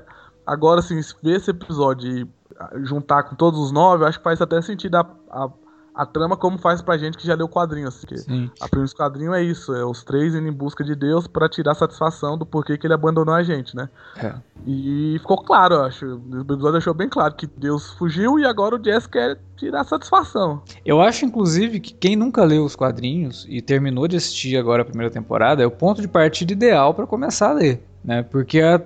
agora, 0.44 0.80
assim, 0.80 1.00
ver 1.22 1.36
esse 1.38 1.52
episódio 1.52 2.10
e 2.10 2.28
ah, 2.60 2.72
juntar 2.82 3.24
com 3.24 3.36
todos 3.36 3.60
os 3.60 3.72
nove, 3.72 4.04
eu 4.04 4.08
acho 4.08 4.18
que 4.18 4.24
faz 4.24 4.42
até 4.42 4.60
sentido 4.60 4.96
a, 4.96 5.02
a, 5.30 5.50
a 5.98 6.06
trama 6.06 6.38
como 6.38 6.60
faz 6.60 6.80
pra 6.80 6.96
gente 6.96 7.18
que 7.18 7.26
já 7.26 7.34
leu 7.34 7.48
o 7.48 7.50
quadrinho. 7.50 7.88
Assim, 7.88 8.06
que 8.06 8.18
Sim. 8.18 8.52
a 8.62 8.68
do 8.68 8.96
quadrinho 8.96 9.34
é 9.34 9.42
isso, 9.42 9.74
é 9.74 9.84
os 9.84 10.04
três 10.04 10.36
indo 10.36 10.48
em 10.48 10.52
busca 10.52 10.84
de 10.84 10.96
Deus 10.96 11.26
pra 11.26 11.50
tirar 11.50 11.74
satisfação 11.74 12.38
do 12.38 12.46
porquê 12.46 12.78
que 12.78 12.86
ele 12.86 12.94
abandonou 12.94 13.34
a 13.34 13.42
gente, 13.42 13.76
né? 13.76 13.90
É. 14.16 14.36
E 14.66 15.18
ficou 15.20 15.44
claro, 15.44 15.76
eu 15.76 15.84
acho. 15.84 16.06
O 16.06 16.42
episódio 16.42 16.74
deixou 16.74 16.94
bem 16.94 17.10
claro 17.10 17.34
que 17.34 17.48
Deus 17.48 17.92
fugiu 17.94 18.38
e 18.38 18.46
agora 18.46 18.76
o 18.76 18.84
Jess 18.84 19.08
quer 19.08 19.40
tirar 19.56 19.84
satisfação. 19.86 20.62
Eu 20.86 21.02
acho, 21.02 21.26
inclusive, 21.26 21.80
que 21.80 21.94
quem 21.94 22.16
nunca 22.16 22.44
leu 22.44 22.64
os 22.64 22.76
quadrinhos 22.76 23.48
e 23.50 23.60
terminou 23.60 24.08
de 24.08 24.18
assistir 24.18 24.56
agora 24.56 24.84
a 24.84 24.86
primeira 24.86 25.12
temporada 25.12 25.64
é 25.64 25.66
o 25.66 25.72
ponto 25.72 26.00
de 26.00 26.08
partida 26.08 26.54
ideal 26.54 26.94
pra 26.94 27.08
começar 27.08 27.50
a 27.50 27.54
ler, 27.54 27.84
né? 28.04 28.22
Porque 28.22 28.62
a, 28.62 28.80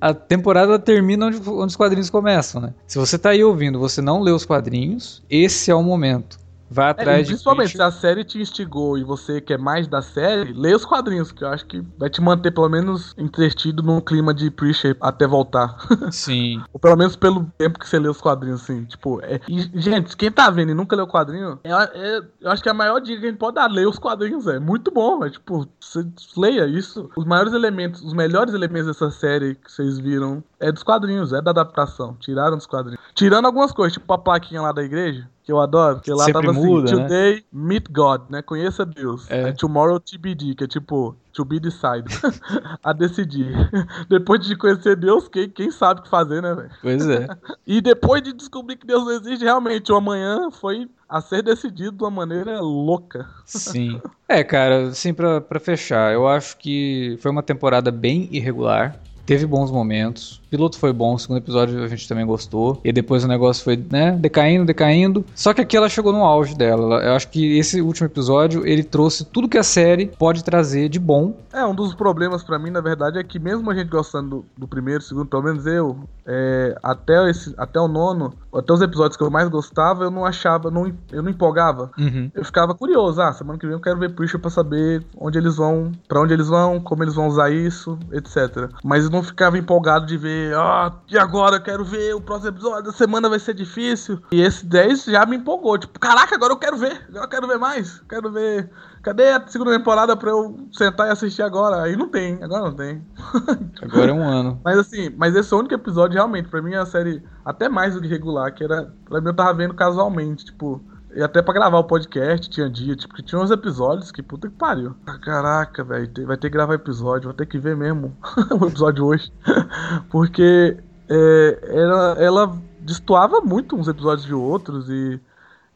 a 0.00 0.12
temporada 0.12 0.76
termina 0.76 1.26
onde, 1.26 1.36
onde 1.48 1.66
os 1.66 1.76
quadrinhos 1.76 2.10
começam, 2.10 2.60
né? 2.60 2.74
Se 2.86 2.98
você 2.98 3.16
tá 3.16 3.30
aí 3.30 3.44
ouvindo, 3.44 3.78
você 3.78 4.02
não 4.02 4.20
leu 4.20 4.34
os 4.34 4.44
quadrinhos, 4.44 5.22
esse 5.30 5.70
é 5.70 5.74
o 5.74 5.82
momento. 5.82 6.47
Vai 6.70 6.88
É, 6.88 6.90
atrás 6.90 7.20
e 7.20 7.22
de 7.22 7.28
principalmente 7.30 7.72
se 7.72 7.82
a 7.82 7.90
série 7.90 8.24
te 8.24 8.40
instigou 8.40 8.98
e 8.98 9.04
você 9.04 9.40
quer 9.40 9.58
mais 9.58 9.86
da 9.86 10.02
série, 10.02 10.52
leia 10.52 10.76
os 10.76 10.84
quadrinhos, 10.84 11.32
que 11.32 11.42
eu 11.42 11.48
acho 11.48 11.64
que 11.66 11.82
vai 11.98 12.10
te 12.10 12.20
manter 12.20 12.50
pelo 12.50 12.68
menos 12.68 13.14
entretido 13.16 13.82
num 13.82 14.00
clima 14.00 14.34
de 14.34 14.50
Preacher 14.50 14.96
até 15.00 15.26
voltar. 15.26 15.76
Sim. 16.12 16.62
Ou 16.72 16.80
pelo 16.80 16.96
menos 16.96 17.16
pelo 17.16 17.44
tempo 17.56 17.78
que 17.78 17.88
você 17.88 17.98
lê 17.98 18.08
os 18.08 18.20
quadrinhos, 18.20 18.62
assim. 18.62 18.84
Tipo, 18.84 19.20
é... 19.22 19.40
e, 19.48 19.60
gente, 19.80 20.16
quem 20.16 20.30
tá 20.30 20.50
vendo 20.50 20.70
e 20.70 20.74
nunca 20.74 20.94
leu 20.96 21.04
o 21.04 21.08
quadrinho, 21.08 21.58
é, 21.64 21.70
é- 21.70 22.22
eu 22.40 22.50
acho 22.50 22.62
que 22.62 22.68
a 22.68 22.74
maior 22.74 23.00
dica 23.00 23.20
que 23.20 23.26
a 23.26 23.30
gente 23.30 23.38
pode 23.38 23.54
dar, 23.54 23.70
ler 23.70 23.86
os 23.88 23.98
quadrinhos, 23.98 24.46
é 24.46 24.58
muito 24.58 24.90
bom. 24.90 25.24
É 25.24 25.30
tipo, 25.30 25.66
você 25.80 26.06
leia 26.36 26.66
isso. 26.66 27.10
Os 27.16 27.24
maiores 27.24 27.52
elementos, 27.52 28.02
os 28.02 28.12
melhores 28.12 28.54
elementos 28.54 28.86
dessa 28.88 29.10
série 29.10 29.54
que 29.54 29.70
vocês 29.70 29.98
viram 29.98 30.42
é 30.60 30.70
dos 30.70 30.82
quadrinhos, 30.82 31.32
é 31.32 31.40
da 31.40 31.50
adaptação. 31.50 32.16
Tiraram 32.20 32.56
dos 32.56 32.66
quadrinhos. 32.66 33.00
Tirando 33.14 33.46
algumas 33.46 33.72
coisas, 33.72 33.92
tipo 33.92 34.12
a 34.12 34.18
plaquinha 34.18 34.62
lá 34.62 34.72
da 34.72 34.82
igreja, 34.82 35.28
que 35.48 35.52
eu 35.52 35.60
adoro, 35.60 35.98
que 36.00 36.12
lá 36.12 36.26
Sempre 36.26 36.46
tava 36.46 36.52
muda, 36.52 36.92
assim, 36.92 36.96
né? 36.96 37.02
Today 37.04 37.44
meet 37.50 37.86
God, 37.90 38.20
né? 38.28 38.42
Conheça 38.42 38.84
Deus. 38.84 39.24
É. 39.30 39.50
Tomorrow 39.52 39.98
TBD, 39.98 40.54
que 40.54 40.64
é 40.64 40.66
tipo, 40.66 41.16
to 41.32 41.42
be 41.42 41.58
decided. 41.58 42.04
a 42.84 42.92
decidir. 42.92 43.50
Depois 44.10 44.46
de 44.46 44.54
conhecer 44.54 44.94
Deus, 44.94 45.26
quem, 45.26 45.48
quem 45.48 45.70
sabe 45.70 46.00
o 46.00 46.02
que 46.02 46.10
fazer, 46.10 46.42
né, 46.42 46.54
velho? 46.54 46.70
Pois 46.82 47.08
é. 47.08 47.26
E 47.66 47.80
depois 47.80 48.22
de 48.22 48.34
descobrir 48.34 48.76
que 48.76 48.86
Deus 48.86 49.04
não 49.04 49.12
existe, 49.12 49.42
realmente, 49.42 49.90
o 49.90 49.96
amanhã 49.96 50.50
foi 50.50 50.86
a 51.08 51.22
ser 51.22 51.42
decidido 51.42 51.92
de 51.92 52.04
uma 52.04 52.10
maneira 52.10 52.60
louca. 52.60 53.26
Sim. 53.46 54.00
É, 54.28 54.44
cara, 54.44 54.88
assim, 54.88 55.14
pra, 55.14 55.40
pra 55.40 55.58
fechar, 55.58 56.12
eu 56.12 56.28
acho 56.28 56.58
que 56.58 57.18
foi 57.22 57.30
uma 57.30 57.42
temporada 57.42 57.90
bem 57.90 58.28
irregular. 58.30 58.96
Teve 59.28 59.44
bons 59.44 59.70
momentos. 59.70 60.40
O 60.46 60.48
piloto 60.48 60.78
foi 60.78 60.90
bom, 60.90 61.14
o 61.14 61.18
segundo 61.18 61.36
episódio 61.36 61.84
a 61.84 61.86
gente 61.86 62.08
também 62.08 62.24
gostou. 62.24 62.80
E 62.82 62.90
depois 62.90 63.22
o 63.22 63.28
negócio 63.28 63.62
foi, 63.62 63.76
né, 63.76 64.12
decaindo, 64.12 64.64
decaindo. 64.64 65.22
Só 65.34 65.52
que 65.52 65.60
aqui 65.60 65.76
ela 65.76 65.86
chegou 65.90 66.14
no 66.14 66.24
auge 66.24 66.54
dela. 66.56 66.82
Ela- 66.96 67.04
Eu 67.08 67.12
acho 67.12 67.28
que 67.28 67.58
esse 67.58 67.82
último 67.82 68.06
episódio, 68.06 68.66
ele 68.66 68.82
trouxe 68.82 69.26
tudo 69.26 69.46
que 69.46 69.58
a 69.58 69.62
série 69.62 70.06
pode 70.18 70.42
trazer 70.42 70.88
de 70.88 70.98
bom. 70.98 71.34
É, 71.52 71.62
um 71.66 71.74
dos 71.74 71.92
problemas 71.94 72.42
pra 72.42 72.58
mim, 72.58 72.70
na 72.70 72.80
verdade, 72.80 73.18
é 73.18 73.22
que 73.22 73.38
mesmo 73.38 73.70
a 73.70 73.74
gente 73.74 73.88
gostando 73.90 74.28
do, 74.30 74.44
do 74.56 74.66
primeiro, 74.66 75.02
segundo, 75.02 75.26
pelo 75.26 75.42
menos 75.42 75.66
eu, 75.66 75.98
é, 76.26 76.74
até, 76.82 77.28
esse, 77.28 77.52
até 77.58 77.78
o 77.78 77.86
nono, 77.88 78.32
até 78.54 78.72
os 78.72 78.80
episódios 78.80 79.18
que 79.18 79.22
eu 79.22 79.30
mais 79.30 79.48
gostava, 79.50 80.04
eu 80.04 80.10
não 80.10 80.24
achava, 80.24 80.70
não, 80.70 80.90
eu 81.12 81.22
não 81.22 81.30
empolgava. 81.30 81.90
Uhum. 81.98 82.30
Eu 82.34 82.44
ficava 82.46 82.74
curioso, 82.74 83.20
ah, 83.20 83.32
semana 83.34 83.58
que 83.58 83.66
vem 83.66 83.74
eu 83.74 83.80
quero 83.80 83.98
ver 83.98 84.14
Preacher 84.14 84.40
pra 84.40 84.48
saber 84.50 85.04
onde 85.20 85.36
eles 85.36 85.56
vão, 85.56 85.92
pra 86.08 86.22
onde 86.22 86.32
eles 86.32 86.48
vão, 86.48 86.80
como 86.80 87.02
eles 87.04 87.14
vão 87.14 87.26
usar 87.28 87.50
isso, 87.50 87.98
etc. 88.12 88.70
Mas 88.82 89.04
eu 89.04 89.17
não 89.18 89.22
ficava 89.22 89.58
empolgado 89.58 90.06
de 90.06 90.16
ver, 90.16 90.54
ah, 90.54 90.92
e 91.10 91.18
agora 91.18 91.56
eu 91.56 91.62
quero 91.62 91.84
ver 91.84 92.14
o 92.14 92.20
próximo 92.20 92.50
episódio, 92.50 92.90
a 92.90 92.92
semana 92.92 93.28
vai 93.28 93.38
ser 93.38 93.52
difícil. 93.52 94.22
E 94.30 94.40
esse 94.40 94.64
10 94.64 95.06
já 95.06 95.26
me 95.26 95.36
empolgou, 95.36 95.76
tipo, 95.76 95.98
caraca, 95.98 96.36
agora 96.36 96.52
eu 96.52 96.56
quero 96.56 96.76
ver, 96.76 97.04
agora 97.08 97.24
eu 97.24 97.28
quero 97.28 97.48
ver 97.48 97.58
mais, 97.58 98.00
quero 98.08 98.30
ver. 98.30 98.70
Cadê 99.02 99.30
a 99.30 99.46
segunda 99.46 99.76
temporada 99.76 100.16
pra 100.16 100.30
eu 100.30 100.68
sentar 100.72 101.08
e 101.08 101.10
assistir 101.10 101.42
agora? 101.42 101.82
Aí 101.82 101.96
não 101.96 102.08
tem, 102.08 102.42
agora 102.42 102.64
não 102.64 102.74
tem. 102.74 103.02
Agora 103.80 104.10
é 104.10 104.12
um 104.12 104.22
ano. 104.22 104.60
Mas 104.64 104.76
assim, 104.76 105.08
mas 105.16 105.34
esse 105.34 105.52
é 105.52 105.56
o 105.56 105.60
único 105.60 105.74
episódio, 105.74 106.14
realmente, 106.14 106.48
pra 106.48 106.60
mim 106.60 106.74
é 106.74 106.78
a 106.78 106.86
série 106.86 107.22
até 107.44 107.68
mais 107.68 107.94
do 107.94 108.00
que 108.00 108.08
regular, 108.08 108.52
que 108.52 108.64
era. 108.64 108.92
Pra 109.04 109.20
mim 109.20 109.28
eu 109.28 109.34
tava 109.34 109.54
vendo 109.54 109.74
casualmente, 109.74 110.44
tipo. 110.44 110.82
E 111.14 111.22
até 111.22 111.40
pra 111.40 111.54
gravar 111.54 111.78
o 111.78 111.84
podcast 111.84 112.48
tinha 112.50 112.68
dia, 112.68 112.94
tipo, 112.94 113.14
que 113.14 113.22
tinha 113.22 113.40
uns 113.40 113.50
episódios 113.50 114.12
que 114.12 114.22
puta 114.22 114.48
que 114.48 114.54
pariu. 114.54 114.94
Ah, 115.06 115.18
Caraca, 115.18 115.82
velho, 115.82 116.26
vai 116.26 116.36
ter 116.36 116.48
que 116.48 116.56
gravar 116.56 116.74
episódio, 116.74 117.28
vou 117.28 117.34
ter 117.34 117.46
que 117.46 117.58
ver 117.58 117.76
mesmo 117.76 118.16
o 118.60 118.66
episódio 118.66 119.04
hoje. 119.04 119.32
Porque 120.10 120.76
é, 121.08 121.58
ela, 121.70 122.16
ela 122.18 122.62
destoava 122.80 123.40
muito 123.40 123.76
uns 123.76 123.88
episódios 123.88 124.26
de 124.26 124.34
outros 124.34 124.88
e. 124.88 125.20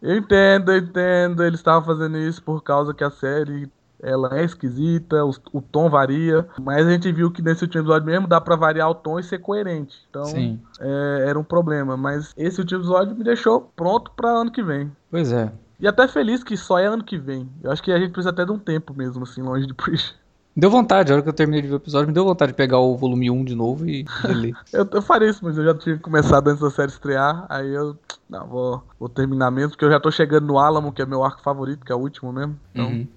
Eu 0.01 0.17
entendo, 0.17 0.73
eu 0.73 0.79
entendo, 0.79 1.45
eles 1.45 1.61
estavam 1.61 1.87
fazendo 1.87 2.19
isso 2.19 2.43
por 2.43 2.61
causa 2.61 2.93
que 2.93 3.05
a 3.05 3.11
série 3.11 3.71
ela 4.03 4.39
é 4.39 4.45
esquisita, 4.45 5.25
o, 5.25 5.33
o 5.53 5.63
tom 5.63 5.89
varia, 5.89 6.47
mas 6.61 6.87
a 6.87 6.91
gente 6.91 7.11
viu 7.13 7.31
que 7.31 7.41
nesse 7.41 7.63
último 7.63 7.83
episódio 7.83 8.07
mesmo 8.07 8.27
dá 8.27 8.41
pra 8.41 8.57
variar 8.57 8.91
o 8.91 8.95
tom 8.95 9.19
e 9.19 9.23
ser 9.23 9.39
coerente. 9.39 9.97
Então 10.11 10.59
é, 10.81 11.27
era 11.29 11.39
um 11.39 11.45
problema, 11.45 11.97
mas 11.97 12.33
esse 12.37 12.61
último 12.61 12.81
episódio 12.81 13.17
me 13.17 13.25
deixou 13.25 13.73
pronto 13.77 14.11
pra 14.17 14.29
ano 14.31 14.51
que 14.51 14.63
vem. 14.63 14.91
Pois 15.11 15.33
é. 15.33 15.53
E 15.79 15.87
até 15.89 16.07
feliz 16.07 16.45
que 16.45 16.57
só 16.57 16.79
é 16.79 16.87
ano 16.87 17.03
que 17.03 17.19
vem. 17.19 17.49
Eu 17.63 17.71
acho 17.71 17.83
que 17.83 17.91
a 17.91 17.99
gente 17.99 18.13
precisa 18.13 18.31
até 18.31 18.45
de 18.45 18.53
um 18.53 18.59
tempo 18.59 18.95
mesmo, 18.95 19.23
assim, 19.25 19.43
longe 19.43 19.67
de 19.67 19.75
Preach. 19.75 20.15
Deu 20.55 20.71
vontade, 20.71 21.11
a 21.11 21.15
hora 21.15 21.23
que 21.23 21.31
eu 21.31 21.33
terminei 21.33 21.63
de 21.63 21.69
ver 21.69 21.75
o 21.75 21.77
episódio, 21.77 22.09
me 22.09 22.13
deu 22.13 22.27
vontade 22.27 22.53
de 22.53 22.57
pegar 22.57 22.79
o 22.79 22.95
volume 22.95 23.31
1 23.31 23.43
de 23.43 23.55
novo 23.55 23.89
e 23.89 24.05
reler. 24.21 24.55
Eu, 24.71 24.87
eu 24.93 25.01
faria 25.01 25.31
isso, 25.31 25.43
mas 25.43 25.57
eu 25.57 25.65
já 25.65 25.75
tinha 25.75 25.99
começado 25.99 26.47
antes 26.49 26.61
da 26.61 26.71
série 26.71 26.93
estrear, 26.93 27.47
aí 27.49 27.73
eu. 27.73 27.97
Não, 28.29 28.47
vou, 28.47 28.83
vou 29.01 29.09
terminar 29.09 29.51
mesmo, 29.51 29.71
porque 29.71 29.85
eu 29.87 29.91
já 29.91 29.99
tô 29.99 30.11
chegando 30.11 30.47
no 30.47 30.59
Alamo, 30.59 30.93
que 30.93 31.01
é 31.01 31.07
meu 31.07 31.25
arco 31.25 31.43
favorito, 31.43 31.87
que 31.87 31.91
é 31.91 31.95
o 31.95 31.99
último 32.01 32.31
mesmo. 32.35 32.59
Então, 32.71 32.87
Uhum. 32.87 33.09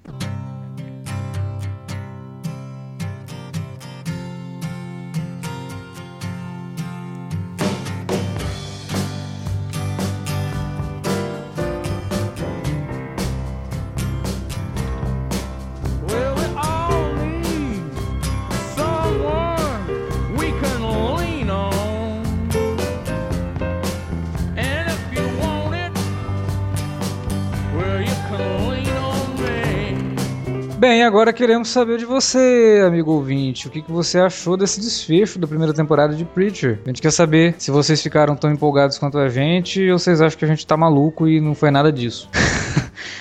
Agora 31.05 31.31
queremos 31.31 31.69
saber 31.69 31.97
de 31.97 32.05
você, 32.05 32.83
amigo 32.85 33.11
ouvinte. 33.11 33.67
O 33.67 33.71
que, 33.71 33.81
que 33.81 33.91
você 33.91 34.19
achou 34.19 34.57
desse 34.57 34.79
desfecho 34.79 35.37
da 35.37 35.47
primeira 35.47 35.73
temporada 35.73 36.15
de 36.15 36.25
Preacher? 36.25 36.79
A 36.83 36.89
gente 36.89 37.01
quer 37.01 37.11
saber 37.11 37.55
se 37.57 37.71
vocês 37.71 38.01
ficaram 38.01 38.35
tão 38.35 38.51
empolgados 38.51 38.97
quanto 38.97 39.17
a 39.17 39.29
gente 39.29 39.89
ou 39.89 39.99
vocês 39.99 40.19
acham 40.19 40.37
que 40.37 40.45
a 40.45 40.47
gente 40.47 40.65
tá 40.65 40.75
maluco 40.75 41.27
e 41.27 41.39
não 41.39 41.53
foi 41.53 41.69
nada 41.69 41.91
disso. 41.91 42.29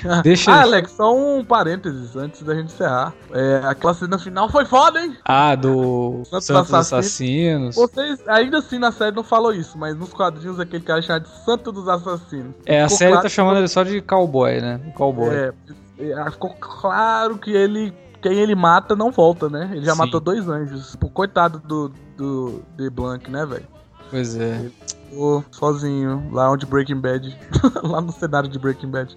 Deixa 0.23 0.53
Ah, 0.53 0.63
Alex, 0.63 0.93
só 0.93 1.15
um 1.17 1.45
parênteses 1.45 2.17
antes 2.17 2.43
da 2.43 2.55
gente 2.55 2.73
encerrar. 2.73 3.13
É, 3.33 3.61
aquela 3.65 3.95
cena 3.95 4.19
final 4.19 4.49
foi 4.49 4.65
foda, 4.65 5.01
hein? 5.01 5.17
Ah, 5.25 5.55
do 5.55 6.23
Santos 6.25 6.47
Santos 6.47 6.75
Assassinos. 6.75 7.75
Assassinos. 7.75 7.77
Vocês 7.77 8.29
ainda 8.29 8.59
assim 8.59 8.79
na 8.79 8.93
série 8.93 9.15
não 9.15 9.23
falou 9.25 9.53
isso, 9.53 9.77
mas 9.79 9.97
nos 9.97 10.13
quadrinhos 10.13 10.59
aquele 10.61 10.83
cara 10.85 11.03
chama 11.03 11.21
de 11.21 11.29
Santo 11.45 11.71
dos 11.73 11.89
Assassinos. 11.89 12.55
É, 12.67 12.83
a 12.83 12.89
série 12.89 13.11
claro 13.13 13.23
tá 13.23 13.29
que- 13.29 13.35
chamando 13.35 13.59
ele 13.59 13.69
só 13.69 13.83
de 13.83 14.01
cowboy, 14.01 14.61
né? 14.61 14.81
Cowboy. 14.95 15.35
É, 15.35 15.53
é, 15.99 16.31
ficou 16.31 16.51
claro 16.59 17.39
que 17.39 17.51
ele. 17.51 17.93
Quem 18.23 18.39
ele 18.39 18.55
mata 18.55 18.97
não 18.97 19.11
volta, 19.11 19.51
né? 19.51 19.69
Ele 19.73 19.85
já 19.85 19.93
Sim. 19.93 19.99
matou 19.99 20.19
dois 20.19 20.49
anjos. 20.49 20.97
Pô, 20.97 21.11
coitado 21.11 21.59
do, 21.59 21.93
do 22.17 22.63
De 22.75 22.89
Blanc, 22.89 23.31
né, 23.31 23.45
velho? 23.45 23.67
Pois 24.11 24.37
é. 24.37 24.71
Ficou 25.09 25.45
sozinho, 25.51 26.29
lá 26.33 26.51
onde 26.51 26.67
Breaking 26.67 27.01
Bad. 27.01 27.39
lá 27.83 28.01
no 28.01 28.13
cenário 28.13 28.49
de 28.49 28.59
Breaking 28.59 28.91
Bad. 28.91 29.17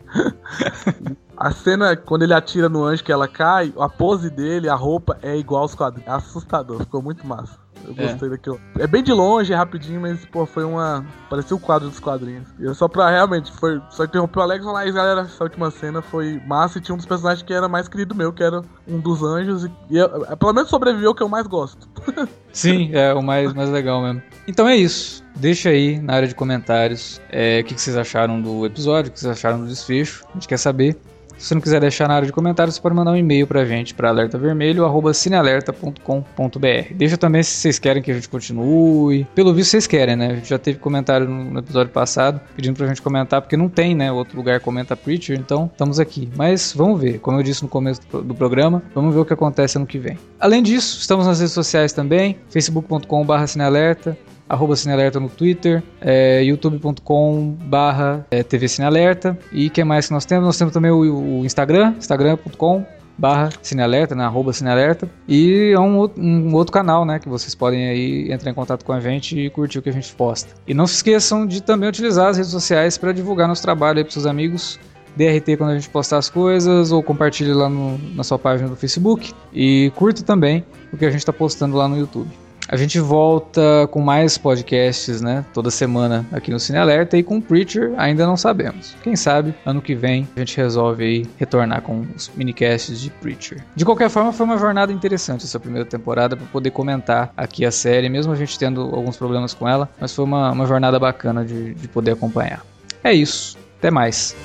a 1.36 1.52
cena, 1.52 1.96
quando 1.96 2.24
ele 2.24 2.34
atira 2.34 2.70
no 2.70 2.84
anjo 2.84 3.04
que 3.04 3.12
ela 3.12 3.28
cai, 3.28 3.74
a 3.80 3.90
pose 3.90 4.30
dele, 4.30 4.70
a 4.70 4.76
roupa 4.76 5.18
é 5.22 5.36
igual 5.36 5.64
aos 5.64 5.76
quadrinhos. 5.76 6.08
É 6.08 6.12
assustador, 6.12 6.80
ficou 6.80 7.02
muito 7.02 7.26
massa. 7.26 7.58
Eu 7.86 7.94
É. 7.98 8.08
gostei 8.10 8.30
daquilo. 8.30 8.60
É 8.80 8.88
bem 8.88 9.04
de 9.04 9.12
longe, 9.14 9.54
é 9.54 9.56
rapidinho, 9.56 10.02
mas, 10.02 10.26
pô, 10.26 10.46
foi 10.46 10.64
uma. 10.64 11.06
Parecia 11.30 11.56
o 11.56 11.60
quadro 11.60 11.90
dos 11.90 12.00
quadrinhos. 12.00 12.48
E 12.60 12.74
só 12.74 12.88
pra 12.88 13.10
realmente, 13.10 13.52
foi. 13.52 13.82
Só 13.90 14.04
interromper 14.06 14.40
o 14.40 14.42
Alex 14.42 14.62
e 14.64 14.66
falar, 14.66 14.80
"Aí, 14.82 14.92
galera, 14.92 15.22
essa 15.22 15.44
última 15.44 15.72
cena 15.72 16.02
foi 16.02 16.42
massa 16.46 16.78
e 16.78 16.82
tinha 16.82 16.94
um 16.94 16.98
dos 16.98 17.06
personagens 17.06 17.44
que 17.46 17.54
era 17.54 17.68
mais 17.68 17.88
querido 17.88 18.14
meu, 18.16 18.32
que 18.34 18.44
era 18.44 18.62
um 18.88 19.00
dos 19.00 19.24
anjos. 19.24 19.66
E, 19.66 19.72
e 19.92 19.98
eu- 19.98 20.10
pelo 20.38 20.54
menos 20.54 20.70
sobreviveu 20.70 21.14
que 21.16 21.24
eu 21.24 21.30
mais 21.30 21.48
gosto. 21.48 21.88
Sim, 22.52 22.90
é 22.94 23.14
o 23.14 23.22
mais, 23.22 23.54
mais 23.54 23.70
legal 23.70 24.02
mesmo. 24.02 24.22
Então 24.48 24.68
é 24.68 24.76
isso. 24.76 25.24
Deixa 25.36 25.70
aí 25.70 26.00
na 26.00 26.14
área 26.14 26.28
de 26.28 26.34
comentários 26.34 27.22
é, 27.30 27.60
o 27.60 27.64
que, 27.64 27.76
que 27.76 27.82
vocês 27.82 27.96
acharam 27.96 28.42
do 28.42 28.66
episódio, 28.66 29.10
o 29.10 29.14
que 29.14 29.20
vocês 29.20 29.32
acharam 29.32 29.60
do 29.62 29.68
desfecho. 29.68 30.26
A 30.30 30.34
gente 30.34 30.48
quer 30.48 30.58
saber. 30.58 30.98
Se 31.38 31.48
você 31.48 31.56
não 31.56 31.62
quiser 31.62 31.80
deixar 31.80 32.08
na 32.08 32.16
área 32.16 32.26
de 32.26 32.34
comentários, 32.34 32.74
você 32.76 32.82
pode 32.82 32.96
mandar 32.96 33.12
um 33.12 33.16
e-mail 33.16 33.46
pra 33.46 33.64
gente 33.64 33.94
para 33.94 34.10
alertavermelho@cinealerta.com.br. 34.10 36.94
Deixa 36.96 37.18
também 37.18 37.44
se 37.44 37.52
vocês 37.52 37.78
querem 37.78 38.02
que 38.02 38.10
a 38.10 38.16
gente 38.16 38.28
continue. 38.28 39.28
Pelo 39.36 39.54
visto 39.54 39.70
vocês 39.72 39.86
querem, 39.86 40.16
né? 40.16 40.32
A 40.32 40.36
gente 40.36 40.50
já 40.50 40.58
teve 40.58 40.80
comentário 40.80 41.28
no, 41.28 41.60
episódio 41.60 41.94
passado 41.94 42.42
pedindo 42.56 42.76
pra 42.76 42.88
gente 42.88 43.00
comentar, 43.02 43.42
porque 43.42 43.56
não 43.56 43.70
tem, 43.70 43.94
né? 43.94 44.12
Outro 44.12 44.36
lugar 44.36 44.60
comenta 44.60 44.96
Preacher, 44.96 45.38
então 45.38 45.70
estamos 45.72 46.00
aqui. 46.00 46.28
Mas 46.36 46.74
vamos 46.76 47.00
ver. 47.00 47.20
Como 47.20 47.38
eu 47.38 47.44
disse 47.44 47.62
no 47.62 47.70
começo 47.70 48.02
do, 48.12 48.34
programa, 48.34 48.82
vamos 48.96 49.14
ver 49.14 49.22
o 49.22 49.26
que 49.26 49.34
acontece 49.34 49.78
ano 49.78 49.86
que 49.86 50.00
vem. 50.00 50.18
Além 50.40 50.64
disso, 50.64 50.98
estamos 51.00 51.28
nas 51.28 51.40
redes 51.40 51.54
sociais 51.54 51.94
também, 51.94 52.40
facebook.com.br 52.50 53.46
cinealerta, 53.48 54.18
arroba 54.50 54.76
Cinealerta 54.76 55.20
no 55.20 55.30
Twitter, 55.30 55.84
é, 56.02 56.42
youtube.com 56.44 57.56
barra 57.66 58.26
é, 58.32 58.44
TV 58.44 58.68
Cinealerta 58.68 59.38
e 59.52 59.70
que 59.70 59.84
mais 59.84 60.08
que 60.08 60.14
nós 60.14 60.26
temos? 60.26 60.46
Nós 60.46 60.58
temos 60.58 60.74
também 60.74 60.92
o, 60.92 61.40
o 61.42 61.46
Instagram, 61.46 61.94
instagram.com 61.98 62.86
barra 63.18 63.50
Cinealerta, 63.64 64.14
né, 64.14 64.24
arroba 64.24 64.54
Cinealerta 64.54 65.10
e 65.28 65.72
é 65.74 65.80
um, 65.80 66.08
um 66.18 66.54
outro 66.54 66.72
canal, 66.72 67.04
né, 67.04 67.18
que 67.20 67.28
vocês 67.28 67.56
podem 67.56 67.88
aí 67.90 68.32
entrar 68.32 68.52
em 68.52 68.54
contato 68.54 68.86
com 68.86 68.94
a 68.94 69.00
gente 69.00 69.38
e 69.40 69.50
curtir 69.50 69.80
o 69.80 69.82
que 69.82 69.90
a 69.90 69.94
gente 69.94 70.14
posta. 70.14 70.54
E 70.68 70.74
não 70.74 70.86
se 70.86 70.96
esqueçam 70.96 71.46
de 71.46 71.62
também 71.64 71.90
utilizar 71.90 72.28
as 72.30 72.38
redes 72.38 72.52
sociais 72.52 72.98
para 72.98 73.12
divulgar 73.12 73.48
nosso 73.48 73.64
trabalho 73.64 73.98
aí 73.98 74.04
para 74.04 74.14
seus 74.14 74.28
amigos, 74.28 74.80
DRT 75.16 75.58
quando 75.58 75.72
a 75.72 75.74
gente 75.74 75.90
postar 75.90 76.18
as 76.18 76.30
coisas, 76.30 76.92
ou 76.92 77.02
compartilhe 77.02 77.52
lá 77.52 77.68
no- 77.68 77.98
na 78.14 78.24
sua 78.24 78.38
página 78.38 78.70
do 78.70 78.76
Facebook. 78.76 79.34
E 79.52 79.92
curta 79.96 80.22
também 80.22 80.64
o 80.94 80.98
que 80.98 81.04
a 81.04 81.10
gente 81.10 81.22
está 81.22 81.34
postando 81.34 81.76
lá 81.76 81.88
no 81.88 81.98
YouTube. 81.98 82.30
A 82.68 82.76
gente 82.76 83.00
volta 83.00 83.88
com 83.92 84.02
mais 84.02 84.38
podcasts, 84.38 85.22
né? 85.22 85.46
Toda 85.54 85.72
semana 85.72 86.26
aqui 86.32 86.52
no 86.52 86.60
Cine 86.60 86.78
Alerta 86.78 87.18
e 87.18 87.24
com 87.24 87.40
Preacher 87.40 87.94
ainda 87.98 88.28
não 88.28 88.36
sabemos. 88.36 88.96
Quem 89.02 89.16
sabe 89.16 89.56
ano 89.66 89.82
que 89.82 89.96
vem 89.96 90.28
a 90.36 90.40
gente 90.40 90.58
resolve 90.58 91.04
aí 91.04 91.26
retornar 91.38 91.82
com 91.82 92.06
os 92.16 92.30
minicasts 92.36 93.00
de 93.00 93.10
Preacher. 93.10 93.64
De 93.76 93.86
qualquer 93.86 94.10
forma, 94.10 94.34
foi 94.34 94.46
uma 94.46 94.58
jornada 94.58 94.92
interessante 94.92 95.46
essa 95.46 95.60
primeira 95.60 95.86
temporada 95.86 96.36
para 96.36 96.46
poder 96.48 96.72
comentar 96.72 97.32
aqui 97.38 97.66
a 97.66 97.72
série, 97.72 98.10
mesmo 98.10 98.34
a 98.34 98.36
gente 98.36 98.60
tendo 98.60 98.82
alguns 98.82 99.16
problemas 99.16 99.54
com 99.54 99.68
ela, 99.68 99.90
mas 100.00 100.14
foi 100.14 100.26
uma, 100.26 100.52
uma 100.52 100.66
jornada 100.66 101.00
bacana 101.00 101.46
de, 101.46 101.74
de 101.74 101.88
poder 101.88 102.12
acompanhar. 102.12 102.66
É 103.04 103.14
isso. 103.14 103.58
Até 103.78 103.90
mais. 103.90 104.36